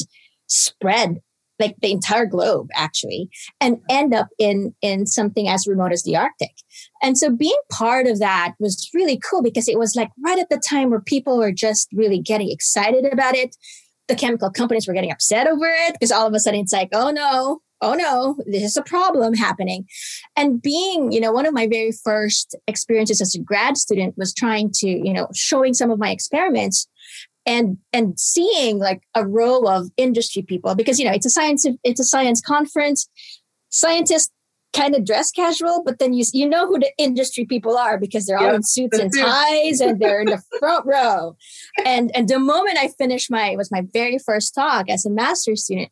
spread 0.48 1.20
like 1.60 1.76
the 1.82 1.92
entire 1.92 2.26
globe 2.26 2.70
actually 2.74 3.30
and 3.60 3.82
end 3.90 4.14
up 4.14 4.30
in 4.40 4.74
in 4.82 5.06
something 5.06 5.48
as 5.48 5.68
remote 5.68 5.92
as 5.92 6.04
the 6.04 6.16
arctic 6.16 6.56
and 7.02 7.18
so 7.18 7.30
being 7.30 7.58
part 7.72 8.08
of 8.08 8.20
that 8.20 8.54
was 8.60 8.90
really 8.94 9.20
cool 9.20 9.44
because 9.44 9.68
it 9.68 9.78
was 9.78 9.96
like 9.96 10.10
right 10.24 10.40
at 10.40 10.50
the 10.50 10.62
time 10.68 10.90
where 10.90 11.02
people 11.02 11.38
were 11.38 11.52
just 11.52 11.90
really 11.94 12.20
getting 12.20 12.50
excited 12.50 13.06
about 13.12 13.36
it 13.36 13.56
the 14.08 14.16
chemical 14.16 14.50
companies 14.50 14.88
were 14.88 14.94
getting 14.94 15.12
upset 15.12 15.48
over 15.48 15.68
it 15.68 15.94
because 15.94 16.12
all 16.12 16.26
of 16.26 16.34
a 16.34 16.40
sudden 16.40 16.62
it's 16.62 16.74
like 16.74 16.90
oh 16.94 17.12
no 17.12 17.60
oh 17.82 17.94
no, 17.94 18.38
this 18.46 18.64
is 18.64 18.78
a 18.78 18.82
problem 18.82 19.34
happening. 19.34 19.86
And 20.36 20.62
being, 20.62 21.12
you 21.12 21.20
know, 21.20 21.32
one 21.32 21.46
of 21.46 21.54
my 21.54 21.68
very 21.68 21.92
first 21.92 22.56
experiences 22.68 23.22
as 23.22 23.36
a 23.36 23.40
grad 23.40 23.78
student 23.78 24.18
was 24.18 24.34
trying 24.34 24.72
to, 24.76 24.88
you 24.88 25.14
know, 25.14 25.28
showing 25.34 25.74
some 25.74 25.92
of 25.92 26.00
my 26.00 26.12
experiments 26.12 26.88
and 27.46 27.78
and 27.94 28.20
seeing 28.20 28.80
like 28.80 29.02
a 29.16 29.26
row 29.26 29.62
of 29.62 29.90
industry 29.98 30.42
people 30.42 30.76
because 30.76 31.00
you 31.00 31.06
know 31.06 31.14
it's 31.14 31.26
a 31.26 31.30
science 31.30 31.66
it's 31.84 32.00
a 32.00 32.06
science 32.06 32.42
conference. 32.42 33.10
Scientists 33.72 34.32
kind 34.72 34.96
of 34.96 35.04
dress 35.04 35.32
casual 35.32 35.82
but 35.84 35.98
then 35.98 36.14
you 36.14 36.24
you 36.32 36.48
know 36.48 36.68
who 36.68 36.78
the 36.78 36.92
industry 37.00 37.44
people 37.44 37.76
are 37.76 37.98
because 37.98 38.28
they're 38.28 38.38
all 38.38 38.54
in 38.54 38.62
suits 38.62 39.00
and 39.00 39.12
ties 39.16 39.80
and 39.80 40.00
they're 40.00 40.22
in 40.22 40.28
the 40.28 40.42
front 40.60 40.86
row. 40.86 41.36
And 41.86 42.12
and 42.16 42.28
the 42.28 42.40
moment 42.40 42.78
i 42.78 42.90
finished 42.90 43.32
my 43.32 43.50
it 43.50 43.58
was 43.58 43.72
my 43.72 43.84
very 43.94 44.20
first 44.20 44.54
talk 44.54 44.88
as 44.90 45.06
a 45.06 45.10
master's 45.10 45.64
student 45.64 45.90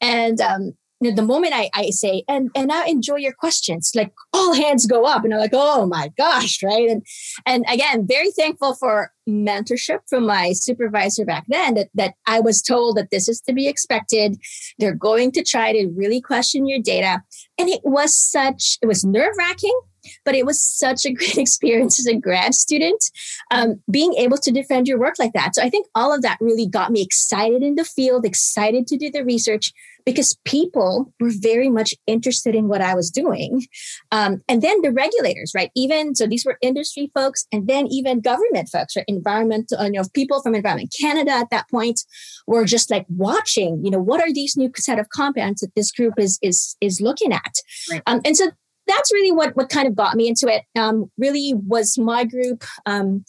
and 0.00 0.40
um, 0.40 0.74
know, 1.00 1.14
the 1.14 1.22
moment 1.22 1.54
I, 1.54 1.70
I 1.74 1.90
say, 1.90 2.24
and 2.28 2.50
and 2.54 2.68
now 2.68 2.84
enjoy 2.84 3.16
your 3.16 3.32
questions, 3.32 3.92
like 3.94 4.12
all 4.32 4.54
hands 4.54 4.86
go 4.86 5.04
up 5.04 5.24
and 5.24 5.32
I'm 5.32 5.40
like, 5.40 5.52
oh 5.52 5.86
my 5.86 6.10
gosh, 6.16 6.62
right? 6.64 6.88
And 6.88 7.04
and 7.46 7.64
again, 7.68 8.06
very 8.06 8.30
thankful 8.30 8.74
for 8.74 9.12
mentorship 9.28 10.00
from 10.08 10.26
my 10.26 10.52
supervisor 10.52 11.24
back 11.24 11.44
then 11.48 11.74
that, 11.74 11.88
that 11.94 12.14
I 12.26 12.40
was 12.40 12.62
told 12.62 12.96
that 12.96 13.10
this 13.10 13.28
is 13.28 13.40
to 13.42 13.52
be 13.52 13.68
expected. 13.68 14.38
They're 14.78 14.94
going 14.94 15.32
to 15.32 15.44
try 15.44 15.72
to 15.72 15.88
really 15.94 16.20
question 16.20 16.66
your 16.66 16.80
data. 16.80 17.22
And 17.58 17.68
it 17.68 17.80
was 17.84 18.16
such, 18.16 18.78
it 18.80 18.86
was 18.86 19.04
nerve-wracking 19.04 19.78
but 20.24 20.34
it 20.34 20.46
was 20.46 20.62
such 20.62 21.04
a 21.04 21.12
great 21.18 21.38
experience 21.38 21.98
as 21.98 22.06
a 22.06 22.16
grad 22.16 22.54
student 22.54 23.02
um, 23.50 23.80
being 23.90 24.14
able 24.14 24.36
to 24.36 24.50
defend 24.50 24.88
your 24.88 24.98
work 24.98 25.14
like 25.18 25.32
that 25.32 25.54
so 25.54 25.62
i 25.62 25.70
think 25.70 25.86
all 25.94 26.14
of 26.14 26.22
that 26.22 26.38
really 26.40 26.66
got 26.66 26.92
me 26.92 27.02
excited 27.02 27.62
in 27.62 27.74
the 27.74 27.84
field 27.84 28.24
excited 28.24 28.86
to 28.86 28.96
do 28.96 29.10
the 29.10 29.24
research 29.24 29.72
because 30.08 30.38
people 30.44 31.12
were 31.20 31.30
very 31.30 31.68
much 31.68 31.92
interested 32.06 32.54
in 32.54 32.66
what 32.66 32.80
I 32.80 32.94
was 32.94 33.10
doing. 33.10 33.66
Um, 34.10 34.40
and 34.48 34.62
then 34.62 34.80
the 34.80 34.90
regulators, 34.90 35.52
right? 35.54 35.70
Even 35.76 36.14
so, 36.14 36.26
these 36.26 36.46
were 36.46 36.56
industry 36.62 37.10
folks, 37.14 37.46
and 37.52 37.68
then 37.68 37.86
even 37.88 38.22
government 38.22 38.70
folks, 38.72 38.96
right? 38.96 39.04
Environmental, 39.06 39.84
you 39.84 39.92
know, 39.92 40.04
people 40.14 40.40
from 40.40 40.54
Environment 40.54 40.94
Canada 40.98 41.32
at 41.32 41.50
that 41.50 41.68
point 41.70 42.00
were 42.46 42.64
just 42.64 42.90
like 42.90 43.04
watching. 43.10 43.84
You 43.84 43.90
know, 43.90 43.98
what 43.98 44.22
are 44.22 44.32
these 44.32 44.56
new 44.56 44.70
set 44.76 44.98
of 44.98 45.10
compounds 45.10 45.60
that 45.60 45.74
this 45.74 45.92
group 45.92 46.14
is 46.16 46.38
is 46.40 46.74
is 46.80 47.02
looking 47.02 47.34
at? 47.34 47.56
Right. 47.90 48.02
Um, 48.06 48.22
and 48.24 48.34
so 48.34 48.50
that's 48.88 49.12
really 49.12 49.32
what 49.32 49.54
what 49.56 49.68
kind 49.68 49.86
of 49.86 49.94
got 49.94 50.16
me 50.16 50.28
into 50.28 50.48
it. 50.48 50.64
Um, 50.78 51.10
really 51.18 51.54
was 51.54 51.98
my 51.98 52.24
group. 52.24 52.64
Um, 52.86 53.24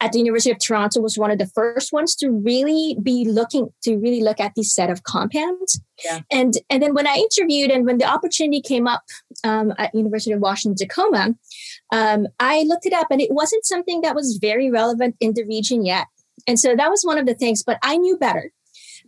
at 0.00 0.12
the 0.12 0.18
University 0.18 0.50
of 0.50 0.58
Toronto 0.58 1.00
was 1.00 1.16
one 1.16 1.30
of 1.30 1.38
the 1.38 1.46
first 1.46 1.92
ones 1.92 2.14
to 2.16 2.30
really 2.30 2.98
be 3.02 3.24
looking 3.24 3.68
to 3.82 3.96
really 3.96 4.22
look 4.22 4.40
at 4.40 4.52
these 4.54 4.74
set 4.74 4.90
of 4.90 5.04
compounds. 5.04 5.80
Yeah. 6.04 6.20
And 6.30 6.54
and 6.68 6.82
then 6.82 6.94
when 6.94 7.06
I 7.06 7.14
interviewed 7.14 7.70
and 7.70 7.86
when 7.86 7.98
the 7.98 8.04
opportunity 8.04 8.60
came 8.60 8.86
up 8.86 9.02
um, 9.42 9.72
at 9.78 9.94
University 9.94 10.32
of 10.32 10.40
Washington 10.40 10.76
Tacoma, 10.76 11.34
um, 11.92 12.26
I 12.38 12.64
looked 12.64 12.86
it 12.86 12.92
up 12.92 13.06
and 13.10 13.20
it 13.20 13.32
wasn't 13.32 13.64
something 13.64 14.02
that 14.02 14.14
was 14.14 14.38
very 14.40 14.70
relevant 14.70 15.16
in 15.20 15.32
the 15.32 15.44
region 15.44 15.84
yet. 15.84 16.06
And 16.46 16.60
so 16.60 16.76
that 16.76 16.90
was 16.90 17.02
one 17.02 17.18
of 17.18 17.26
the 17.26 17.34
things. 17.34 17.62
But 17.64 17.78
I 17.82 17.96
knew 17.96 18.18
better 18.18 18.52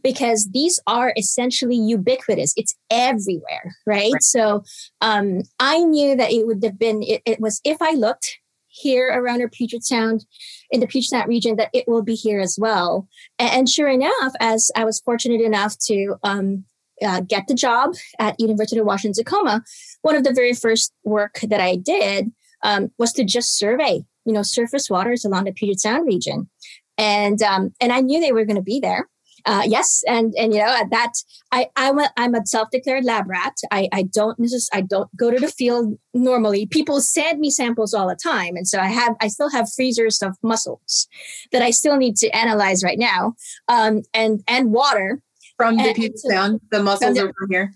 because 0.02 0.48
these 0.52 0.80
are 0.87 1.12
essentially 1.16 1.76
ubiquitous. 1.76 2.52
It's 2.56 2.74
everywhere, 2.90 3.76
right? 3.87 4.12
right. 4.12 4.22
So 4.22 4.62
um, 5.00 5.42
I 5.58 5.78
knew 5.78 6.16
that 6.16 6.32
it 6.32 6.46
would 6.46 6.62
have 6.64 6.78
been. 6.78 7.02
It, 7.02 7.22
it 7.24 7.40
was 7.40 7.61
if 7.64 7.80
I 7.80 7.92
looked 7.92 8.38
here 8.68 9.08
around 9.08 9.40
our 9.40 9.48
Puget 9.48 9.84
Sound 9.84 10.24
in 10.70 10.80
the 10.80 10.87
Puget 10.87 11.11
Sound 11.11 11.28
region 11.28 11.56
that 11.56 11.70
it 11.72 11.87
will 11.88 12.02
be 12.02 12.14
here 12.14 12.40
as 12.40 12.56
well. 12.61 13.08
And, 13.38 13.68
sure 13.68 13.88
enough, 13.88 14.32
as 14.40 14.70
I 14.76 14.84
was 14.84 15.00
fortunate 15.00 15.40
enough 15.40 15.76
to 15.87 16.16
um, 16.22 16.64
uh, 17.02 17.20
get 17.20 17.46
the 17.46 17.54
job 17.54 17.94
at 18.18 18.40
University 18.40 18.78
of 18.78 18.87
Washington 18.87 19.24
Tacoma, 19.24 19.62
one 20.02 20.14
of 20.14 20.24
the 20.24 20.32
very 20.32 20.54
first 20.54 20.92
work 21.04 21.40
that 21.42 21.61
I 21.61 21.76
did 21.76 22.30
um, 22.62 22.90
was 22.98 23.12
to 23.14 23.24
just 23.24 23.58
survey, 23.58 24.04
you 24.24 24.32
know, 24.32 24.42
surface 24.42 24.88
waters 24.90 25.24
along 25.24 25.44
the 25.44 25.52
Puget 25.52 25.80
Sound 25.80 26.06
region, 26.06 26.48
and 26.96 27.40
um, 27.42 27.72
and 27.80 27.92
I 27.92 28.00
knew 28.00 28.20
they 28.20 28.32
were 28.32 28.44
going 28.44 28.56
to 28.56 28.62
be 28.62 28.80
there 28.80 29.08
uh, 29.48 29.62
yes, 29.66 30.04
and 30.06 30.34
and 30.37 30.52
you 30.52 30.61
know 30.61 30.66
at 30.68 30.90
that 30.90 31.12
I 31.50 31.68
I'm 31.74 31.98
a, 31.98 32.11
I'm 32.18 32.34
a 32.34 32.44
self-declared 32.44 33.04
lab 33.04 33.26
rat. 33.28 33.54
I 33.70 33.88
I 33.92 34.02
don't 34.02 34.38
I 34.74 34.82
don't 34.82 35.08
go 35.16 35.30
to 35.30 35.38
the 35.38 35.48
field 35.48 35.98
normally. 36.12 36.66
People 36.66 37.00
send 37.00 37.40
me 37.40 37.50
samples 37.50 37.94
all 37.94 38.08
the 38.08 38.14
time, 38.14 38.56
and 38.56 38.68
so 38.68 38.78
I 38.78 38.88
have 38.88 39.16
I 39.22 39.28
still 39.28 39.48
have 39.50 39.72
freezers 39.72 40.20
of 40.20 40.37
mussels 40.42 41.08
that 41.50 41.62
I 41.62 41.70
still 41.70 41.96
need 41.96 42.16
to 42.16 42.28
analyze 42.37 42.84
right 42.84 42.98
now, 42.98 43.37
um, 43.68 44.02
and 44.12 44.42
and 44.46 44.70
water 44.70 45.22
from 45.56 45.78
the 45.78 45.94
Puget 45.94 46.18
Sound. 46.18 46.61
The 46.70 46.82
mussels 46.82 47.18
are 47.18 47.32
from 47.32 47.48
here. 47.50 47.72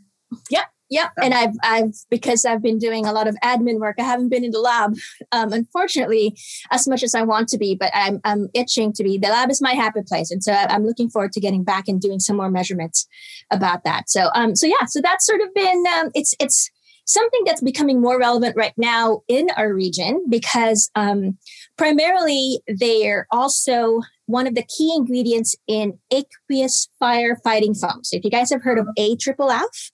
Yep, 0.50 0.66
Yep. 0.92 1.12
And 1.22 1.33
I've 1.33 1.55
I've 1.62 1.94
because 2.11 2.44
I've 2.44 2.61
been 2.61 2.76
doing 2.78 3.07
a 3.07 3.12
lot 3.12 3.26
of 3.26 3.35
admin 3.42 3.81
work. 3.81 3.96
I 3.98 4.02
haven't 4.02 4.28
been 4.28 4.44
in 4.44 4.50
the 4.50 4.61
lab, 4.61 4.94
um, 5.33 5.50
unfortunately, 5.50 6.37
as 6.70 6.87
much 6.87 7.02
as 7.02 7.14
I 7.14 7.22
want 7.22 7.48
to 7.48 7.59
be. 7.59 7.74
But 7.74 7.92
I'm 7.94 8.20
I'm 8.24 8.48
itching 8.52 8.92
to 8.94 9.02
be. 9.02 9.16
The 9.16 9.28
lab 9.28 9.50
is 9.50 9.62
my 9.62 9.72
happy 9.72 10.00
place, 10.07 10.31
and 10.31 10.44
so 10.44 10.52
I'm 10.52 10.85
looking 10.85 11.09
forward 11.09 11.33
to 11.33 11.40
getting 11.40 11.64
back 11.64 11.88
and 11.88 11.98
doing 11.98 12.20
some 12.20 12.37
more 12.37 12.50
measurements 12.50 13.09
about 13.50 13.85
that. 13.85 14.11
So 14.11 14.28
um 14.35 14.55
so 14.55 14.66
yeah, 14.66 14.85
so 14.87 15.00
that's 15.00 15.24
sort 15.24 15.40
of 15.40 15.55
been 15.55 15.83
um, 15.98 16.11
it's 16.14 16.35
it's 16.38 16.70
something 17.07 17.40
that's 17.44 17.62
becoming 17.62 18.00
more 18.00 18.18
relevant 18.18 18.55
right 18.57 18.74
now 18.76 19.22
in 19.28 19.48
our 19.57 19.72
region 19.72 20.24
because 20.28 20.90
um, 20.94 21.38
primarily 21.76 22.61
they're 22.68 23.26
also 23.31 24.00
one 24.26 24.46
of 24.46 24.55
the 24.55 24.64
key 24.64 24.92
ingredients 24.96 25.55
in 25.66 25.98
aqueous 26.11 26.88
firefighting 27.02 27.78
foam. 27.78 28.02
So 28.02 28.16
if 28.16 28.24
you 28.24 28.31
guys 28.31 28.50
have 28.50 28.62
heard 28.62 28.78
of 28.78 28.87
A 28.96 29.16
triple 29.16 29.50
F, 29.50 29.90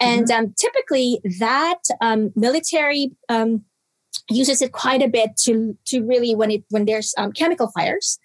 and 0.00 0.26
mm-hmm. 0.26 0.44
um, 0.44 0.54
typically, 0.56 1.20
that 1.38 1.80
um, 2.00 2.32
military 2.34 3.12
um, 3.28 3.64
uses 4.28 4.62
it 4.62 4.72
quite 4.72 5.02
a 5.02 5.08
bit 5.08 5.36
to 5.36 5.76
to 5.86 6.02
really 6.02 6.34
when 6.34 6.50
it 6.50 6.64
when 6.70 6.84
there's 6.84 7.14
um, 7.18 7.32
chemical 7.32 7.70
fires 7.72 8.18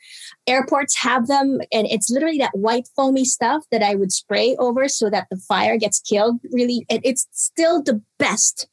airports 0.47 0.95
have 0.95 1.27
them 1.27 1.59
and 1.71 1.87
it's 1.87 2.09
literally 2.09 2.37
that 2.37 2.55
white 2.55 2.87
foamy 2.95 3.25
stuff 3.25 3.63
that 3.71 3.81
i 3.81 3.95
would 3.95 4.11
spray 4.11 4.55
over 4.57 4.87
so 4.87 5.09
that 5.09 5.27
the 5.29 5.37
fire 5.37 5.77
gets 5.77 5.99
killed 5.99 6.39
really 6.51 6.85
it, 6.89 7.01
it's 7.03 7.27
still 7.31 7.81
the 7.81 8.01
best 8.17 8.67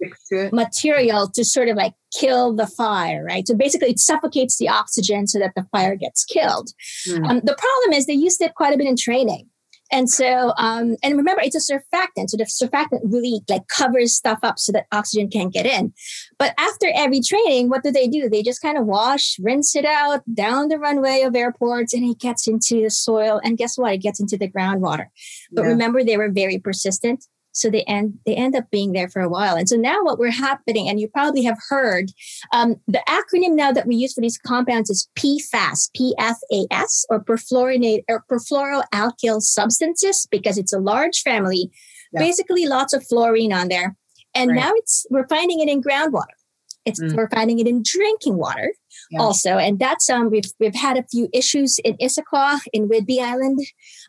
material 0.53 1.28
to 1.28 1.44
sort 1.44 1.68
of 1.68 1.76
like 1.76 1.94
kill 2.12 2.55
the 2.55 2.66
fire 2.66 3.24
right 3.24 3.46
so 3.46 3.55
basically 3.55 3.90
it 3.90 3.98
suffocates 3.98 4.59
the 4.59 4.68
oxygen 4.68 5.26
so 5.26 5.38
that 5.38 5.53
the 5.57 5.66
fire 5.72 5.96
gets 5.96 6.24
killed 6.24 6.70
mm. 7.09 7.28
um, 7.28 7.40
the 7.44 7.57
problem 7.57 7.96
is 7.96 8.07
they 8.07 8.12
used 8.12 8.40
it 8.40 8.55
quite 8.55 8.74
a 8.74 8.78
bit 8.78 8.86
in 8.86 8.96
training 8.96 9.48
And 9.93 10.09
so, 10.09 10.55
um, 10.57 10.97
and 11.03 11.18
remember, 11.18 11.43
it's 11.45 11.55
a 11.55 11.72
surfactant. 11.72 12.30
So 12.30 12.38
the 12.38 12.45
surfactant 12.45 13.01
really 13.05 13.43
like 13.49 13.68
covers 13.68 14.14
stuff 14.14 14.38
up 14.43 14.59
so 14.59 14.72
that 14.72 14.86
oxygen 14.90 15.28
can't 15.28 15.53
get 15.53 15.66
in. 15.66 15.93
But 16.38 16.55
after 16.59 16.86
every 16.95 17.20
training, 17.20 17.68
what 17.68 17.82
do 17.82 17.93
they 17.93 18.09
do? 18.09 18.28
They 18.30 18.43
just 18.43 18.62
kind 18.62 18.78
of 18.78 18.86
wash, 18.86 19.36
rinse 19.40 19.76
it 19.76 19.84
out 19.84 20.22
down 20.34 20.68
the 20.68 20.78
runway 20.78 21.20
of 21.20 21.36
airports, 21.36 21.93
and 21.93 22.05
it 22.05 22.18
gets 22.18 22.49
into 22.49 22.82
the 22.82 22.90
soil. 22.90 23.40
And 23.45 23.59
guess 23.59 23.76
what? 23.76 23.93
It 23.93 23.99
gets 23.99 24.18
into 24.18 24.38
the 24.38 24.49
groundwater. 24.51 25.07
But 25.53 25.62
Yeah. 25.62 25.68
remember, 25.68 26.03
they 26.03 26.16
were 26.16 26.30
very 26.30 26.59
persistent. 26.59 27.26
So 27.53 27.70
they 27.70 27.82
end 27.82 28.18
they 28.26 28.34
end 28.34 28.57
up 28.57 28.70
being 28.70 28.92
there 28.92 29.09
for 29.09 29.20
a 29.20 29.28
while. 29.28 29.57
And 29.57 29.68
so 29.68 29.76
now 29.76 30.03
what 30.03 30.18
we're 30.18 30.30
happening, 30.30 30.88
and 30.88 30.98
you 30.98 31.09
probably 31.09 31.42
have 31.44 31.59
heard, 31.68 32.11
um, 32.53 32.76
the 32.88 33.03
acronym 33.09 33.55
now 33.55 33.72
that 33.72 33.86
we 33.86 33.94
use 33.96 34.14
for 34.14 34.20
these 34.20 34.38
compounds 34.38 34.90
is 34.90 35.09
PFAS, 35.16 35.90
P-F-A-S, 35.94 37.07
or 37.11 37.22
perfluorinated 37.22 38.05
or 38.09 38.24
perfluoroalkyl 38.30 39.40
substances, 39.42 40.26
because 40.30 40.59
it's 40.59 40.72
a 40.72 40.78
large 40.78 41.20
family. 41.22 41.70
Yeah. 42.12 42.20
Basically, 42.20 42.66
lots 42.66 42.92
of 42.92 43.07
fluorine 43.07 43.53
on 43.53 43.68
there. 43.68 43.96
And 44.34 44.50
Right. 44.50 44.61
now 44.61 44.72
it's 44.76 45.07
we're 45.11 45.28
finding 45.28 45.61
it 45.61 45.68
in 45.68 45.82
groundwater. 45.82 46.36
It's 46.84 47.00
Mm. 47.00 47.14
we're 47.16 47.28
finding 47.28 47.58
it 47.58 47.66
in 47.66 47.82
drinking 47.84 48.36
water 48.36 48.72
Yeah. 49.10 49.20
also. 49.22 49.56
And 49.58 49.78
that's 49.78 50.08
um 50.10 50.30
we've 50.30 50.50
we've 50.60 50.74
had 50.74 50.96
a 50.98 51.04
few 51.10 51.28
issues 51.32 51.78
in 51.84 51.96
Issaquah, 51.98 52.60
in 52.72 52.88
Whidbey 52.88 53.20
Island, 53.20 53.60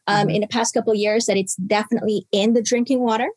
um, 0.08 0.28
Mhm. 0.28 0.36
in 0.36 0.42
the 0.42 0.48
past 0.48 0.74
couple 0.74 0.92
of 0.94 0.98
years 1.00 1.26
that 1.26 1.38
it's 1.38 1.56
definitely 1.56 2.28
in 2.32 2.54
the 2.54 2.62
drinking 2.62 3.02
water. 3.02 3.30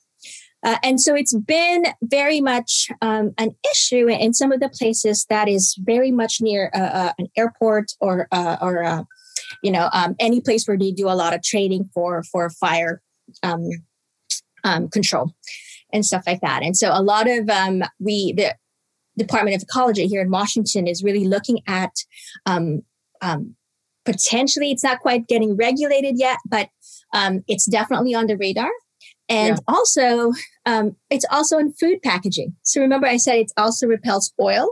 Uh, 0.65 0.79
and 0.83 1.01
so 1.01 1.15
it's 1.15 1.35
been 1.35 1.85
very 2.03 2.41
much 2.41 2.89
um, 3.01 3.33
an 3.39 3.55
issue 3.73 4.09
in 4.09 4.33
some 4.33 4.51
of 4.53 4.59
the 4.59 4.71
places 4.71 5.27
that 5.29 5.49
is 5.49 5.77
very 5.79 6.11
much 6.11 6.41
near 6.41 6.71
uh, 6.75 6.79
uh, 6.79 7.13
an 7.19 7.29
airport 7.37 7.93
or 8.01 8.27
uh, 8.33 8.57
or 8.61 8.83
uh, 8.83 9.03
you 9.63 9.71
know 9.71 9.89
um, 9.93 10.17
any 10.19 10.41
place 10.41 10.67
where 10.67 10.79
they 10.79 10.91
do 10.93 11.09
a 11.09 11.15
lot 11.23 11.35
of 11.35 11.43
trading 11.43 11.85
for 11.95 12.23
for 12.33 12.49
fire 12.51 13.01
um, 13.43 13.69
um, 14.65 14.89
control 14.89 15.33
and 15.93 16.05
stuff 16.05 16.25
like 16.27 16.41
that. 16.41 16.63
And 16.63 16.77
so 16.77 16.91
a 16.93 17.03
lot 17.03 17.29
of 17.31 17.49
um, 17.51 17.83
we 18.01 18.33
the 18.33 18.55
Department 19.17 19.57
of 19.57 19.63
Ecology 19.63 20.07
here 20.07 20.21
in 20.21 20.31
Washington 20.31 20.87
is 20.87 21.03
really 21.03 21.27
looking 21.27 21.61
at 21.67 21.93
um, 22.45 22.83
um, 23.23 23.55
potentially 24.05 24.71
it's 24.71 24.85
not 24.85 25.01
quite 25.01 25.27
getting 25.29 25.57
regulated 25.57 26.19
yet, 26.19 26.39
but 26.47 26.69
um, 27.13 27.43
it's 27.49 27.67
definitely 27.67 28.15
on 28.15 28.27
the 28.27 28.37
radar. 28.37 28.71
And 29.29 29.61
also, 29.67 30.33
um, 30.67 30.95
it's 31.11 31.25
also 31.31 31.59
in 31.59 31.73
food 31.73 32.01
packaging. 32.03 32.55
So 32.63 32.81
remember, 32.81 33.09
I 33.09 33.17
said 33.17 33.39
it 33.39 33.53
also 33.57 33.87
repels 33.87 34.33
oil. 34.41 34.69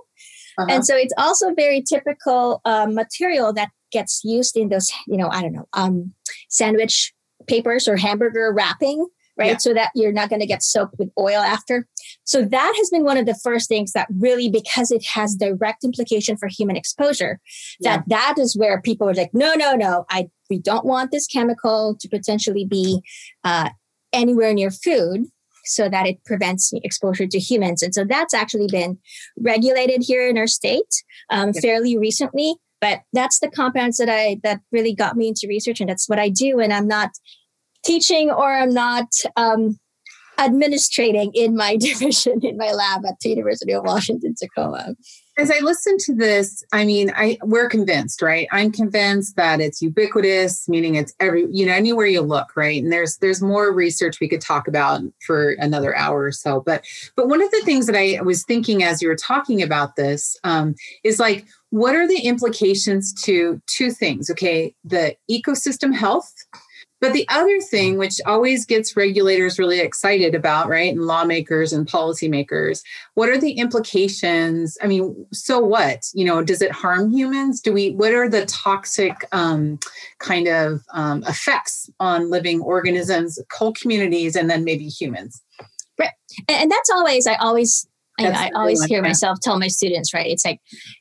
Uh-huh. 0.56 0.66
And 0.70 0.86
so 0.86 0.96
it's 0.96 1.12
also 1.18 1.52
very 1.52 1.82
typical 1.82 2.60
uh, 2.64 2.86
material 2.88 3.52
that 3.54 3.70
gets 3.90 4.20
used 4.24 4.56
in 4.56 4.68
those, 4.68 4.92
you 5.08 5.16
know, 5.16 5.28
I 5.28 5.42
don't 5.42 5.52
know, 5.52 5.66
um, 5.72 6.14
sandwich 6.48 7.12
papers 7.48 7.88
or 7.88 7.96
hamburger 7.96 8.52
wrapping, 8.52 9.06
right? 9.36 9.52
Yeah. 9.52 9.56
So 9.58 9.74
that 9.74 9.90
you're 9.94 10.12
not 10.12 10.28
going 10.28 10.40
to 10.40 10.46
get 10.46 10.62
soaked 10.62 10.96
with 10.98 11.10
oil 11.18 11.40
after. 11.40 11.86
So 12.24 12.42
that 12.42 12.74
has 12.76 12.90
been 12.90 13.04
one 13.04 13.16
of 13.16 13.26
the 13.26 13.34
first 13.34 13.68
things 13.68 13.92
that 13.92 14.08
really, 14.18 14.48
because 14.50 14.90
it 14.90 15.04
has 15.14 15.34
direct 15.34 15.84
implication 15.84 16.36
for 16.36 16.48
human 16.48 16.76
exposure, 16.76 17.40
that 17.80 18.04
that 18.08 18.34
is 18.38 18.56
where 18.56 18.80
people 18.80 19.08
are 19.08 19.14
like, 19.14 19.30
no, 19.32 19.54
no, 19.54 19.74
no, 19.74 20.04
I 20.10 20.28
we 20.50 20.58
don't 20.58 20.84
want 20.84 21.10
this 21.10 21.26
chemical 21.26 21.96
to 22.00 22.08
potentially 22.08 22.66
be 22.66 23.00
uh, 23.44 23.70
anywhere 24.12 24.52
near 24.52 24.70
food 24.70 25.24
so 25.64 25.88
that 25.88 26.06
it 26.06 26.22
prevents 26.24 26.72
exposure 26.82 27.26
to 27.26 27.38
humans. 27.38 27.82
And 27.82 27.94
so 27.94 28.04
that's 28.04 28.34
actually 28.34 28.68
been 28.70 28.98
regulated 29.38 30.02
here 30.02 30.28
in 30.28 30.36
our 30.36 30.46
state 30.46 30.82
um, 31.30 31.52
Yeah. 31.54 31.60
fairly 31.62 31.96
recently. 31.96 32.56
But 32.80 33.00
that's 33.14 33.38
the 33.38 33.48
compounds 33.48 33.96
that 33.96 34.10
I 34.10 34.40
that 34.42 34.60
really 34.70 34.94
got 34.94 35.16
me 35.16 35.28
into 35.28 35.46
research, 35.48 35.80
and 35.80 35.88
that's 35.88 36.06
what 36.06 36.18
I 36.18 36.28
do. 36.28 36.60
And 36.60 36.70
I'm 36.70 36.86
not 36.86 37.12
teaching 37.84 38.30
or 38.30 38.52
I'm 38.52 38.72
not 38.72 39.08
um, 39.36 39.78
administrating 40.38 41.30
in 41.34 41.56
my 41.56 41.76
division 41.80 42.40
in 42.44 42.56
my 42.56 42.72
lab 42.72 43.04
at 43.06 43.20
the 43.20 43.30
University 43.30 43.72
of 43.72 43.84
Washington 43.84 44.34
Tacoma. 44.38 44.94
As 45.36 45.50
I 45.50 45.58
listen 45.58 45.96
to 45.98 46.14
this, 46.14 46.64
I 46.72 46.84
mean, 46.84 47.12
I 47.16 47.38
we're 47.42 47.68
convinced, 47.68 48.22
right? 48.22 48.46
I'm 48.52 48.70
convinced 48.70 49.34
that 49.34 49.60
it's 49.60 49.82
ubiquitous, 49.82 50.68
meaning 50.68 50.94
it's 50.94 51.12
every, 51.18 51.48
you 51.50 51.66
know, 51.66 51.72
anywhere 51.72 52.06
you 52.06 52.20
look, 52.20 52.56
right? 52.56 52.80
And 52.80 52.92
there's 52.92 53.16
there's 53.16 53.42
more 53.42 53.72
research 53.72 54.20
we 54.20 54.28
could 54.28 54.40
talk 54.40 54.68
about 54.68 55.00
for 55.26 55.56
another 55.58 55.96
hour 55.96 56.22
or 56.22 56.30
so. 56.30 56.60
But 56.64 56.84
but 57.16 57.28
one 57.28 57.42
of 57.42 57.50
the 57.50 57.62
things 57.64 57.86
that 57.86 57.96
I 57.96 58.22
was 58.22 58.44
thinking 58.44 58.84
as 58.84 59.02
you 59.02 59.08
were 59.08 59.16
talking 59.16 59.60
about 59.60 59.96
this 59.96 60.38
um, 60.44 60.76
is 61.02 61.18
like, 61.18 61.46
what 61.70 61.96
are 61.96 62.06
the 62.06 62.20
implications 62.20 63.12
to 63.24 63.60
two 63.66 63.90
things? 63.90 64.30
Okay, 64.30 64.72
the 64.84 65.16
ecosystem 65.28 65.92
health. 65.92 66.32
But 67.00 67.12
the 67.12 67.26
other 67.28 67.60
thing, 67.60 67.98
which 67.98 68.18
always 68.24 68.64
gets 68.64 68.96
regulators 68.96 69.58
really 69.58 69.80
excited 69.80 70.34
about, 70.34 70.68
right, 70.68 70.92
and 70.92 71.04
lawmakers 71.04 71.72
and 71.72 71.86
policymakers, 71.86 72.82
what 73.14 73.28
are 73.28 73.38
the 73.38 73.52
implications? 73.52 74.78
I 74.82 74.86
mean 74.86 75.26
so 75.32 75.60
what? 75.60 76.04
You 76.14 76.24
know 76.24 76.42
does 76.42 76.62
it 76.62 76.72
harm 76.72 77.12
humans? 77.12 77.60
Do 77.60 77.72
we 77.72 77.90
what 77.92 78.14
are 78.14 78.28
the 78.28 78.46
toxic 78.46 79.26
um, 79.32 79.78
kind 80.18 80.48
of 80.48 80.80
um, 80.92 81.22
effects 81.24 81.90
on 82.00 82.30
living 82.30 82.60
organisms 82.60 83.38
whole 83.52 83.72
communities 83.72 84.36
and 84.36 84.48
then 84.48 84.64
maybe 84.64 84.86
humans? 84.86 85.42
And, 86.48 86.62
and 86.62 86.70
that's 86.70 86.90
always 86.90 87.26
i 87.26 87.34
always 87.36 87.86
I, 88.18 88.24
That's 88.24 88.38
I 88.38 88.50
always 88.54 88.82
hear 88.84 89.02
myself 89.02 89.38
tell 89.42 89.58
my 89.58 89.68
students 89.68 90.14
right 90.14 90.26
it's 90.26 90.44
like 90.44 90.60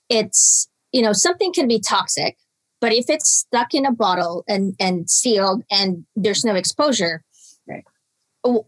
it's 0.09 0.67
you 0.91 1.01
know 1.01 1.13
something 1.13 1.53
can 1.53 1.67
be 1.67 1.79
toxic 1.79 2.37
but 2.83 2.91
if 2.91 3.05
it's 3.07 3.29
stuck 3.31 3.73
in 3.73 3.85
a 3.85 3.93
bottle 3.93 4.43
and 4.47 4.75
and 4.77 5.09
sealed 5.09 5.63
and 5.71 6.05
there's 6.17 6.43
no 6.43 6.53
exposure 6.53 7.23
Right. 7.65 7.85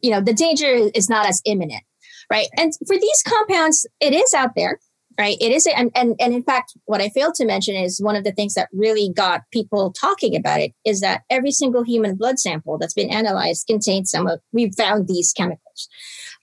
you 0.02 0.10
know 0.12 0.22
the 0.22 0.34
danger 0.34 0.90
is 0.96 1.10
not 1.10 1.28
as 1.28 1.42
imminent 1.46 1.84
right 2.32 2.48
and 2.58 2.72
for 2.88 2.98
these 2.98 3.22
compounds 3.28 3.86
it 4.00 4.14
is 4.14 4.34
out 4.34 4.56
there 4.56 4.80
right 5.20 5.38
it 5.42 5.52
is 5.52 5.68
and 5.68 5.92
and, 5.96 6.16
and 6.20 6.34
in 6.34 6.44
fact 6.44 6.74
what 6.86 7.02
i 7.02 7.10
failed 7.10 7.36
to 7.36 7.46
mention 7.46 7.76
is 7.76 8.02
one 8.02 8.16
of 8.16 8.24
the 8.24 8.32
things 8.32 8.54
that 8.54 8.70
really 8.72 9.12
got 9.14 9.42
people 9.52 9.92
talking 9.92 10.34
about 10.36 10.62
it 10.62 10.72
is 10.86 11.02
that 11.02 11.24
every 11.30 11.52
single 11.52 11.84
human 11.84 12.16
blood 12.16 12.40
sample 12.40 12.78
that's 12.78 12.94
been 12.94 13.10
analyzed 13.10 13.68
contains 13.68 14.10
some 14.10 14.28
of 14.28 14.40
we 14.54 14.72
found 14.72 15.08
these 15.10 15.34
chemicals 15.34 15.90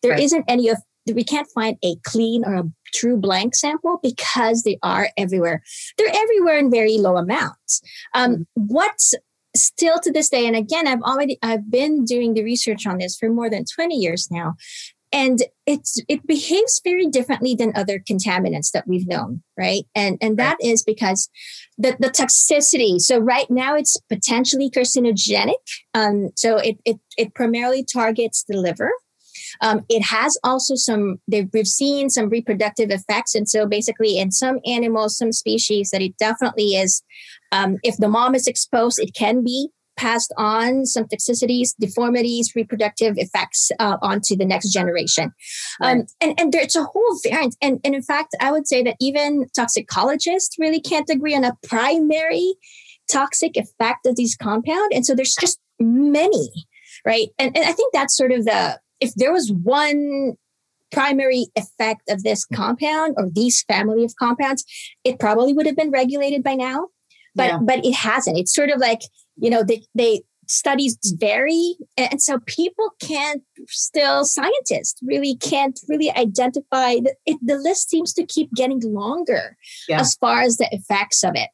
There 0.03 0.12
Right. 0.12 0.20
not 0.20 0.45
any 0.47 0.68
of 0.68 0.79
we 1.07 1.24
can't 1.24 1.48
find 1.55 1.76
a 1.84 1.96
clean 2.05 2.44
or 2.44 2.55
a 2.55 2.64
true 2.94 3.16
blank 3.16 3.55
sample 3.55 3.98
because 4.03 4.62
they 4.62 4.78
are 4.82 5.09
everywhere. 5.16 5.62
They're 5.98 6.14
everywhere 6.14 6.59
in 6.59 6.70
very 6.70 6.98
low 6.98 7.16
amounts. 7.16 7.80
Um, 8.14 8.46
what's 8.55 9.14
still 9.55 9.98
to 9.98 10.11
this 10.11 10.30
day 10.30 10.46
and 10.46 10.57
again 10.57 10.86
i've 10.86 11.03
already 11.03 11.38
i've 11.42 11.70
been 11.70 12.07
doing 12.07 12.32
the 12.32 12.42
research 12.42 12.86
on 12.86 12.96
this 12.96 13.18
for 13.18 13.28
more 13.28 13.50
than 13.50 13.66
20 13.76 13.94
years 13.94 14.28
now 14.30 14.55
and 15.12 15.42
it's 15.66 16.03
it 16.09 16.26
behaves 16.26 16.80
very 16.82 17.07
differently 17.07 17.55
than 17.55 17.72
other 17.74 17.98
contaminants 17.98 18.70
that 18.72 18.88
we've 18.88 19.07
known 19.07 19.42
right? 19.59 19.84
And 19.94 20.18
and 20.20 20.38
that 20.38 20.57
is 20.62 20.82
because 20.82 21.28
the 21.78 21.96
the 22.00 22.09
toxicity 22.09 22.98
so 22.98 23.18
right 23.18 23.50
now 23.50 23.76
it's 23.76 23.96
potentially 24.09 24.70
carcinogenic 24.70 25.55
um 25.94 26.30
so 26.34 26.57
it 26.57 26.78
it, 26.84 26.98
it 27.18 27.34
primarily 27.34 27.84
targets 27.84 28.44
the 28.48 28.57
liver 28.57 28.92
um, 29.61 29.84
it 29.88 30.03
has 30.03 30.38
also 30.44 30.74
some 30.74 31.18
they've, 31.28 31.48
we've 31.53 31.66
seen 31.66 32.11
some 32.11 32.28
reproductive 32.28 32.90
effects. 32.90 33.34
And 33.34 33.48
so 33.48 33.66
basically 33.66 34.18
in 34.18 34.30
some 34.30 34.59
animals 34.66 35.16
some 35.16 35.32
species 35.32 35.90
that 35.90 36.03
it 36.03 36.16
definitely 36.18 36.74
is 36.74 37.03
um, 37.53 37.78
if 37.82 37.96
the 37.96 38.09
mom 38.09 38.34
is 38.34 38.46
exposed 38.46 38.98
it 38.98 39.14
can 39.14 39.44
be 39.44 39.68
passed 39.96 40.32
on 40.38 40.86
some 40.86 41.05
toxicities 41.05 41.70
deformities 41.78 42.53
reproductive 42.57 43.14
effects 43.18 43.70
uh, 43.78 43.98
onto 44.00 44.34
the 44.34 44.44
next 44.44 44.70
generation. 44.72 45.32
Um, 45.80 45.98
Right. 45.98 46.11
and, 46.20 46.40
and 46.40 46.53
there's 46.53 46.76
a 46.76 46.84
whole 46.84 47.18
variant. 47.22 47.57
And, 47.61 47.78
and 47.84 47.94
in 47.94 48.03
fact 48.03 48.34
i 48.40 48.50
would 48.50 48.66
say 48.66 48.82
that 48.82 48.96
even 49.00 49.46
toxicologists 49.55 50.57
really 50.59 50.80
can't 50.80 51.11
agree 51.11 51.36
on 51.36 51.44
a 51.44 51.57
primary 51.68 52.55
toxic 53.11 53.57
effect 53.57 54.07
of 54.07 54.16
these 54.16 54.34
compound. 54.36 54.92
And 54.94 55.05
so 55.05 55.14
there's 55.14 55.36
just 55.38 55.61
many 55.78 56.50
right? 57.05 57.28
And, 57.38 57.57
and 57.57 57.66
i 57.66 57.72
think 57.72 57.92
that's 57.92 58.16
sort 58.16 58.32
of 58.32 58.44
the 58.44 58.80
if 59.05 59.11
there 59.14 59.32
was 59.32 59.53
one 59.53 60.34
primary 60.92 61.46
effect 61.57 62.03
of 62.09 62.22
this 62.22 62.44
compound 62.44 63.14
or 63.18 63.28
these 63.30 63.62
family 63.62 64.05
of 64.05 64.14
compounds 64.16 64.64
it 65.05 65.18
probably 65.18 65.53
would 65.55 65.66
have 65.66 65.76
been 65.82 65.90
regulated 65.90 66.42
by 66.42 66.55
now 66.55 66.78
but 67.34 67.48
Yeah. 67.50 67.59
but 67.68 67.78
it 67.84 67.94
hasn't 67.94 68.36
it's 68.38 68.55
sort 68.55 68.70
of 68.74 68.78
like 68.78 69.00
you 69.44 69.50
know 69.50 69.62
they 69.64 69.82
they 69.94 70.20
studies 70.48 70.98
vary 71.18 71.76
and 71.96 72.20
so 72.20 72.38
people 72.59 72.88
can't 73.00 73.42
still 73.68 74.24
scientists 74.24 74.98
really 75.03 75.34
can't 75.36 75.78
really 75.88 76.11
identify 76.11 76.96
the, 76.96 77.14
it, 77.24 77.38
the 77.42 77.57
list 77.68 77.88
seems 77.88 78.12
to 78.14 78.26
keep 78.34 78.48
getting 78.61 78.80
longer 79.03 79.57
Yeah. 79.88 80.00
as 80.00 80.14
far 80.16 80.42
as 80.42 80.57
the 80.59 80.68
effects 80.72 81.24
of 81.24 81.32
it 81.36 81.48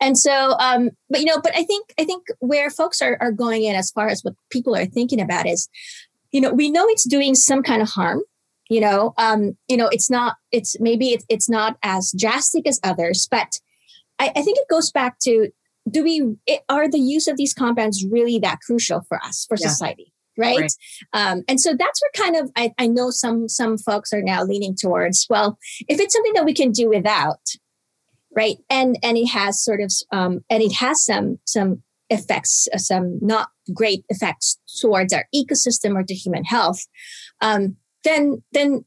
and 0.00 0.18
so 0.18 0.34
um 0.58 0.90
but 1.08 1.20
you 1.20 1.26
know 1.26 1.40
but 1.42 1.54
i 1.56 1.62
think 1.70 1.84
i 1.98 2.04
think 2.04 2.22
where 2.40 2.68
folks 2.68 3.00
are, 3.00 3.16
are 3.24 3.32
going 3.32 3.62
in 3.64 3.74
as 3.74 3.90
far 3.90 4.08
as 4.08 4.18
what 4.22 4.34
people 4.50 4.74
are 4.76 4.86
thinking 4.86 5.20
about 5.20 5.46
is 5.46 5.68
you 6.32 6.40
know 6.40 6.52
we 6.52 6.70
know 6.70 6.86
it's 6.88 7.06
doing 7.06 7.34
some 7.34 7.62
kind 7.62 7.82
of 7.82 7.88
harm 7.88 8.22
you 8.68 8.80
know 8.80 9.14
um 9.18 9.56
you 9.68 9.76
know 9.76 9.88
it's 9.88 10.10
not 10.10 10.36
it's 10.50 10.78
maybe 10.80 11.10
it's, 11.10 11.24
it's 11.28 11.48
not 11.48 11.76
as 11.82 12.12
drastic 12.18 12.66
as 12.66 12.80
others 12.82 13.28
but 13.30 13.60
I, 14.18 14.30
I 14.36 14.42
think 14.42 14.58
it 14.58 14.68
goes 14.68 14.90
back 14.90 15.18
to 15.20 15.50
do 15.90 16.02
we 16.02 16.36
it, 16.46 16.62
are 16.68 16.88
the 16.88 16.98
use 16.98 17.26
of 17.26 17.36
these 17.36 17.54
compounds 17.54 18.04
really 18.10 18.38
that 18.40 18.60
crucial 18.66 19.02
for 19.08 19.22
us 19.24 19.44
for 19.48 19.56
Yeah. 19.60 19.68
society 19.68 20.12
right, 20.38 20.60
Right. 20.60 20.72
Um, 21.12 21.42
and 21.46 21.60
so 21.60 21.74
that's 21.78 22.00
what 22.00 22.24
kind 22.24 22.36
of 22.36 22.50
I, 22.56 22.72
I 22.78 22.86
know 22.86 23.10
some 23.10 23.48
some 23.48 23.76
folks 23.76 24.12
are 24.12 24.22
now 24.22 24.42
leaning 24.44 24.74
towards 24.74 25.26
well 25.28 25.58
if 25.88 26.00
it's 26.00 26.14
something 26.14 26.32
that 26.34 26.44
we 26.46 26.54
can 26.54 26.70
do 26.72 26.88
without 26.88 27.40
right 28.34 28.56
and 28.70 28.98
and 29.02 29.18
it 29.18 29.26
has 29.26 29.62
sort 29.62 29.80
of 29.80 29.92
um, 30.10 30.44
and 30.48 30.62
it 30.62 30.72
has 30.74 31.04
some 31.04 31.38
some 31.44 31.82
effects 32.12 32.68
uh, 32.74 32.78
some 32.78 33.18
not 33.20 33.48
great 33.74 34.04
effects 34.08 34.58
towards 34.80 35.12
our 35.12 35.24
ecosystem 35.34 35.94
or 35.98 36.02
to 36.04 36.14
human 36.14 36.44
health 36.44 36.80
um, 37.40 37.76
then 38.04 38.42
then 38.52 38.84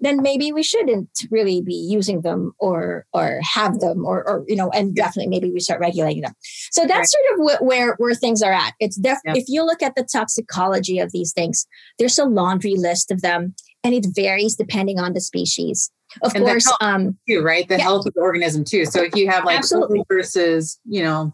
then 0.00 0.20
maybe 0.20 0.52
we 0.52 0.62
shouldn't 0.62 1.08
really 1.30 1.62
be 1.62 1.74
using 1.74 2.20
them 2.22 2.52
or 2.58 3.06
or 3.12 3.40
have 3.56 3.80
them 3.80 4.04
or 4.04 4.18
or 4.28 4.44
you 4.48 4.56
know 4.56 4.70
and 4.70 4.94
definitely 4.94 5.28
maybe 5.28 5.50
we 5.52 5.60
start 5.60 5.80
regulating 5.80 6.22
them 6.22 6.34
so 6.72 6.84
that's 6.86 7.12
sort 7.12 7.26
of 7.32 7.36
wh- 7.46 7.62
where 7.62 7.94
where 7.98 8.14
things 8.14 8.42
are 8.42 8.52
at 8.52 8.72
it's 8.80 8.96
def- 8.96 9.18
Yeah. 9.24 9.34
if 9.36 9.44
you 9.48 9.64
look 9.64 9.82
at 9.82 9.94
the 9.94 10.04
toxicology 10.04 10.98
of 10.98 11.12
these 11.12 11.32
things 11.32 11.66
there's 11.98 12.18
a 12.18 12.24
laundry 12.24 12.74
list 12.76 13.10
of 13.10 13.22
them 13.22 13.54
and 13.84 13.94
it 13.94 14.06
varies 14.14 14.56
depending 14.56 14.98
on 14.98 15.12
the 15.12 15.20
species 15.20 15.90
of 16.22 16.34
And 16.34 16.44
course 16.44 16.70
um 16.80 17.18
too, 17.28 17.40
right? 17.42 17.66
The 17.68 17.76
Yeah. 17.78 17.84
health 17.84 18.06
of 18.06 18.14
the 18.14 18.20
organism 18.20 18.62
too. 18.64 18.84
So 18.84 19.02
if 19.02 19.16
you 19.16 19.28
have 19.28 19.44
like 19.44 19.64
versus, 20.08 20.78
you 20.84 21.02
know, 21.02 21.32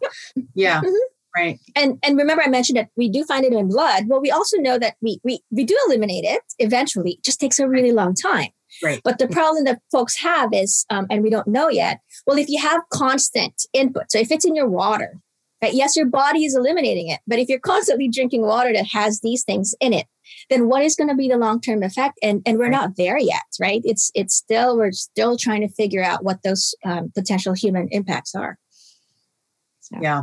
yeah, 0.55 0.81
Mhm. 0.81 0.97
Right. 1.37 1.59
and 1.77 1.99
and 2.03 2.17
remember 2.17 2.43
i 2.43 2.49
mentioned 2.49 2.77
that 2.77 2.89
we 2.97 3.09
do 3.09 3.25
find 3.25 3.45
it 3.45 3.53
in 3.53 3.69
blood 3.69 4.05
well 4.09 4.21
we 4.21 4.31
also 4.31 4.57
know 4.59 4.79
that 4.79 4.95
we 5.01 5.21
we, 5.25 5.41
we 5.51 5.65
do 5.65 5.77
eliminate 5.87 6.25
it 6.25 6.43
eventually 6.59 7.13
it 7.13 7.25
just 7.25 7.41
takes 7.41 7.59
a 7.59 7.69
really 7.69 7.93
long 7.93 8.15
time 8.15 8.49
Right. 8.85 9.01
but 9.03 9.19
the 9.19 9.27
problem 9.27 9.65
that 9.65 9.81
folks 9.91 10.17
have 10.23 10.51
is 10.55 10.87
um, 10.91 11.07
and 11.11 11.23
we 11.25 11.31
don't 11.31 11.49
know 11.49 11.69
yet 11.69 11.99
well 12.27 12.39
if 12.39 12.49
you 12.49 12.61
have 12.61 12.83
constant 12.93 13.55
input 13.73 14.05
so 14.13 14.19
if 14.19 14.31
it's 14.31 14.45
in 14.45 14.55
your 14.55 14.69
water 14.69 15.17
right 15.61 15.75
yes 15.75 15.97
your 15.97 16.07
body 16.07 16.45
is 16.45 16.55
eliminating 16.57 17.09
it 17.09 17.19
but 17.27 17.39
if 17.41 17.49
you're 17.49 17.59
constantly 17.59 18.09
drinking 18.09 18.43
water 18.43 18.73
that 18.73 18.87
has 18.93 19.21
these 19.23 19.43
things 19.43 19.75
in 19.81 19.93
it 19.93 20.07
then 20.51 20.69
what 20.69 20.85
is 20.85 20.95
going 20.95 21.09
to 21.09 21.17
be 21.17 21.29
the 21.29 21.37
long-term 21.37 21.83
effect 21.83 22.17
and 22.23 22.43
and 22.47 22.59
we're 22.59 22.67
Right. 22.71 22.71
not 22.81 22.97
there 22.97 23.19
yet 23.19 23.43
right 23.61 23.83
it's 23.85 24.13
it's 24.15 24.37
still 24.37 24.77
we're 24.77 24.93
still 24.93 25.37
trying 25.37 25.63
to 25.63 25.69
figure 25.75 26.05
out 26.05 26.23
what 26.23 26.43
those 26.45 26.73
um, 26.85 27.11
potential 27.13 27.53
human 27.55 27.89
impacts 27.91 28.37
are 28.37 28.57
So- 29.93 30.01
Yeah. 30.03 30.23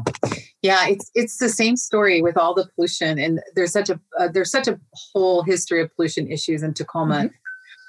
Yeah, 0.64 0.88
it's 0.88 1.12
it's 1.14 1.38
the 1.38 1.50
same 1.50 1.76
story 1.76 2.22
with 2.22 2.36
all 2.38 2.54
the 2.54 2.68
pollution 2.76 3.20
and 3.20 3.40
there's 3.56 3.72
such 3.72 3.90
a 3.90 4.00
uh, 4.20 4.28
there's 4.28 4.52
such 4.52 4.68
a 4.68 4.80
whole 4.94 5.44
history 5.44 5.82
of 5.82 5.96
pollution 5.96 6.30
issues 6.32 6.64
in 6.64 6.74
Tacoma. 6.74 7.30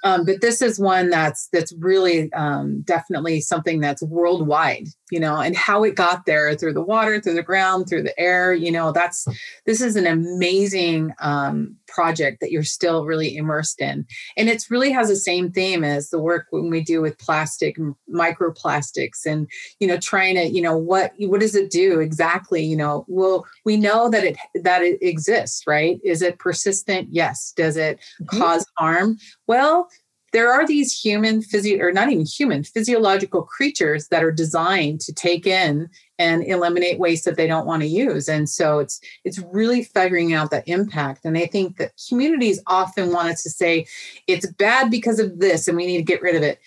Um, 0.04 0.24
but 0.24 0.40
this 0.42 0.62
is 0.62 0.78
one 0.78 1.10
that's 1.10 1.48
that's 1.52 1.72
really 1.78 2.32
um, 2.34 2.82
definitely 2.82 3.40
something 3.40 3.80
that's 3.80 4.02
worldwide, 4.02 4.86
you 5.10 5.20
know, 5.20 5.36
and 5.36 5.56
how 5.56 5.84
it 5.84 5.94
got 5.94 6.26
there 6.26 6.54
through 6.54 6.74
the 6.74 6.82
water, 6.82 7.20
through 7.20 7.34
the 7.34 7.42
ground, 7.42 7.88
through 7.88 8.02
the 8.02 8.18
air, 8.18 8.52
you 8.52 8.70
know, 8.70 8.92
that's 8.92 9.26
this 9.66 9.80
is 9.80 9.96
an 9.96 10.06
amazing 10.06 11.12
um, 11.20 11.76
project 11.86 12.40
that 12.40 12.50
you're 12.50 12.62
still 12.64 13.04
really 13.04 13.36
immersed 13.36 13.80
in, 13.80 14.06
and 14.36 14.48
it's 14.48 14.70
really 14.70 14.90
has 14.92 15.08
the 15.08 15.16
same 15.16 15.50
theme 15.50 15.84
as 15.84 16.10
the 16.10 16.18
work 16.20 16.46
when 16.50 16.70
we 16.70 16.80
do 16.82 17.00
with 17.00 17.18
plastic, 17.18 17.76
microplastics, 18.12 19.24
and 19.26 19.48
you 19.80 19.86
know, 19.86 19.96
trying 19.98 20.34
to, 20.36 20.44
you 20.44 20.62
know, 20.62 20.76
what 20.76 21.12
what 21.18 21.40
does 21.40 21.54
it 21.54 21.70
do 21.70 22.00
exactly? 22.00 22.62
You 22.64 22.76
know, 22.76 23.04
well, 23.08 23.46
we 23.64 23.76
know 23.76 24.08
that 24.10 24.24
it 24.24 24.36
that 24.62 24.82
it 24.82 24.98
exists, 25.02 25.66
right? 25.66 26.00
Is 26.04 26.22
it 26.22 26.38
persistent? 26.38 27.08
Yes. 27.10 27.52
Does 27.56 27.76
it 27.76 27.98
Mhm. 28.22 28.38
cause 28.38 28.66
harm? 28.78 29.18
Well, 29.46 29.88
there 30.32 30.52
are 30.52 30.66
these 30.66 30.92
human 30.92 31.42
physio 31.42 31.82
or 31.84 31.92
not 31.92 32.10
even 32.10 32.26
human 32.26 32.62
physiological 32.64 33.42
creatures 33.42 34.08
that 34.08 34.22
are 34.22 34.30
designed 34.30 35.00
to 35.00 35.12
take 35.12 35.46
in 35.46 35.88
and 36.18 36.44
eliminate 36.44 36.98
waste 36.98 37.24
that 37.24 37.36
they 37.36 37.46
don't 37.46 37.66
want 37.66 37.82
to 37.82 37.88
use. 37.88 38.28
And 38.28 38.48
so 38.48 38.78
it's 38.78 39.00
it's 39.24 39.38
really 39.52 39.84
figuring 39.84 40.34
out 40.34 40.50
that 40.50 40.68
impact. 40.68 41.24
And 41.24 41.38
i 41.38 41.46
think 41.46 41.76
that 41.78 41.92
communities 42.08 42.60
often 42.66 43.12
want 43.12 43.28
us 43.28 43.42
to 43.44 43.50
say 43.50 43.86
it's 44.26 44.46
bad 44.52 44.90
because 44.90 45.18
of 45.18 45.38
this 45.38 45.68
and 45.68 45.76
we 45.76 45.86
need 45.86 45.98
to 45.98 46.02
get 46.02 46.22
rid 46.22 46.36
of 46.36 46.42
it. 46.42 46.60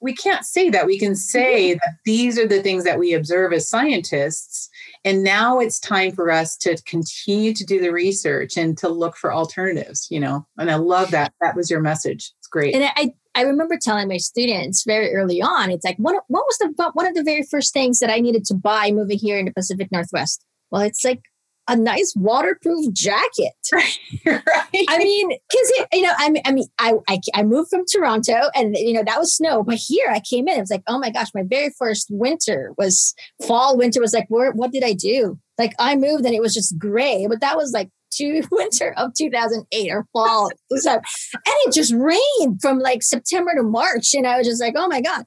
We 0.00 0.14
can't 0.14 0.46
say 0.46 0.70
that. 0.70 0.86
We 0.86 0.98
can 0.98 1.14
say 1.14 1.74
that 1.74 1.96
these 2.06 2.38
are 2.38 2.48
the 2.48 2.62
things 2.62 2.84
that 2.84 2.98
we 2.98 3.12
observe 3.12 3.52
as 3.52 3.68
scientists 3.68 4.70
and 5.04 5.22
now 5.22 5.60
it's 5.60 5.78
time 5.78 6.12
for 6.12 6.30
us 6.30 6.56
to 6.58 6.80
continue 6.86 7.52
to 7.52 7.64
do 7.64 7.78
the 7.78 7.92
research 7.92 8.56
and 8.56 8.78
to 8.78 8.88
look 8.88 9.16
for 9.16 9.32
alternatives 9.32 10.08
you 10.10 10.18
know? 10.18 10.46
And 10.56 10.70
i 10.70 10.76
love 10.76 11.10
that. 11.12 11.32
That 11.40 11.54
was 11.54 11.70
your 11.70 11.80
message 11.80 12.32
great 12.54 12.74
and 12.74 12.84
I, 12.96 13.12
I 13.34 13.42
remember 13.42 13.76
telling 13.76 14.08
my 14.08 14.16
students 14.16 14.84
very 14.86 15.12
early 15.12 15.42
on, 15.42 15.70
it's 15.70 15.84
like, 15.84 15.96
what, 15.96 16.22
what 16.28 16.44
was 16.44 16.58
the 16.58 16.90
one 16.92 17.06
of 17.06 17.14
the 17.14 17.24
very 17.24 17.42
first 17.42 17.72
things 17.72 17.98
that 17.98 18.10
I 18.10 18.20
needed 18.20 18.44
to 18.46 18.54
buy 18.54 18.92
moving 18.92 19.18
here 19.18 19.38
in 19.38 19.46
the 19.46 19.52
Pacific 19.52 19.88
Northwest? 19.90 20.44
Well, 20.70 20.82
it's 20.82 21.04
like 21.04 21.22
a 21.66 21.76
nice 21.76 22.14
waterproof 22.16 22.92
jacket. 22.92 23.52
right 23.72 24.48
I 24.88 24.98
mean, 24.98 25.28
because 25.30 25.72
you 25.92 26.02
know, 26.02 26.12
I 26.16 26.30
mean, 26.30 26.42
I 26.44 26.52
mean, 26.52 26.66
I, 26.78 26.94
I 27.08 27.18
I 27.34 27.42
moved 27.42 27.70
from 27.70 27.84
Toronto, 27.86 28.50
and 28.54 28.76
you 28.76 28.92
know 28.92 29.02
that 29.04 29.18
was 29.18 29.34
snow. 29.34 29.62
But 29.62 29.76
here, 29.76 30.08
I 30.10 30.20
came 30.20 30.46
in. 30.46 30.56
It 30.56 30.60
was 30.60 30.70
like, 30.70 30.82
oh 30.86 30.98
my 30.98 31.10
gosh, 31.10 31.28
my 31.34 31.42
very 31.44 31.70
first 31.78 32.08
winter 32.10 32.72
was 32.76 33.14
fall. 33.46 33.76
Winter 33.76 34.00
was 34.00 34.12
like, 34.12 34.26
where? 34.28 34.52
What 34.52 34.72
did 34.72 34.84
I 34.84 34.92
do? 34.92 35.38
Like, 35.56 35.72
I 35.78 35.96
moved, 35.96 36.24
and 36.26 36.34
it 36.34 36.42
was 36.42 36.54
just 36.54 36.78
gray. 36.78 37.26
But 37.28 37.40
that 37.40 37.56
was 37.56 37.72
like 37.72 37.90
to 38.16 38.42
winter 38.50 38.94
of 38.96 39.14
2008 39.14 39.90
or 39.90 40.06
fall. 40.12 40.50
And 40.70 41.02
it 41.44 41.72
just 41.72 41.92
rained 41.92 42.60
from 42.60 42.78
like 42.78 43.02
September 43.02 43.52
to 43.56 43.62
March, 43.62 44.14
and 44.14 44.26
I 44.26 44.38
was 44.38 44.46
just 44.46 44.60
like, 44.60 44.74
oh 44.76 44.88
my 44.88 45.00
god. 45.00 45.24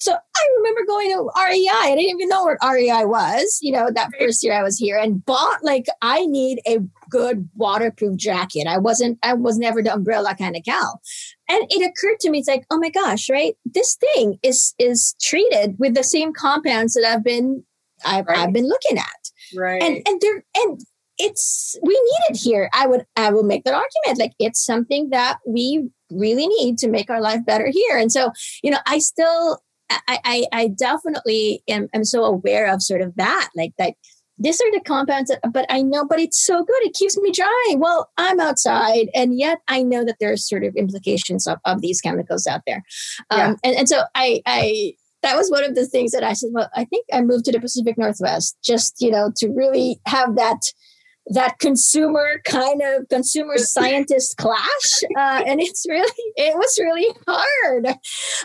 So 0.00 0.12
I 0.14 0.48
remember 0.56 0.80
going 0.86 1.10
to 1.10 1.30
REI. 1.36 1.68
I 1.70 1.94
didn't 1.94 2.10
even 2.10 2.28
know 2.30 2.44
what 2.44 2.56
REI 2.64 3.04
was, 3.04 3.58
you 3.60 3.70
know, 3.70 3.90
that 3.94 4.08
first 4.18 4.42
year 4.42 4.58
I 4.58 4.62
was 4.62 4.78
here 4.78 4.96
and 4.96 5.22
bought 5.24 5.62
like 5.62 5.84
I 6.00 6.24
need 6.24 6.60
a 6.66 6.78
good 7.10 7.50
waterproof 7.54 8.16
jacket. 8.16 8.66
I 8.66 8.78
wasn't, 8.78 9.18
I 9.22 9.34
was 9.34 9.58
never 9.58 9.82
the 9.82 9.92
umbrella 9.92 10.34
kind 10.34 10.56
of 10.56 10.64
gal. 10.64 11.02
And 11.50 11.64
it 11.68 11.82
occurred 11.82 12.18
to 12.20 12.30
me, 12.30 12.38
it's 12.38 12.48
like, 12.48 12.64
oh 12.70 12.78
my 12.78 12.88
gosh, 12.88 13.28
right? 13.28 13.56
This 13.66 13.96
thing 13.96 14.38
is 14.42 14.74
is 14.78 15.14
treated 15.20 15.76
with 15.78 15.94
the 15.94 16.04
same 16.04 16.32
compounds 16.32 16.94
that 16.94 17.04
I've 17.04 17.24
been 17.24 17.64
I've, 18.04 18.26
Right. 18.26 18.38
I've 18.38 18.52
been 18.54 18.68
looking 18.68 18.96
at. 18.96 19.30
right 19.54 19.82
And 19.82 20.00
and 20.06 20.20
they're 20.22 20.44
and 20.56 20.80
it's 21.20 21.76
we 21.82 21.92
need 21.94 22.22
it 22.30 22.36
here. 22.36 22.70
I 22.72 22.86
would 22.86 23.04
I 23.16 23.30
will 23.30 23.44
make 23.44 23.64
that 23.64 23.74
argument. 23.74 24.18
Like 24.18 24.32
it's 24.38 24.64
something 24.64 25.10
that 25.10 25.38
we 25.46 25.88
really 26.10 26.48
need 26.48 26.78
to 26.78 26.88
make 26.88 27.10
our 27.10 27.20
life 27.20 27.44
better 27.46 27.68
here. 27.70 27.96
And 27.96 28.10
so, 28.10 28.32
you 28.62 28.70
know, 28.70 28.78
I 28.86 28.98
still 28.98 29.60
I 29.90 30.18
I, 30.24 30.46
I 30.52 30.68
definitely 30.68 31.62
am, 31.68 31.88
am 31.94 32.04
so 32.04 32.24
aware 32.24 32.72
of 32.72 32.82
sort 32.82 33.02
of 33.02 33.14
that. 33.16 33.50
Like 33.54 33.72
that 33.78 33.94
these 34.42 34.58
are 34.58 34.72
the 34.72 34.80
compounds 34.80 35.28
that, 35.30 35.40
but 35.52 35.66
I 35.68 35.82
know, 35.82 36.06
but 36.06 36.18
it's 36.18 36.42
so 36.42 36.64
good. 36.64 36.82
It 36.82 36.94
keeps 36.94 37.18
me 37.18 37.30
dry. 37.30 37.74
Well, 37.76 38.08
I'm 38.16 38.40
outside. 38.40 39.10
And 39.14 39.38
yet 39.38 39.58
I 39.68 39.82
know 39.82 40.02
that 40.02 40.16
there's 40.18 40.48
sort 40.48 40.64
of 40.64 40.74
implications 40.76 41.46
of, 41.46 41.58
of 41.66 41.82
these 41.82 42.00
chemicals 42.00 42.46
out 42.46 42.62
there. 42.66 42.82
Um, 43.30 43.38
Yeah. 43.38 43.54
and, 43.62 43.76
and 43.76 43.88
so 43.88 44.00
I, 44.14 44.40
I, 44.46 44.94
that 45.22 45.36
was 45.36 45.50
one 45.50 45.64
of 45.64 45.74
the 45.74 45.86
things 45.86 46.12
that 46.12 46.24
I 46.24 46.32
said, 46.32 46.48
well, 46.54 46.70
I 46.74 46.86
think 46.86 47.04
I 47.12 47.20
moved 47.20 47.44
to 47.44 47.52
the 47.52 47.60
Pacific 47.60 47.98
Northwest 47.98 48.56
just, 48.64 48.96
you 48.98 49.10
know, 49.10 49.30
to 49.36 49.48
really 49.50 50.00
have 50.06 50.36
that, 50.36 50.72
that 51.30 51.58
consumer 51.58 52.40
kind 52.44 52.82
of 52.82 53.08
consumer 53.08 53.56
scientist 53.56 54.36
clash. 54.36 55.02
Uh, 55.16 55.42
and 55.46 55.60
it's 55.60 55.86
really, 55.88 56.10
it 56.36 56.56
was 56.56 56.78
really 56.78 57.06
hard. 57.26 57.86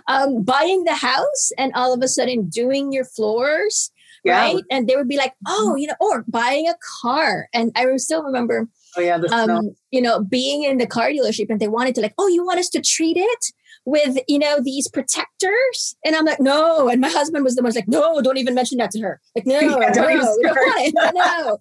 Um, 0.07 0.43
buying 0.43 0.83
the 0.83 0.95
house 0.95 1.51
and 1.57 1.71
all 1.75 1.93
of 1.93 2.01
a 2.01 2.07
sudden 2.07 2.47
doing 2.47 2.91
your 2.91 3.05
floors 3.05 3.91
yeah 4.23 4.41
right? 4.41 4.63
And 4.71 4.87
they 4.87 4.95
would 4.95 5.07
be 5.07 5.17
like, 5.17 5.33
oh, 5.47 5.75
you 5.75 5.87
know, 5.87 5.93
or 5.99 6.25
buying 6.27 6.67
a 6.67 6.75
car. 7.01 7.47
And 7.53 7.71
I 7.75 7.85
still 7.97 8.23
remember, 8.23 8.67
oh 8.97 9.01
yeah 9.01 9.19
um, 9.31 9.75
you 9.91 10.01
know, 10.01 10.23
being 10.23 10.63
in 10.63 10.79
the 10.79 10.87
car 10.87 11.09
dealership 11.09 11.49
and 11.49 11.59
they 11.59 11.67
wanted 11.67 11.95
to 11.95 12.01
like, 12.01 12.15
oh, 12.17 12.27
you 12.27 12.43
want 12.43 12.59
us 12.59 12.69
to 12.69 12.81
treat 12.81 13.17
it 13.17 13.45
with, 13.85 14.17
you 14.27 14.39
know, 14.39 14.59
these 14.61 14.87
protectors? 14.87 15.95
And 16.03 16.15
I'm 16.15 16.25
like, 16.25 16.39
no. 16.39 16.89
And 16.89 16.99
my 16.99 17.09
husband 17.09 17.43
was 17.43 17.55
the 17.55 17.63
one 17.63 17.73
like, 17.73 17.87
no, 17.87 18.21
don't 18.21 18.37
even 18.37 18.55
mention 18.55 18.77
that 18.79 18.91
to 18.91 19.01
her. 19.01 19.21
Like, 19.35 19.45
no, 19.45 19.59
Yeah, 19.79 19.91
don't 19.91 20.07
we 20.07 20.13
even 20.13 20.25
don't 20.25 20.55
want 20.55 20.87
it. 20.87 21.13
no. 21.15 21.57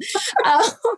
Um, 0.50 0.96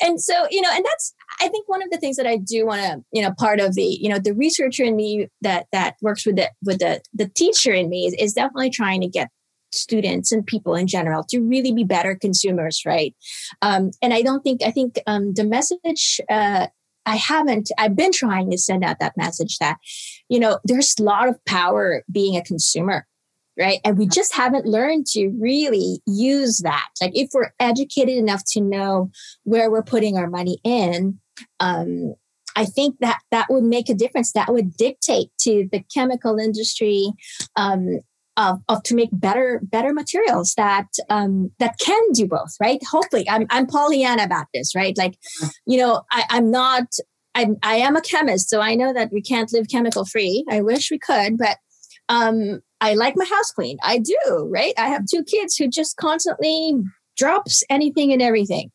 and 0.00 0.20
so, 0.20 0.46
you 0.50 0.60
know, 0.60 0.70
and 0.72 0.84
that's, 0.84 1.14
I 1.40 1.48
think 1.48 1.68
one 1.68 1.82
of 1.82 1.90
the 1.90 1.98
things 1.98 2.16
that 2.16 2.26
I 2.26 2.36
do 2.36 2.66
want 2.66 2.80
to, 2.82 3.04
you 3.12 3.22
know, 3.22 3.32
part 3.38 3.60
of 3.60 3.74
the, 3.74 3.82
you 3.82 4.08
know, 4.08 4.18
the 4.18 4.34
researcher 4.34 4.82
in 4.84 4.96
me 4.96 5.28
that 5.42 5.66
that 5.72 5.94
works 6.02 6.26
with 6.26 6.36
the 6.36 6.50
with 6.64 6.80
the 6.80 7.00
the 7.14 7.28
teacher 7.28 7.72
in 7.72 7.88
me 7.88 8.06
is, 8.06 8.14
is 8.18 8.32
definitely 8.32 8.70
trying 8.70 9.00
to 9.02 9.06
get 9.08 9.28
students 9.70 10.32
and 10.32 10.46
people 10.46 10.74
in 10.74 10.86
general 10.86 11.22
to 11.28 11.40
really 11.40 11.72
be 11.72 11.84
better 11.84 12.14
consumers, 12.14 12.82
right? 12.86 13.14
Um, 13.62 13.90
and 14.02 14.12
I 14.14 14.22
don't 14.22 14.42
think 14.42 14.62
I 14.62 14.70
think 14.70 14.98
um, 15.06 15.34
the 15.34 15.44
message 15.44 16.20
uh, 16.28 16.68
I 17.08 17.16
haven't. 17.16 17.70
I've 17.78 17.96
been 17.96 18.12
trying 18.12 18.50
to 18.50 18.58
send 18.58 18.84
out 18.84 19.00
that 19.00 19.16
message 19.16 19.58
that 19.58 19.78
you 20.28 20.38
know 20.38 20.58
there's 20.64 20.94
a 20.98 21.02
lot 21.02 21.28
of 21.28 21.42
power 21.44 22.04
being 22.10 22.36
a 22.36 22.42
consumer. 22.42 23.06
Right. 23.58 23.80
And 23.84 23.98
we 23.98 24.06
just 24.06 24.36
haven't 24.36 24.66
learned 24.66 25.06
to 25.08 25.30
really 25.40 26.00
use 26.06 26.58
that. 26.58 26.90
Like, 27.00 27.10
if 27.16 27.30
we're 27.34 27.50
educated 27.58 28.16
enough 28.16 28.44
to 28.52 28.60
know 28.60 29.10
where 29.42 29.68
we're 29.68 29.82
putting 29.82 30.16
our 30.16 30.28
money 30.28 30.60
in, 30.62 31.18
um, 31.58 32.14
I 32.54 32.66
think 32.66 32.98
that 33.00 33.18
that 33.30 33.46
would 33.50 33.64
make 33.64 33.88
a 33.88 33.94
difference. 33.94 34.32
That 34.32 34.52
would 34.52 34.76
dictate 34.76 35.30
to 35.40 35.68
the 35.70 35.82
chemical 35.94 36.38
industry, 36.38 37.12
um, 37.56 38.00
of, 38.38 38.60
of 38.68 38.82
to 38.84 38.94
make 38.94 39.10
better 39.12 39.60
better 39.64 39.92
materials 39.92 40.54
that 40.56 40.86
um, 41.10 41.50
that 41.58 41.78
can 41.80 42.00
do 42.14 42.26
both, 42.26 42.54
right? 42.60 42.80
Hopefully, 42.90 43.28
I'm 43.28 43.46
I'm 43.50 43.66
Pollyanna 43.66 44.22
about 44.22 44.46
this, 44.54 44.74
right? 44.74 44.96
Like, 44.96 45.18
you 45.66 45.76
know, 45.76 46.02
I, 46.10 46.24
I'm 46.30 46.50
not. 46.50 46.86
I'm, 47.34 47.56
I 47.62 47.76
am 47.76 47.94
a 47.94 48.00
chemist, 48.00 48.48
so 48.48 48.60
I 48.60 48.74
know 48.74 48.92
that 48.92 49.12
we 49.12 49.20
can't 49.20 49.52
live 49.52 49.66
chemical 49.70 50.04
free. 50.04 50.44
I 50.50 50.60
wish 50.60 50.90
we 50.90 50.98
could, 50.98 51.36
but 51.38 51.58
um, 52.08 52.60
I 52.80 52.94
like 52.94 53.14
my 53.16 53.26
house 53.26 53.52
clean. 53.52 53.76
I 53.82 53.98
do, 53.98 54.48
right? 54.50 54.72
I 54.76 54.88
have 54.88 55.04
two 55.08 55.22
kids 55.22 55.56
who 55.56 55.68
just 55.68 55.96
constantly 55.96 56.74
drops 57.18 57.62
anything 57.68 58.12
and 58.12 58.22
everything. 58.22 58.70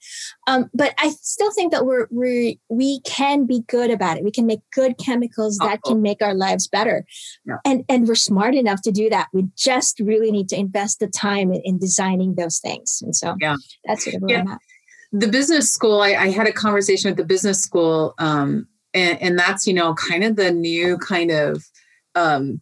Um, 0.48 0.70
but 0.74 0.94
I 1.00 1.10
still 1.22 1.52
think 1.54 1.72
that 1.72 1.86
we're, 1.86 2.08
we 2.12 2.60
we 2.70 3.00
can 3.02 3.46
be 3.46 3.62
good 3.68 3.90
about 3.90 4.18
it. 4.18 4.24
We 4.24 4.32
can 4.32 4.46
make 4.46 4.60
good 4.74 4.98
chemicals 4.98 5.58
that 5.60 5.82
can 5.84 6.02
make 6.02 6.22
our 6.22 6.36
lives 6.36 6.68
better, 6.68 7.06
Yeah. 7.46 7.58
and 7.66 7.84
and 7.90 8.08
we're 8.08 8.16
smart 8.16 8.54
enough 8.54 8.82
to 8.84 8.92
do 8.92 9.10
that. 9.10 9.30
We 9.34 9.46
just 9.58 10.00
really 10.00 10.32
need 10.32 10.50
to 10.50 10.58
invest 10.58 11.00
the 11.00 11.08
time 11.08 11.52
in, 11.54 11.62
in 11.64 11.80
designing 11.80 12.36
those 12.36 12.60
things. 12.60 13.02
And 13.02 13.16
so 13.16 13.36
Yeah. 13.40 13.56
that's 13.86 14.04
sort 14.04 14.18
of 14.18 14.22
where 14.24 14.36
Yeah. 14.36 14.42
I'm 14.42 14.48
at. 14.50 14.60
the 15.14 15.28
business 15.28 15.72
school 15.72 16.02
I, 16.02 16.10
I 16.10 16.30
had 16.32 16.48
a 16.48 16.52
conversation 16.52 17.10
with 17.10 17.18
the 17.18 17.24
business 17.26 17.62
school 17.62 18.14
um, 18.18 18.68
and, 18.94 19.22
and 19.22 19.40
that's 19.40 19.66
you 19.68 19.74
know 19.74 19.94
kind 19.94 20.24
of 20.24 20.36
the 20.36 20.52
new 20.52 20.98
kind 20.98 21.32
of 21.32 21.64
um, 22.16 22.62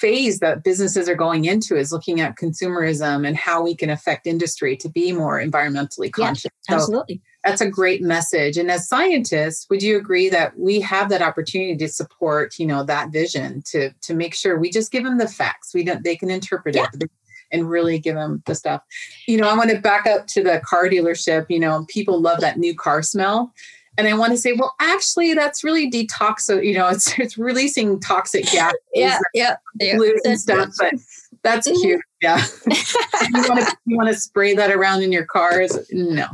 phase 0.00 0.38
that 0.38 0.62
businesses 0.62 1.08
are 1.08 1.14
going 1.14 1.44
into 1.44 1.76
is 1.76 1.92
looking 1.92 2.20
at 2.20 2.36
consumerism 2.36 3.26
and 3.26 3.36
how 3.36 3.62
we 3.62 3.74
can 3.74 3.90
affect 3.90 4.26
industry 4.26 4.76
to 4.76 4.88
be 4.88 5.12
more 5.12 5.40
environmentally 5.40 6.10
Yeah, 6.16 6.26
conscious. 6.26 6.50
So 6.62 6.74
Absolutely. 6.74 7.20
that's 7.44 7.60
a 7.60 7.68
great 7.68 8.02
message. 8.02 8.56
And 8.56 8.70
as 8.70 8.88
scientists 8.88 9.66
would 9.70 9.82
you 9.82 9.96
agree 9.96 10.28
that 10.28 10.58
we 10.58 10.80
have 10.80 11.08
that 11.08 11.22
opportunity 11.22 11.76
to 11.76 11.88
support 11.88 12.58
you 12.58 12.66
know 12.66 12.84
that 12.84 13.10
vision 13.10 13.62
to 13.72 13.90
to 14.02 14.14
make 14.14 14.34
sure 14.34 14.58
we 14.58 14.70
just 14.70 14.92
give 14.92 15.04
them 15.04 15.18
the 15.18 15.28
facts? 15.28 15.74
We 15.74 15.84
don't 15.84 16.04
they 16.04 16.16
can 16.16 16.30
interpret 16.30 16.74
Yeah. 16.76 16.86
it 16.94 17.10
and 17.50 17.68
really 17.68 17.98
give 17.98 18.14
them 18.14 18.42
the 18.46 18.54
stuff. 18.54 18.82
You 19.26 19.38
know 19.38 19.48
i 19.48 19.56
want 19.56 19.70
to 19.70 19.80
back 19.80 20.06
up 20.06 20.26
to 20.28 20.42
the 20.42 20.60
car 20.64 20.88
dealership. 20.88 21.46
You 21.48 21.58
know 21.60 21.84
people 21.88 22.20
love 22.20 22.40
that 22.40 22.58
new 22.58 22.74
car 22.74 23.02
smell 23.02 23.52
and 23.98 24.08
i 24.08 24.14
want 24.14 24.32
to 24.32 24.38
say 24.38 24.52
well 24.52 24.74
actually 24.80 25.34
that's 25.34 25.62
really 25.62 25.90
detox 25.90 26.48
you 26.64 26.72
know 26.72 26.88
it's 26.88 27.18
it's 27.18 27.36
releasing 27.36 28.00
toxic 28.00 28.46
gas 28.46 28.72
Yeah, 28.94 29.18
yeah, 29.34 29.56
yeah. 29.78 29.98
and 30.24 30.40
stuff 30.40 30.70
but 30.78 30.94
that's 31.42 31.68
Mhm. 31.70 31.80
cute 31.82 32.00
yeah 32.22 32.42
you 32.66 33.42
want 33.48 33.60
to 33.60 33.76
you 33.84 33.96
want 33.96 34.08
to 34.08 34.14
spray 34.14 34.54
that 34.54 34.70
around 34.70 35.02
in 35.02 35.12
your 35.12 35.26
cars 35.26 35.76
no 35.92 36.26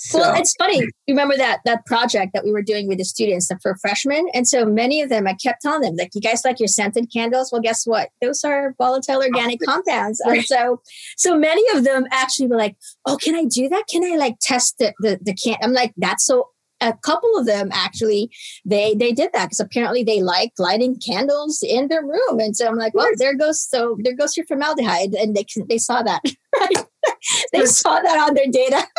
so 0.00 0.20
Well, 0.20 0.40
it's 0.40 0.54
funny. 0.54 0.78
You 0.78 1.14
remember 1.14 1.36
that 1.36 1.58
that 1.64 1.84
project 1.84 2.32
that 2.32 2.44
we 2.44 2.52
were 2.52 2.62
doing 2.62 2.86
with 2.86 2.98
the 2.98 3.04
students 3.04 3.50
for 3.60 3.74
freshmen, 3.82 4.28
and 4.32 4.46
so 4.46 4.64
many 4.64 5.02
of 5.02 5.08
them, 5.08 5.26
I 5.26 5.34
kept 5.34 5.60
telling 5.60 5.80
them, 5.80 5.96
like, 5.96 6.14
"You 6.14 6.20
guys 6.20 6.44
like 6.44 6.60
your 6.60 6.68
scented 6.68 7.12
candles? 7.12 7.50
Well, 7.50 7.60
guess 7.60 7.84
what? 7.84 8.10
Those 8.22 8.44
are 8.44 8.76
volatile 8.78 9.20
organic 9.20 9.58
compounds." 9.60 10.20
And 10.20 10.44
so, 10.44 10.80
so 11.16 11.36
many 11.36 11.64
of 11.76 11.82
them 11.82 12.06
actually 12.12 12.46
were 12.46 12.56
like, 12.56 12.76
"Oh, 13.06 13.16
can 13.16 13.34
I 13.34 13.44
do 13.44 13.68
that? 13.70 13.88
Can 13.88 14.04
I 14.04 14.14
like 14.14 14.36
test 14.40 14.78
the 14.78 14.94
the, 15.00 15.18
the 15.20 15.34
can?" 15.34 15.56
I'm 15.62 15.72
like, 15.72 15.92
"That's 15.96 16.24
so." 16.24 16.48
A 16.80 16.94
couple 17.02 17.36
of 17.36 17.46
them 17.46 17.70
actually, 17.72 18.30
they 18.64 18.94
they 18.94 19.12
did 19.12 19.30
that 19.32 19.46
because 19.46 19.60
apparently 19.60 20.04
they 20.04 20.22
like 20.22 20.52
lighting 20.58 20.98
candles 20.98 21.62
in 21.62 21.88
their 21.88 22.02
room, 22.02 22.38
and 22.38 22.56
so 22.56 22.66
I'm 22.66 22.76
like, 22.76 22.94
"Well, 22.94 23.08
there 23.16 23.34
goes 23.34 23.60
so 23.60 23.96
there 24.00 24.14
goes 24.14 24.36
your 24.36 24.46
formaldehyde," 24.46 25.14
and 25.14 25.34
they 25.34 25.44
they 25.68 25.78
saw 25.78 26.02
that, 26.02 26.22
right? 26.60 26.86
they 27.52 27.66
saw 27.66 28.00
that 28.00 28.18
on 28.18 28.34
their 28.34 28.46
data. 28.50 28.86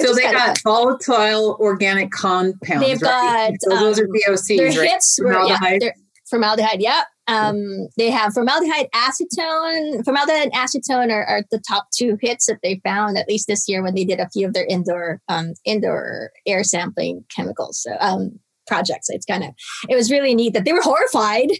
So 0.00 0.14
they 0.14 0.22
got 0.22 0.58
volatile 0.62 1.58
organic 1.60 2.10
compounds. 2.12 2.86
They've 2.86 3.02
right? 3.02 3.50
got, 3.50 3.52
so 3.60 3.78
those 3.78 4.00
are 4.00 4.04
um, 4.04 4.10
VOCs, 4.10 4.56
their 4.56 4.68
right? 4.68 4.90
hits 4.90 5.18
were 5.22 5.32
yeah. 5.44 5.90
Formaldehyde. 6.32 6.80
Yeah. 6.80 7.02
Um, 7.28 7.86
they 7.96 8.10
have 8.10 8.32
formaldehyde, 8.32 8.88
acetone. 8.94 10.04
Formaldehyde 10.04 10.50
and 10.50 10.52
acetone 10.52 11.12
are, 11.12 11.24
are 11.24 11.42
the 11.52 11.62
top 11.68 11.86
two 11.94 12.18
hits 12.20 12.46
that 12.46 12.58
they 12.62 12.80
found 12.82 13.16
at 13.16 13.28
least 13.28 13.46
this 13.46 13.68
year 13.68 13.82
when 13.82 13.94
they 13.94 14.04
did 14.04 14.18
a 14.18 14.28
few 14.30 14.46
of 14.46 14.54
their 14.54 14.66
indoor 14.66 15.20
um, 15.28 15.52
indoor 15.64 16.30
air 16.46 16.64
sampling 16.64 17.24
chemicals. 17.34 17.80
So 17.82 17.96
um, 18.00 18.40
projects. 18.66 19.08
It's 19.08 19.26
kind 19.26 19.44
of 19.44 19.50
it 19.88 19.94
was 19.94 20.10
really 20.10 20.34
neat 20.34 20.54
that 20.54 20.64
they 20.64 20.72
were 20.72 20.82
horrified, 20.82 21.50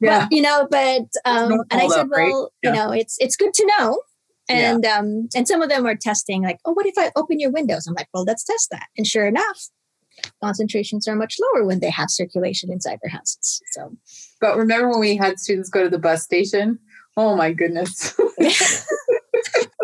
Yeah. 0.00 0.20
but 0.20 0.32
you 0.32 0.42
know, 0.42 0.66
but 0.70 1.02
um, 1.24 1.52
and 1.70 1.80
I 1.82 1.88
said, 1.88 2.08
right? 2.10 2.32
well, 2.32 2.50
Yeah. 2.62 2.70
you 2.70 2.76
know, 2.76 2.90
it's 2.92 3.16
it's 3.18 3.36
good 3.36 3.52
to 3.54 3.66
know. 3.78 4.00
Yeah. 4.48 4.72
And 4.74 4.86
um, 4.86 5.28
and 5.34 5.46
some 5.46 5.62
of 5.62 5.68
them 5.68 5.86
are 5.86 5.94
testing 5.94 6.42
like, 6.42 6.58
oh, 6.64 6.72
what 6.72 6.86
if 6.86 6.94
I 6.98 7.10
open 7.14 7.38
your 7.38 7.50
windows? 7.52 7.86
I'm 7.86 7.94
like, 7.94 8.08
well, 8.12 8.24
let's 8.24 8.44
test 8.44 8.68
that. 8.70 8.86
And 8.96 9.06
sure 9.06 9.26
enough, 9.26 9.68
concentrations 10.42 11.06
are 11.08 11.16
much 11.16 11.36
lower 11.40 11.64
when 11.64 11.80
they 11.80 11.90
have 11.90 12.10
circulation 12.10 12.70
inside 12.70 12.98
their 13.02 13.10
houses. 13.10 13.60
So 13.72 13.96
But 14.40 14.56
remember 14.56 14.90
when 14.90 15.00
we 15.00 15.16
had 15.16 15.38
students 15.38 15.70
go 15.70 15.82
to 15.82 15.90
the 15.90 15.98
bus 15.98 16.22
station? 16.22 16.78
Oh 17.16 17.36
my 17.36 17.52
goodness. 17.52 18.18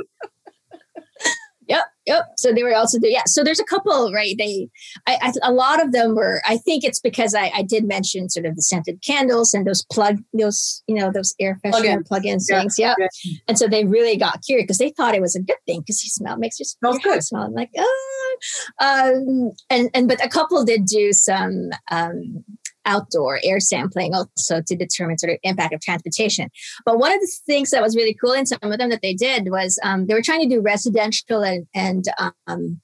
Yep. 2.06 2.24
So 2.36 2.52
they 2.52 2.62
were 2.62 2.74
also 2.74 2.98
there. 3.00 3.10
Yeah. 3.10 3.22
So 3.26 3.42
there's 3.42 3.60
a 3.60 3.64
couple, 3.64 4.12
right? 4.12 4.34
They, 4.38 4.68
I, 5.06 5.18
I 5.22 5.32
a 5.42 5.52
lot 5.52 5.84
of 5.84 5.92
them 5.92 6.14
were. 6.14 6.40
I 6.46 6.56
think 6.56 6.84
it's 6.84 7.00
because 7.00 7.34
I, 7.34 7.50
I 7.54 7.62
did 7.62 7.84
mention 7.86 8.28
sort 8.28 8.46
of 8.46 8.54
the 8.56 8.62
scented 8.62 9.02
candles 9.04 9.52
and 9.54 9.66
those 9.66 9.84
plug, 9.90 10.18
those 10.38 10.82
you 10.86 10.94
know 10.94 11.10
those 11.12 11.34
air 11.40 11.58
freshener 11.64 12.06
plug-ins 12.06 12.48
Yeah, 12.48 12.60
things. 12.60 12.78
Yep. 12.78 12.96
yeah. 12.98 13.08
And 13.48 13.58
so 13.58 13.66
they 13.66 13.84
really 13.84 14.16
got 14.16 14.42
curious 14.44 14.64
because 14.64 14.78
they 14.78 14.90
thought 14.90 15.14
it 15.14 15.20
was 15.20 15.34
a 15.34 15.42
good 15.42 15.56
thing 15.66 15.80
because 15.80 16.02
you 16.04 16.10
smell 16.10 16.36
makes 16.36 16.58
you 16.58 16.64
smell 16.64 16.98
good. 16.98 17.22
smell 17.22 17.42
I'm 17.42 17.52
like 17.52 17.70
oh, 17.76 18.36
um, 18.80 19.50
and 19.70 19.90
and 19.94 20.08
but 20.08 20.24
a 20.24 20.28
couple 20.28 20.64
did 20.64 20.86
do 20.86 21.12
some 21.12 21.70
um 21.90 22.44
outdoor 22.86 23.40
air 23.44 23.60
sampling 23.60 24.14
also 24.14 24.62
to 24.66 24.76
determine 24.76 25.18
sort 25.18 25.32
of 25.32 25.38
impact 25.42 25.74
of 25.74 25.80
transportation. 25.80 26.48
But 26.84 26.98
one 26.98 27.12
of 27.12 27.20
the 27.20 27.30
things 27.46 27.70
that 27.70 27.82
was 27.82 27.96
really 27.96 28.14
cool 28.14 28.32
in 28.32 28.46
some 28.46 28.58
of 28.62 28.78
them 28.78 28.90
that 28.90 29.02
they 29.02 29.14
did 29.14 29.50
was 29.50 29.78
um, 29.82 30.06
they 30.06 30.14
were 30.14 30.22
trying 30.22 30.48
to 30.48 30.54
do 30.54 30.60
residential 30.62 31.42
and, 31.42 31.66
and 31.74 32.04
um, 32.46 32.80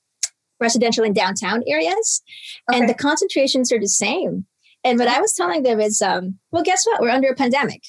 residential 0.61 1.05
in 1.05 1.13
downtown 1.13 1.63
areas, 1.67 2.23
and 2.71 2.89
the 2.89 2.95
concentrations 2.95 3.73
are 3.73 3.81
the 3.81 3.89
same. 3.89 4.47
And 4.85 4.99
what 4.99 5.09
I 5.09 5.21
was 5.21 5.33
telling 5.35 5.63
them 5.63 5.81
is, 5.81 6.03
um, 6.03 6.39
well, 6.51 6.63
guess 6.63 6.85
what? 6.85 7.01
We're 7.01 7.11
under 7.11 7.29
a 7.29 7.35
pandemic. 7.35 7.83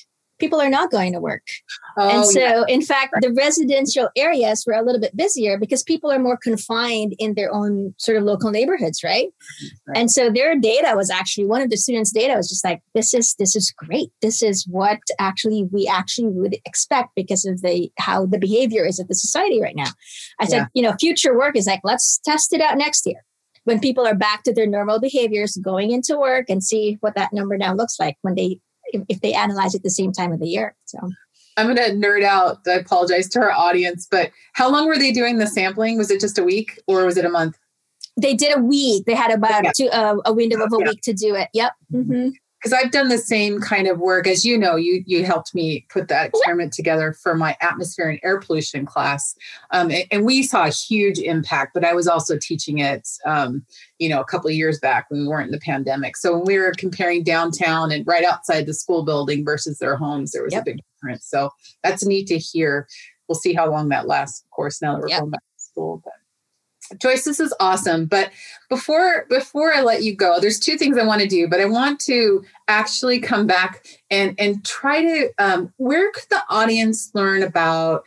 People 0.44 0.60
are 0.62 0.70
not 0.70 0.91
going 0.91 1.14
to 1.14 1.20
work. 1.20 1.44
Oh, 1.98 2.10
and 2.10 2.26
so, 2.26 2.39
yeah. 2.39 2.64
in 2.68 2.82
fact, 2.82 3.16
the 3.22 3.32
residential 3.32 4.10
areas 4.18 4.66
were 4.68 4.74
a 4.74 4.82
little 4.82 5.00
bit 5.00 5.16
busier 5.16 5.58
because 5.58 5.84
people 5.84 6.12
are 6.12 6.20
more 6.20 6.38
confined 6.38 7.14
in 7.18 7.36
their 7.36 7.54
own 7.54 7.94
sort 7.98 8.18
of 8.18 8.24
local 8.24 8.52
neighborhoods, 8.52 9.04
right? 9.04 9.30
Right. 9.88 9.98
And 9.98 10.12
so 10.12 10.30
their 10.30 10.60
data 10.60 10.96
was 10.96 11.10
actually 11.10 11.46
one 11.46 11.62
of 11.62 11.70
the 11.70 11.78
students' 11.78 12.12
data 12.12 12.34
was 12.36 12.50
just 12.50 12.66
like, 12.66 12.82
this 12.94 13.14
is 13.14 13.36
this 13.36 13.56
is 13.56 13.72
great. 13.78 14.10
This 14.22 14.41
is 14.41 14.68
what 14.68 15.00
actually 15.20 15.64
we 15.72 15.88
actually 15.88 16.28
would 16.30 16.58
expect 16.66 17.10
because 17.16 17.46
of 17.46 17.62
the 17.62 17.89
how 17.98 18.26
the 18.26 18.39
behavior 18.39 18.86
is 18.86 19.00
of 19.00 19.08
the 19.08 19.16
society 19.16 19.62
right 19.62 19.76
now. 19.76 19.91
I 20.39 20.46
said, 20.46 20.58
Yeah. 20.58 20.66
you 20.74 20.84
know, 20.84 20.96
future 21.00 21.38
work 21.38 21.56
is 21.56 21.68
like, 21.68 21.82
let's 21.84 22.20
test 22.26 22.54
it 22.54 22.62
out 22.62 22.78
next 22.78 23.06
year. 23.06 23.24
When 23.66 23.80
people 23.80 24.06
are 24.06 24.16
back 24.16 24.44
to 24.44 24.54
their 24.54 24.68
normal 24.68 25.00
behaviors, 25.00 25.56
going 25.56 25.91
into 25.91 26.18
work 26.18 26.50
and 26.50 26.62
see 26.62 26.98
what 27.00 27.16
that 27.16 27.32
number 27.32 27.58
now 27.58 27.74
looks 27.74 27.98
like 27.98 28.18
when 28.22 28.36
they 28.36 28.60
if, 28.88 29.03
if 29.09 29.21
they 29.21 29.34
analyze 29.34 29.73
it 29.75 29.84
the 29.84 29.89
same 29.89 30.11
time 30.11 30.31
of 30.31 30.39
the 30.39 30.47
year. 30.47 30.75
So 30.86 30.99
I'm 31.57 31.65
going 31.73 31.77
to 31.77 31.95
nerd 32.07 32.23
out. 32.23 32.59
I 32.67 32.71
apologize 32.73 33.29
to 33.29 33.39
our 33.39 33.51
audience, 33.51 34.07
but 34.09 34.31
how 34.53 34.69
long 34.71 34.88
were 34.88 34.97
they 34.97 35.11
doing 35.11 35.38
the 35.38 35.47
sampling? 35.47 35.97
Was 35.97 36.09
it 36.11 36.19
just 36.19 36.38
a 36.39 36.43
week 36.43 36.79
or 36.88 37.05
was 37.05 37.17
it 37.17 37.25
a 37.25 37.29
month? 37.29 37.57
they 38.15 38.36
did 38.36 38.55
a 38.55 38.61
week. 38.61 39.05
They 39.07 39.15
had 39.15 39.31
about 39.31 39.63
Yeah. 39.63 39.71
two, 39.75 39.88
uh, 39.89 40.17
a 40.25 40.31
window 40.34 40.61
of 40.63 40.71
a 40.71 40.77
Yeah. 40.77 40.89
week 40.89 41.01
to 41.01 41.13
do 41.13 41.34
it. 41.36 41.49
Yep. 41.53 41.71
hmm 41.91 42.29
because 42.64 42.74
I've 42.82 42.91
done 42.91 43.09
the 43.09 43.18
same 43.18 43.59
kind 43.59 43.88
of 43.88 43.99
work 43.99 44.26
as 44.26 44.45
you 44.45 44.57
know. 44.57 44.76
You 44.78 45.03
you 45.05 45.26
helped 45.26 45.53
me 45.53 45.86
put 45.89 46.07
that 46.07 46.28
experiment 46.30 46.72
together 46.72 47.11
for 47.11 47.36
my 47.36 47.57
atmosphere 47.59 48.09
and 48.09 48.20
air 48.24 48.39
pollution 48.39 48.86
class, 48.86 49.36
um, 49.72 49.91
and, 49.91 50.05
and 50.11 50.26
we 50.26 50.43
saw 50.43 50.66
a 50.66 50.70
huge 50.70 51.20
impact. 51.20 51.74
But 51.74 51.84
I 51.84 51.93
was 51.93 52.07
also 52.07 52.38
teaching 52.38 52.80
it, 52.80 53.07
um, 53.26 53.66
you 53.99 54.07
know, 54.07 54.22
a 54.22 54.26
couple 54.26 54.47
of 54.49 54.55
years 54.55 54.80
back 54.80 55.09
when 55.09 55.22
we 55.22 55.28
weren't 55.28 55.47
in 55.47 55.51
the 55.51 55.59
pandemic. 55.59 56.16
So 56.16 56.38
when 56.38 56.45
we 56.45 56.57
were 56.57 56.74
comparing 56.78 57.24
downtown 57.24 57.91
and 57.91 58.07
right 58.07 58.24
outside 58.24 58.66
the 58.66 58.74
school 58.74 59.03
building 59.03 59.43
versus 59.43 59.80
their 59.80 59.95
homes, 59.97 60.32
there 60.32 60.43
was 60.43 60.53
Yep. 60.53 60.61
a 60.61 60.66
big 60.66 60.80
difference. 60.95 61.26
So 61.28 61.49
that's 61.84 62.05
neat 62.05 62.28
to 62.28 62.38
hear. 62.38 62.88
We'll 63.28 63.36
see 63.36 63.53
how 63.53 63.70
long 63.70 63.89
that 63.89 64.07
lasts, 64.07 64.43
of 64.43 64.49
course, 64.51 64.82
now 64.82 64.93
that 64.93 65.01
we're 65.01 65.09
Yep. 65.09 65.20
going 65.20 65.32
back 65.32 65.41
to 65.41 65.64
school. 65.64 66.01
But 66.03 66.14
Joyce, 66.99 67.23
this 67.23 67.39
is 67.39 67.53
awesome. 67.59 68.05
But 68.05 68.31
before 68.69 69.25
before 69.29 69.73
I 69.73 69.81
let 69.81 70.03
you 70.03 70.15
go, 70.15 70.39
there's 70.39 70.59
two 70.59 70.77
things 70.77 70.97
I 70.97 71.05
want 71.05 71.21
to 71.21 71.27
do. 71.27 71.47
But 71.47 71.61
I 71.61 71.65
want 71.65 71.99
to 72.01 72.43
actually 72.67 73.19
come 73.19 73.47
back 73.47 73.86
and 74.09 74.36
and 74.38 74.63
try 74.65 75.01
to 75.01 75.29
um, 75.39 75.73
where 75.77 76.11
could 76.11 76.29
the 76.29 76.43
audience 76.49 77.11
learn 77.13 77.43
about 77.43 78.03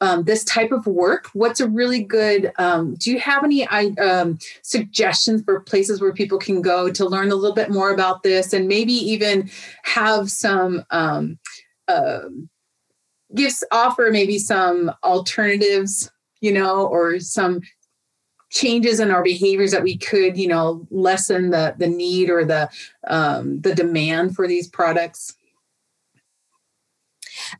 um, 0.00 0.24
this 0.24 0.44
type 0.44 0.72
of 0.72 0.86
work? 0.86 1.28
What's 1.32 1.60
a 1.60 1.68
really 1.68 2.02
good? 2.02 2.52
Um, 2.58 2.94
do 2.94 3.10
you 3.10 3.18
have 3.20 3.44
any 3.44 3.66
um, 3.66 4.38
suggestions 4.62 5.42
for 5.44 5.60
places 5.60 6.00
where 6.00 6.12
people 6.12 6.38
can 6.38 6.60
go 6.60 6.90
to 6.90 7.08
learn 7.08 7.30
a 7.30 7.34
little 7.34 7.54
bit 7.54 7.70
more 7.70 7.92
about 7.92 8.22
this, 8.22 8.52
and 8.52 8.68
maybe 8.68 8.92
even 8.92 9.50
have 9.84 10.30
some 10.30 10.84
um, 10.90 11.38
um 11.88 12.50
gives 13.34 13.64
offer 13.72 14.08
maybe 14.10 14.38
some 14.38 14.92
alternatives, 15.02 16.10
you 16.40 16.52
know, 16.52 16.86
or 16.86 17.18
some 17.18 17.60
changes 18.50 19.00
in 19.00 19.10
our 19.10 19.22
behaviors 19.22 19.72
that 19.72 19.82
we 19.82 19.96
could 19.96 20.36
you 20.36 20.46
know 20.46 20.86
lessen 20.90 21.50
the 21.50 21.74
the 21.78 21.88
need 21.88 22.30
or 22.30 22.44
the 22.44 22.68
um 23.08 23.60
the 23.60 23.74
demand 23.74 24.34
for 24.34 24.46
these 24.46 24.68
products 24.68 25.34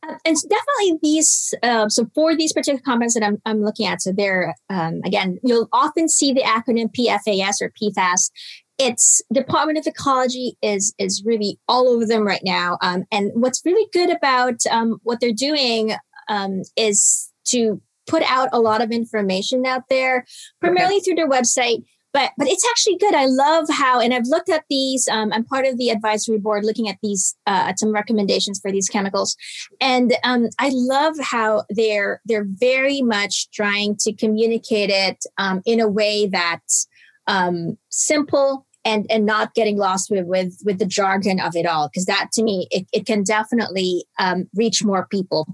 Uh, 0.02 0.14
and 0.24 0.36
definitely 0.48 0.98
these, 1.02 1.54
uh, 1.62 1.88
so 1.88 2.06
for 2.14 2.34
these 2.34 2.52
particular 2.52 2.80
compounds 2.80 3.14
that 3.14 3.22
I'm, 3.22 3.40
I'm 3.44 3.62
looking 3.62 3.86
at, 3.86 4.02
so 4.02 4.12
they're, 4.12 4.54
um, 4.70 5.00
again, 5.04 5.38
you'll 5.42 5.68
often 5.72 6.08
see 6.08 6.32
the 6.32 6.42
acronym 6.42 6.90
PFAS 6.92 7.60
or 7.60 7.70
PFAS. 7.80 8.30
It's 8.78 9.22
Department 9.32 9.78
of 9.78 9.86
Ecology 9.86 10.56
is 10.60 10.94
is 10.98 11.22
really 11.24 11.58
all 11.66 11.88
over 11.88 12.04
them 12.04 12.26
right 12.26 12.42
now. 12.44 12.76
Um, 12.82 13.04
and 13.10 13.30
what's 13.34 13.64
really 13.64 13.88
good 13.92 14.10
about 14.10 14.60
um, 14.70 15.00
what 15.02 15.20
they're 15.20 15.32
doing 15.32 15.94
um, 16.28 16.62
is 16.76 17.32
to 17.46 17.80
put 18.06 18.22
out 18.22 18.48
a 18.52 18.60
lot 18.60 18.82
of 18.82 18.90
information 18.90 19.66
out 19.66 19.88
there, 19.88 20.24
primarily 20.60 20.96
okay. 20.96 21.04
through 21.04 21.14
their 21.16 21.28
website 21.28 21.84
but 22.16 22.32
but 22.38 22.48
it's 22.48 22.66
actually 22.70 22.96
good. 22.96 23.14
I 23.14 23.26
love 23.26 23.66
how, 23.68 24.00
and 24.00 24.14
I've 24.14 24.26
looked 24.26 24.48
at 24.48 24.64
these. 24.70 25.06
Um, 25.06 25.34
I'm 25.34 25.44
part 25.44 25.66
of 25.66 25.76
the 25.76 25.90
advisory 25.90 26.38
board, 26.38 26.64
looking 26.64 26.88
at 26.88 26.96
these 27.02 27.36
uh, 27.46 27.74
some 27.76 27.92
recommendations 27.92 28.58
for 28.58 28.72
these 28.72 28.88
chemicals, 28.88 29.36
and 29.82 30.16
um, 30.24 30.48
I 30.58 30.70
love 30.72 31.16
how 31.20 31.64
they're 31.68 32.22
they're 32.24 32.46
very 32.48 33.02
much 33.02 33.50
trying 33.50 33.96
to 34.00 34.14
communicate 34.14 34.88
it 34.88 35.26
um, 35.36 35.60
in 35.66 35.78
a 35.78 35.88
way 35.88 36.26
that's 36.26 36.88
um, 37.26 37.76
simple 37.90 38.66
and 38.86 39.04
and 39.10 39.26
not 39.26 39.52
getting 39.52 39.76
lost 39.76 40.10
with 40.10 40.24
with 40.24 40.56
with 40.64 40.78
the 40.78 40.86
jargon 40.86 41.38
of 41.38 41.54
it 41.54 41.66
all 41.66 41.88
because 41.88 42.06
that 42.06 42.30
to 42.32 42.42
me 42.42 42.66
it, 42.70 42.86
it 42.94 43.04
can 43.04 43.24
definitely 43.24 44.06
um, 44.18 44.48
reach 44.54 44.82
more 44.82 45.06
people 45.10 45.46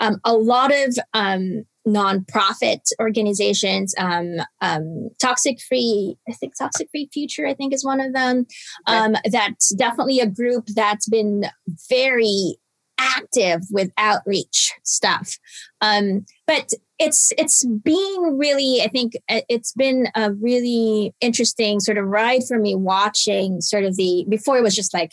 um, 0.00 0.20
a 0.24 0.32
lot 0.32 0.72
of 0.72 0.96
um, 1.12 1.66
nonprofit 1.88 2.80
organizations. 3.00 3.94
Um, 3.98 4.36
um, 4.60 5.10
toxic 5.20 5.58
Free, 5.60 6.16
I 6.28 6.32
think 6.32 6.52
Toxic 6.56 6.88
Free 6.90 7.08
Future, 7.12 7.46
I 7.46 7.54
think 7.54 7.72
is 7.72 7.84
one 7.84 8.00
of 8.00 8.12
them. 8.12 8.46
Um, 8.86 9.16
that's 9.30 9.74
definitely 9.74 10.20
a 10.20 10.26
group 10.26 10.66
that's 10.68 11.08
been 11.08 11.46
very 11.88 12.58
active 12.98 13.60
with 13.70 13.92
outreach 13.96 14.74
stuff. 14.84 15.38
Um, 15.80 16.24
but 16.46 16.70
it's 16.98 17.32
it's 17.38 17.64
being 17.84 18.36
really, 18.38 18.82
I 18.82 18.88
think 18.88 19.12
uh, 19.28 19.42
it's 19.48 19.72
been 19.72 20.08
a 20.14 20.32
really 20.32 21.14
interesting 21.20 21.80
sort 21.80 21.98
of 21.98 22.06
ride 22.06 22.42
for 22.46 22.58
me 22.58 22.74
watching 22.74 23.60
sort 23.60 23.84
of 23.84 23.96
the 23.96 24.26
before 24.28 24.58
it 24.58 24.62
was 24.62 24.74
just 24.74 24.92
like 24.92 25.12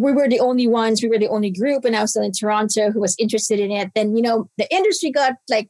we 0.00 0.12
were 0.12 0.28
the 0.28 0.40
only 0.40 0.66
ones, 0.66 1.02
we 1.02 1.08
were 1.08 1.18
the 1.18 1.28
only 1.28 1.50
group, 1.50 1.84
and 1.84 1.94
I 1.94 2.00
was 2.00 2.12
still 2.12 2.22
in 2.22 2.32
Toronto 2.32 2.90
who 2.90 3.00
was 3.00 3.14
interested 3.18 3.60
in 3.60 3.70
it. 3.70 3.90
Then, 3.94 4.16
you 4.16 4.22
know, 4.22 4.48
the 4.56 4.72
industry 4.74 5.10
got 5.10 5.34
like 5.50 5.68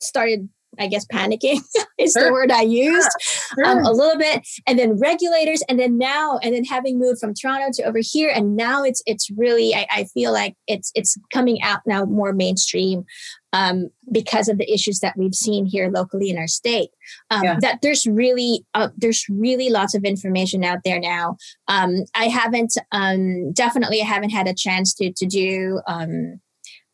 started 0.00 0.48
I 0.78 0.86
guess 0.86 1.04
panicking 1.06 1.60
is 1.98 2.12
sure. 2.12 2.26
the 2.26 2.32
word 2.32 2.50
I 2.50 2.62
used 2.62 3.10
sure. 3.20 3.66
um, 3.66 3.78
a 3.84 3.90
little 3.90 4.18
bit, 4.18 4.46
and 4.66 4.78
then 4.78 4.98
regulators, 4.98 5.62
and 5.68 5.78
then 5.78 5.98
now, 5.98 6.38
and 6.42 6.54
then 6.54 6.64
having 6.64 6.98
moved 6.98 7.20
from 7.20 7.34
Toronto 7.34 7.70
to 7.74 7.82
over 7.82 7.98
here, 8.00 8.30
and 8.34 8.56
now 8.56 8.84
it's 8.84 9.02
it's 9.06 9.30
really 9.36 9.74
I, 9.74 9.86
I 9.90 10.04
feel 10.04 10.32
like 10.32 10.54
it's 10.66 10.92
it's 10.94 11.16
coming 11.32 11.60
out 11.62 11.80
now 11.86 12.04
more 12.04 12.32
mainstream 12.32 13.04
um, 13.52 13.90
because 14.12 14.48
of 14.48 14.58
the 14.58 14.72
issues 14.72 15.00
that 15.00 15.16
we've 15.16 15.34
seen 15.34 15.66
here 15.66 15.90
locally 15.90 16.30
in 16.30 16.38
our 16.38 16.46
state. 16.46 16.90
Um, 17.30 17.42
yeah. 17.42 17.56
That 17.60 17.78
there's 17.82 18.06
really 18.06 18.64
uh, 18.74 18.90
there's 18.96 19.26
really 19.28 19.70
lots 19.70 19.94
of 19.94 20.04
information 20.04 20.64
out 20.64 20.78
there 20.84 21.00
now. 21.00 21.36
Um, 21.68 22.04
I 22.14 22.26
haven't 22.26 22.74
um, 22.92 23.52
definitely 23.52 24.00
I 24.00 24.06
haven't 24.06 24.30
had 24.30 24.46
a 24.46 24.54
chance 24.54 24.94
to 24.94 25.12
to 25.12 25.26
do 25.26 25.80
um, 25.86 26.40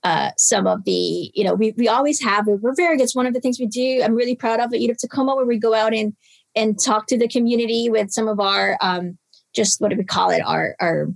uh, 0.06 0.30
some 0.38 0.68
of 0.68 0.84
the, 0.84 1.32
you 1.34 1.42
know, 1.42 1.52
we, 1.52 1.74
we 1.76 1.88
always 1.88 2.22
have, 2.22 2.46
we're 2.46 2.76
very 2.76 2.96
good. 2.96 3.02
It's 3.02 3.16
one 3.16 3.26
of 3.26 3.34
the 3.34 3.40
things 3.40 3.58
we 3.58 3.66
do. 3.66 4.02
I'm 4.04 4.14
really 4.14 4.36
proud 4.36 4.60
of 4.60 4.72
it. 4.72 4.80
You 4.80 4.86
have 4.86 4.98
Tacoma 4.98 5.34
where 5.34 5.44
we 5.44 5.58
go 5.58 5.74
out 5.74 5.92
and, 5.92 6.12
and 6.54 6.78
talk 6.80 7.08
to 7.08 7.18
the 7.18 7.26
community 7.26 7.90
with 7.90 8.12
some 8.12 8.28
of 8.28 8.38
our, 8.38 8.78
um, 8.80 9.18
just 9.52 9.80
what 9.80 9.90
do 9.90 9.96
we 9.96 10.04
call 10.04 10.30
it? 10.30 10.42
Our, 10.46 10.76
our 10.78 11.08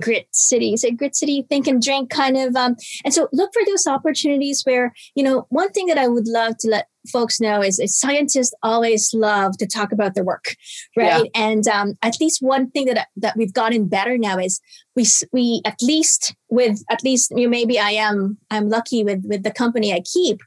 grit 0.00 0.28
city 0.34 0.74
it 0.82 0.96
grit 0.98 1.16
city 1.16 1.46
think 1.48 1.66
and 1.66 1.80
drink 1.80 2.10
kind 2.10 2.36
of 2.36 2.54
um 2.56 2.76
and 3.06 3.14
so 3.14 3.26
look 3.32 3.50
for 3.54 3.62
those 3.64 3.86
opportunities 3.86 4.60
where 4.64 4.92
you 5.14 5.24
know 5.24 5.46
one 5.48 5.70
thing 5.70 5.86
that 5.86 5.96
i 5.96 6.06
would 6.06 6.26
love 6.26 6.54
to 6.58 6.68
let 6.68 6.88
folks 7.10 7.40
know 7.40 7.62
is, 7.62 7.78
is 7.78 7.98
scientists 7.98 8.54
always 8.62 9.12
love 9.14 9.56
to 9.58 9.66
talk 9.66 9.92
about 9.92 10.14
their 10.14 10.24
work 10.24 10.56
right 10.96 11.30
yeah. 11.34 11.40
and 11.42 11.66
um 11.68 11.94
at 12.02 12.20
least 12.20 12.40
one 12.40 12.70
thing 12.70 12.86
that 12.86 13.08
that 13.16 13.36
we've 13.36 13.52
gotten 13.52 13.88
better 13.88 14.18
now 14.18 14.38
is 14.38 14.60
we 14.96 15.04
we 15.32 15.62
at 15.64 15.80
least 15.82 16.34
with 16.48 16.82
at 16.90 17.02
least 17.04 17.32
you 17.36 17.44
know, 17.44 17.50
maybe 17.50 17.78
i 17.78 17.90
am 17.90 18.36
i'm 18.50 18.68
lucky 18.68 19.04
with 19.04 19.22
with 19.24 19.42
the 19.42 19.50
company 19.50 19.92
i 19.92 20.00
keep 20.00 20.40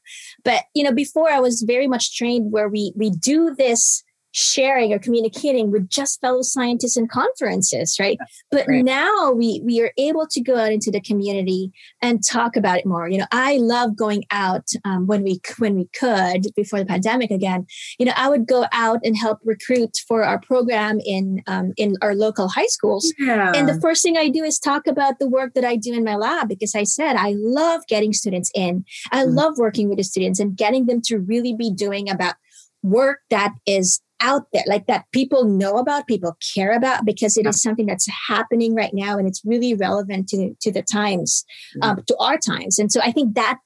but 0.43 0.63
you 0.73 0.83
know 0.83 0.93
before 0.93 1.29
i 1.29 1.39
was 1.39 1.61
very 1.61 1.87
much 1.87 2.15
trained 2.17 2.51
where 2.51 2.69
we 2.69 2.93
we 2.95 3.09
do 3.09 3.55
this 3.55 4.03
sharing 4.31 4.93
or 4.93 4.99
communicating 4.99 5.71
with 5.71 5.89
just 5.89 6.21
fellow 6.21 6.41
scientists 6.41 6.95
and 6.95 7.09
conferences 7.09 7.97
right 7.99 8.17
but 8.49 8.65
right. 8.67 8.83
now 8.83 9.31
we 9.31 9.61
we 9.65 9.81
are 9.81 9.91
able 9.97 10.25
to 10.25 10.41
go 10.41 10.57
out 10.57 10.71
into 10.71 10.89
the 10.89 11.01
community 11.01 11.71
and 12.01 12.23
talk 12.23 12.55
about 12.55 12.79
it 12.79 12.85
more 12.85 13.09
you 13.09 13.17
know 13.17 13.25
i 13.31 13.57
love 13.57 13.95
going 13.95 14.23
out 14.31 14.67
um, 14.85 15.05
when 15.05 15.23
we 15.23 15.39
when 15.59 15.75
we 15.75 15.85
could 15.97 16.47
before 16.55 16.79
the 16.79 16.85
pandemic 16.85 17.29
again 17.29 17.65
you 17.99 18.05
know 18.05 18.13
i 18.15 18.29
would 18.29 18.47
go 18.47 18.65
out 18.71 18.99
and 19.03 19.17
help 19.17 19.39
recruit 19.43 19.97
for 20.07 20.23
our 20.23 20.39
program 20.39 20.99
in 21.05 21.43
um, 21.47 21.73
in 21.75 21.95
our 22.01 22.15
local 22.15 22.47
high 22.47 22.67
schools 22.67 23.13
yeah. 23.19 23.51
and 23.53 23.67
the 23.67 23.79
first 23.81 24.01
thing 24.01 24.17
i 24.17 24.29
do 24.29 24.43
is 24.43 24.59
talk 24.59 24.87
about 24.87 25.19
the 25.19 25.27
work 25.27 25.53
that 25.53 25.65
i 25.65 25.75
do 25.75 25.93
in 25.93 26.03
my 26.03 26.15
lab 26.15 26.47
because 26.47 26.73
i 26.73 26.83
said 26.83 27.15
i 27.17 27.33
love 27.37 27.81
getting 27.87 28.13
students 28.13 28.49
in 28.55 28.85
i 29.11 29.23
mm. 29.23 29.35
love 29.35 29.57
working 29.57 29.89
with 29.89 29.97
the 29.97 30.03
students 30.03 30.39
and 30.39 30.55
getting 30.55 30.85
them 30.85 31.01
to 31.01 31.17
really 31.17 31.53
be 31.53 31.69
doing 31.69 32.09
about 32.09 32.35
work 32.83 33.19
that 33.29 33.53
is 33.65 34.01
out 34.21 34.47
there, 34.53 34.63
like 34.67 34.87
that 34.87 35.05
people 35.11 35.45
know 35.45 35.77
about, 35.77 36.07
people 36.07 36.37
care 36.53 36.71
about, 36.71 37.05
because 37.05 37.37
it 37.37 37.45
is 37.45 37.61
something 37.61 37.85
that's 37.85 38.07
happening 38.27 38.75
right 38.75 38.93
now 38.93 39.17
and 39.17 39.27
it's 39.27 39.41
really 39.43 39.73
relevant 39.73 40.29
to 40.29 40.55
to 40.61 40.71
the 40.71 40.83
times, 40.83 41.43
um, 41.81 42.01
to 42.07 42.15
our 42.17 42.37
times. 42.37 42.79
And 42.79 42.91
so 42.91 43.01
I 43.01 43.11
think 43.11 43.35
that 43.35 43.59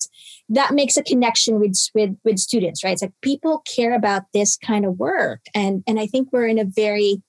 that 0.50 0.74
makes 0.74 0.98
a 0.98 1.04
connection 1.04 1.60
with 1.60 1.78
with 1.94 2.16
with 2.24 2.40
students, 2.40 2.84
right? 2.84 2.94
It's 2.94 3.02
like 3.02 3.14
people 3.22 3.64
care 3.76 3.94
about 3.94 4.24
this 4.34 4.58
kind 4.58 4.86
of 4.86 4.98
work, 4.98 5.42
and 5.54 5.84
and 5.88 6.00
I 6.00 6.08
think 6.08 6.30
we're 6.32 6.48
in 6.48 6.60
a 6.60 6.66
very 6.66 7.22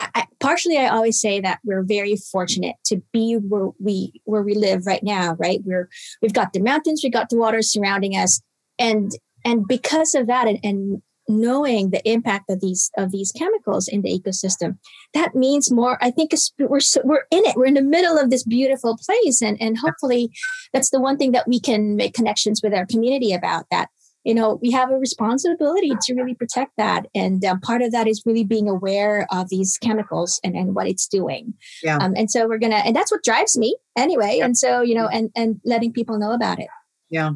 I, 0.00 0.26
partially 0.40 0.76
i 0.76 0.88
always 0.88 1.20
say 1.20 1.40
that 1.40 1.60
we're 1.64 1.84
very 1.84 2.16
fortunate 2.16 2.74
to 2.86 3.00
be 3.12 3.34
where 3.34 3.70
we 3.78 4.20
where 4.24 4.42
we 4.42 4.54
live 4.54 4.86
right 4.86 5.02
now 5.02 5.36
right 5.38 5.60
we're 5.64 5.88
we've 6.20 6.32
got 6.32 6.52
the 6.52 6.60
mountains 6.60 7.00
we've 7.02 7.12
got 7.12 7.28
the 7.30 7.36
water 7.36 7.62
surrounding 7.62 8.12
us 8.12 8.40
and 8.78 9.12
and 9.44 9.66
because 9.68 10.14
of 10.14 10.26
that 10.26 10.48
and, 10.48 10.58
and 10.62 11.02
knowing 11.28 11.90
the 11.90 12.06
impact 12.08 12.50
of 12.50 12.60
these 12.60 12.90
of 12.96 13.10
these 13.10 13.32
chemicals 13.32 13.88
in 13.88 14.02
the 14.02 14.10
ecosystem. 14.10 14.78
That 15.14 15.34
means 15.34 15.70
more 15.70 15.98
i 16.02 16.10
think 16.10 16.32
we're 16.58 16.80
we're 17.04 17.24
in 17.30 17.42
it. 17.44 17.56
We're 17.56 17.66
in 17.66 17.74
the 17.74 17.82
middle 17.82 18.18
of 18.18 18.30
this 18.30 18.44
beautiful 18.44 18.98
place 18.98 19.42
and 19.42 19.60
and 19.60 19.78
hopefully 19.78 20.30
that's 20.72 20.90
the 20.90 21.00
one 21.00 21.16
thing 21.16 21.32
that 21.32 21.48
we 21.48 21.60
can 21.60 21.96
make 21.96 22.14
connections 22.14 22.60
with 22.62 22.74
our 22.74 22.86
community 22.86 23.32
about 23.32 23.66
that. 23.70 23.88
You 24.24 24.34
know 24.34 24.58
we 24.62 24.70
have 24.70 24.90
a 24.90 24.98
responsibility 24.98 25.92
to 26.02 26.14
really 26.14 26.34
protect 26.34 26.72
that 26.78 27.06
and 27.14 27.44
um, 27.44 27.60
part 27.60 27.82
of 27.82 27.92
that 27.92 28.06
is 28.06 28.22
really 28.24 28.44
being 28.44 28.68
aware 28.68 29.26
of 29.30 29.48
these 29.48 29.78
chemicals 29.78 30.40
and, 30.42 30.56
and 30.56 30.74
what 30.74 30.86
it's 30.86 31.06
doing. 31.06 31.54
Yeah. 31.82 31.98
Um, 31.98 32.14
and 32.16 32.30
so 32.30 32.48
we're 32.48 32.58
gonna 32.58 32.82
and 32.84 32.96
that's 32.96 33.12
what 33.12 33.24
drives 33.24 33.56
me 33.56 33.76
anyway 33.96 34.36
yeah. 34.38 34.44
and 34.44 34.56
so 34.56 34.82
you 34.82 34.94
know 34.94 35.08
and 35.08 35.30
and 35.36 35.60
letting 35.64 35.92
people 35.92 36.18
know 36.18 36.32
about 36.32 36.58
it. 36.58 36.68
Yeah 37.10 37.32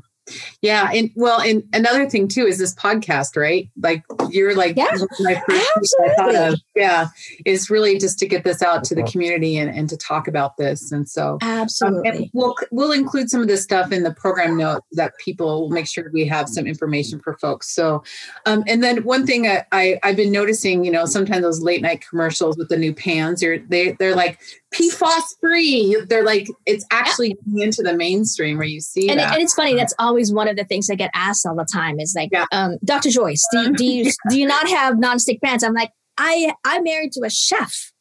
yeah, 0.62 0.90
and 0.92 1.10
well, 1.16 1.40
and 1.40 1.62
another 1.72 2.08
thing 2.08 2.28
too 2.28 2.46
is 2.46 2.58
this 2.58 2.74
podcast, 2.74 3.36
right? 3.36 3.68
Like 3.80 4.04
you're 4.30 4.54
like 4.54 4.76
yeah, 4.76 4.88
my 5.20 5.40
first 5.48 5.96
I 6.04 6.14
thought 6.14 6.34
of, 6.34 6.60
yeah, 6.74 7.08
is 7.44 7.70
really 7.70 7.98
just 7.98 8.18
to 8.20 8.26
get 8.26 8.44
this 8.44 8.62
out 8.62 8.84
to 8.84 8.94
the 8.94 9.02
community 9.02 9.56
and, 9.56 9.70
and 9.70 9.88
to 9.88 9.96
talk 9.96 10.28
about 10.28 10.56
this. 10.56 10.92
And 10.92 11.08
so 11.08 11.38
absolutely, 11.42 12.24
um, 12.24 12.30
we'll 12.32 12.54
we'll 12.70 12.92
include 12.92 13.30
some 13.30 13.40
of 13.40 13.48
this 13.48 13.62
stuff 13.62 13.92
in 13.92 14.02
the 14.02 14.12
program 14.12 14.56
note 14.56 14.82
that 14.92 15.16
people 15.18 15.62
will 15.62 15.70
make 15.70 15.86
sure 15.86 16.10
we 16.12 16.26
have 16.26 16.48
some 16.48 16.66
information 16.66 17.20
for 17.20 17.36
folks. 17.38 17.74
So, 17.74 18.02
um, 18.46 18.64
and 18.66 18.82
then 18.82 19.04
one 19.04 19.26
thing 19.26 19.46
I, 19.46 19.64
I 19.72 19.98
I've 20.02 20.16
been 20.16 20.32
noticing, 20.32 20.84
you 20.84 20.90
know, 20.90 21.04
sometimes 21.04 21.42
those 21.42 21.62
late 21.62 21.82
night 21.82 22.04
commercials 22.08 22.56
with 22.56 22.68
the 22.68 22.76
new 22.76 22.94
pans, 22.94 23.42
are 23.42 23.58
they 23.58 23.92
they're 23.92 24.16
like 24.16 24.40
PFAS 24.74 25.22
free. 25.40 25.96
They're 26.08 26.24
like 26.24 26.48
it's 26.66 26.84
actually 26.90 27.36
yeah. 27.46 27.64
into 27.64 27.82
the 27.82 27.94
mainstream 27.94 28.58
where 28.58 28.66
you 28.66 28.80
see 28.80 29.08
and, 29.08 29.18
that. 29.18 29.34
and 29.34 29.42
it's 29.42 29.54
funny. 29.54 29.74
That's 29.74 29.94
always 29.98 30.32
one 30.32 30.48
of 30.48 30.56
the 30.56 30.64
things 30.64 30.90
I 30.90 30.94
get 30.94 31.10
asked 31.14 31.46
all 31.46 31.56
the 31.56 31.66
time. 31.72 31.98
Is 32.00 32.14
like, 32.16 32.30
yeah. 32.32 32.44
um, 32.52 32.76
Dr. 32.84 33.10
Joyce, 33.10 33.46
do 33.50 33.60
you, 33.60 33.72
do 33.74 33.84
you 33.84 34.12
do 34.30 34.38
you 34.38 34.46
not 34.46 34.68
have 34.68 34.94
nonstick 34.94 35.40
pans? 35.42 35.62
I'm 35.62 35.74
like, 35.74 35.90
I 36.18 36.52
I'm 36.64 36.84
married 36.84 37.12
to 37.12 37.24
a 37.24 37.30
chef, 37.30 37.92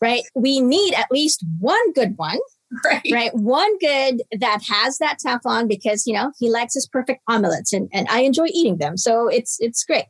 right? 0.00 0.22
We 0.34 0.60
need 0.60 0.94
at 0.94 1.06
least 1.10 1.44
one 1.58 1.92
good 1.92 2.14
one. 2.16 2.38
Right. 2.84 3.02
right. 3.12 3.34
One 3.34 3.78
good 3.78 4.22
that 4.40 4.60
has 4.68 4.98
that 4.98 5.18
Teflon 5.24 5.68
because, 5.68 6.08
you 6.08 6.14
know, 6.14 6.32
he 6.38 6.50
likes 6.50 6.74
his 6.74 6.88
perfect 6.88 7.20
omelets 7.28 7.72
and, 7.72 7.88
and 7.92 8.08
I 8.08 8.20
enjoy 8.20 8.46
eating 8.46 8.78
them. 8.78 8.96
So 8.96 9.28
it's, 9.28 9.58
it's 9.60 9.84
great. 9.84 10.08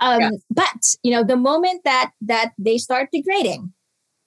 Um, 0.00 0.20
yeah. 0.20 0.30
but 0.50 0.94
you 1.02 1.10
know, 1.10 1.24
the 1.24 1.36
moment 1.36 1.82
that, 1.84 2.12
that 2.22 2.52
they 2.58 2.78
start 2.78 3.10
degrading, 3.12 3.72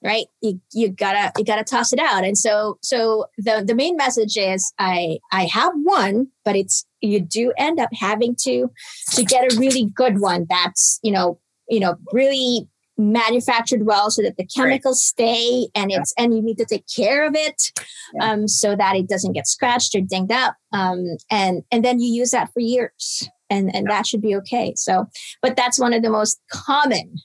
right? 0.02 0.26
You, 0.40 0.60
you 0.72 0.88
gotta 0.90 1.32
you 1.36 1.44
gotta 1.44 1.64
toss 1.64 1.92
it 1.92 1.98
out. 1.98 2.24
And 2.24 2.36
so 2.38 2.78
so 2.82 3.26
the 3.38 3.64
the 3.66 3.74
main 3.74 3.96
message 3.96 4.36
is 4.36 4.72
i 4.78 5.18
i 5.32 5.44
have 5.44 5.72
one 5.82 6.28
but 6.44 6.56
it's 6.56 6.86
you 7.00 7.20
do 7.20 7.52
end 7.58 7.78
up 7.80 7.90
having 7.92 8.34
to 8.40 8.70
to 9.12 9.24
get 9.24 9.52
a 9.52 9.58
really 9.58 9.84
good 9.94 10.20
one 10.20 10.46
that's 10.48 10.98
you 11.02 11.12
know 11.12 11.38
you 11.68 11.80
know 11.80 11.96
really 12.12 12.68
manufactured 12.98 13.86
well 13.86 14.10
so 14.10 14.22
that 14.22 14.36
the 14.36 14.46
chemicals 14.46 15.02
stay 15.02 15.68
and 15.74 15.90
it's 15.90 16.12
and 16.18 16.34
you 16.34 16.42
need 16.42 16.58
to 16.58 16.66
take 16.66 16.84
care 16.94 17.26
of 17.26 17.34
it 17.34 17.72
Yeah. 18.14 18.32
um, 18.32 18.48
so 18.48 18.76
that 18.76 18.96
it 18.96 19.08
doesn't 19.08 19.32
get 19.32 19.46
scratched 19.46 19.94
or 19.94 20.00
dinged 20.02 20.32
up 20.32 20.54
um, 20.72 21.04
and 21.30 21.62
and 21.72 21.84
then 21.84 22.00
you 22.00 22.12
use 22.12 22.30
that 22.32 22.52
for 22.52 22.60
years 22.60 23.28
and 23.48 23.74
and 23.74 23.88
that 23.90 24.06
should 24.06 24.22
be 24.22 24.36
okay. 24.36 24.74
So 24.76 25.06
but 25.42 25.56
that's 25.56 25.78
one 25.78 25.92
of 25.92 26.02
the 26.02 26.10
most 26.10 26.40
common 26.52 27.16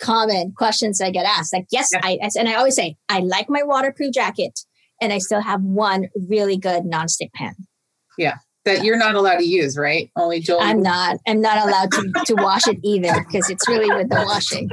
common 0.00 0.52
questions 0.56 1.00
i 1.00 1.10
get 1.10 1.26
asked 1.26 1.52
like 1.52 1.66
yes 1.70 1.88
Yeah. 1.92 2.00
I, 2.02 2.18
and 2.38 2.48
i 2.48 2.54
always 2.54 2.76
say 2.76 2.96
i 3.08 3.20
like 3.20 3.48
my 3.48 3.62
waterproof 3.62 4.12
jacket 4.14 4.60
and 5.00 5.12
i 5.12 5.18
still 5.18 5.40
have 5.40 5.62
one 5.62 6.08
really 6.28 6.56
good 6.56 6.84
nonstick 6.84 7.32
pan 7.34 7.54
Yeah. 8.16 8.36
that 8.64 8.84
you're 8.84 8.98
not 8.98 9.14
allowed 9.14 9.38
to 9.38 9.44
use, 9.46 9.78
right? 9.78 10.10
Only 10.16 10.40
Joel. 10.40 10.60
i'm 10.60 10.82
not 10.82 11.16
i'm 11.26 11.40
not 11.40 11.58
allowed 11.66 11.90
to 11.92 12.12
to 12.26 12.34
wash 12.34 12.66
it 12.68 12.78
either 12.82 13.12
because 13.26 13.48
it's 13.50 13.66
really 13.68 13.90
with 13.94 14.08
the 14.10 14.22
washing 14.26 14.68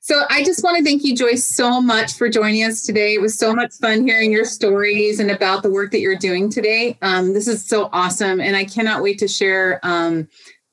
So 0.00 0.22
I 0.30 0.42
just 0.42 0.64
want 0.64 0.78
to 0.78 0.82
thank 0.82 1.04
you, 1.04 1.14
Joyce, 1.14 1.44
so 1.46 1.82
much 1.82 2.14
for 2.14 2.30
joining 2.30 2.64
us 2.64 2.82
today. 2.82 3.12
It 3.12 3.20
was 3.20 3.38
so 3.38 3.54
much 3.54 3.74
fun 3.74 4.06
hearing 4.06 4.32
your 4.32 4.46
stories 4.46 5.20
and 5.20 5.30
about 5.30 5.62
the 5.62 5.70
work 5.70 5.90
that 5.92 6.00
you're 6.00 6.16
doing 6.16 6.48
today. 6.48 6.96
Um, 7.02 7.34
this 7.34 7.46
is 7.46 7.62
so 7.68 7.90
awesome, 7.92 8.40
and 8.40 8.56
I 8.56 8.64
cannot 8.64 9.02
wait 9.02 9.18
to 9.18 9.28
share 9.28 9.78
um, 9.82 10.26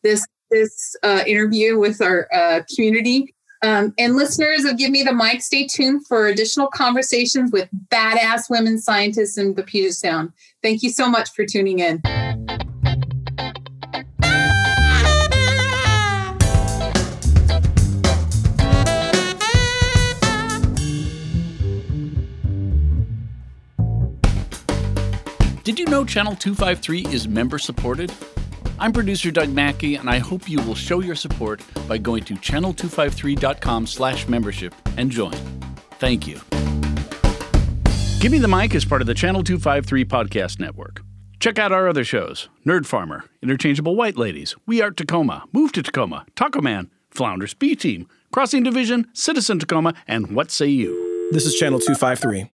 this 0.03 0.25
this 0.49 0.95
uh, 1.03 1.23
interview 1.27 1.77
with 1.77 2.01
our 2.01 2.27
uh, 2.33 2.61
community. 2.73 3.35
Um, 3.67 3.93
and 3.97 4.15
listeners 4.15 4.63
of 4.63 4.77
Give 4.77 4.91
Me 4.91 5.03
the 5.03 5.11
Mic, 5.11 5.41
stay 5.41 5.67
tuned 5.67 6.07
for 6.07 6.27
additional 6.27 6.67
conversations 6.67 7.51
with 7.51 7.67
badass 7.89 8.49
women 8.49 8.79
scientists 8.79 9.37
in 9.37 9.55
the 9.55 9.63
Puget 9.63 9.93
Sound. 9.93 10.31
Thank 10.63 10.83
you 10.83 10.89
so 10.89 11.09
much 11.09 11.31
for 11.31 11.45
tuning 11.45 11.79
in. 11.79 12.01
Did 25.65 25.77
you 25.77 25.85
know 25.87 26.05
Channel 26.05 26.37
253 26.37 27.07
is 27.07 27.27
member 27.27 27.59
supported? 27.59 28.13
I'm 28.79 28.93
producer 28.93 29.31
Doug 29.31 29.49
Mackey, 29.49 29.95
and 29.95 30.09
I 30.09 30.19
hope 30.19 30.49
you 30.49 30.61
will 30.61 30.75
show 30.75 31.01
your 31.01 31.15
support 31.15 31.61
by 31.87 31.97
going 31.97 32.23
to 32.25 32.35
channel253.com 32.35 33.87
slash 33.87 34.27
membership 34.27 34.73
and 34.97 35.09
join. 35.09 35.33
Thank 35.99 36.27
you. 36.27 36.39
Give 38.19 38.31
Me 38.31 38.37
the 38.37 38.47
Mic 38.47 38.75
is 38.75 38.85
part 38.85 39.01
of 39.01 39.07
the 39.07 39.13
Channel 39.13 39.43
253 39.43 40.05
podcast 40.05 40.59
network. 40.59 41.01
Check 41.39 41.59
out 41.59 41.71
our 41.71 41.87
other 41.87 42.03
shows 42.03 42.49
Nerd 42.65 42.85
Farmer, 42.85 43.25
Interchangeable 43.41 43.95
White 43.95 44.17
Ladies, 44.17 44.55
We 44.65 44.81
Are 44.81 44.91
Tacoma, 44.91 45.45
Move 45.51 45.71
to 45.73 45.83
Tacoma, 45.83 46.25
Taco 46.35 46.61
Man, 46.61 46.89
Flounders 47.09 47.53
B 47.53 47.75
Team, 47.75 48.07
Crossing 48.31 48.63
Division, 48.63 49.07
Citizen 49.13 49.59
Tacoma, 49.59 49.93
and 50.07 50.31
What 50.31 50.51
Say 50.51 50.67
You? 50.67 51.29
This 51.31 51.45
is 51.45 51.55
Channel 51.55 51.79
253. 51.79 52.51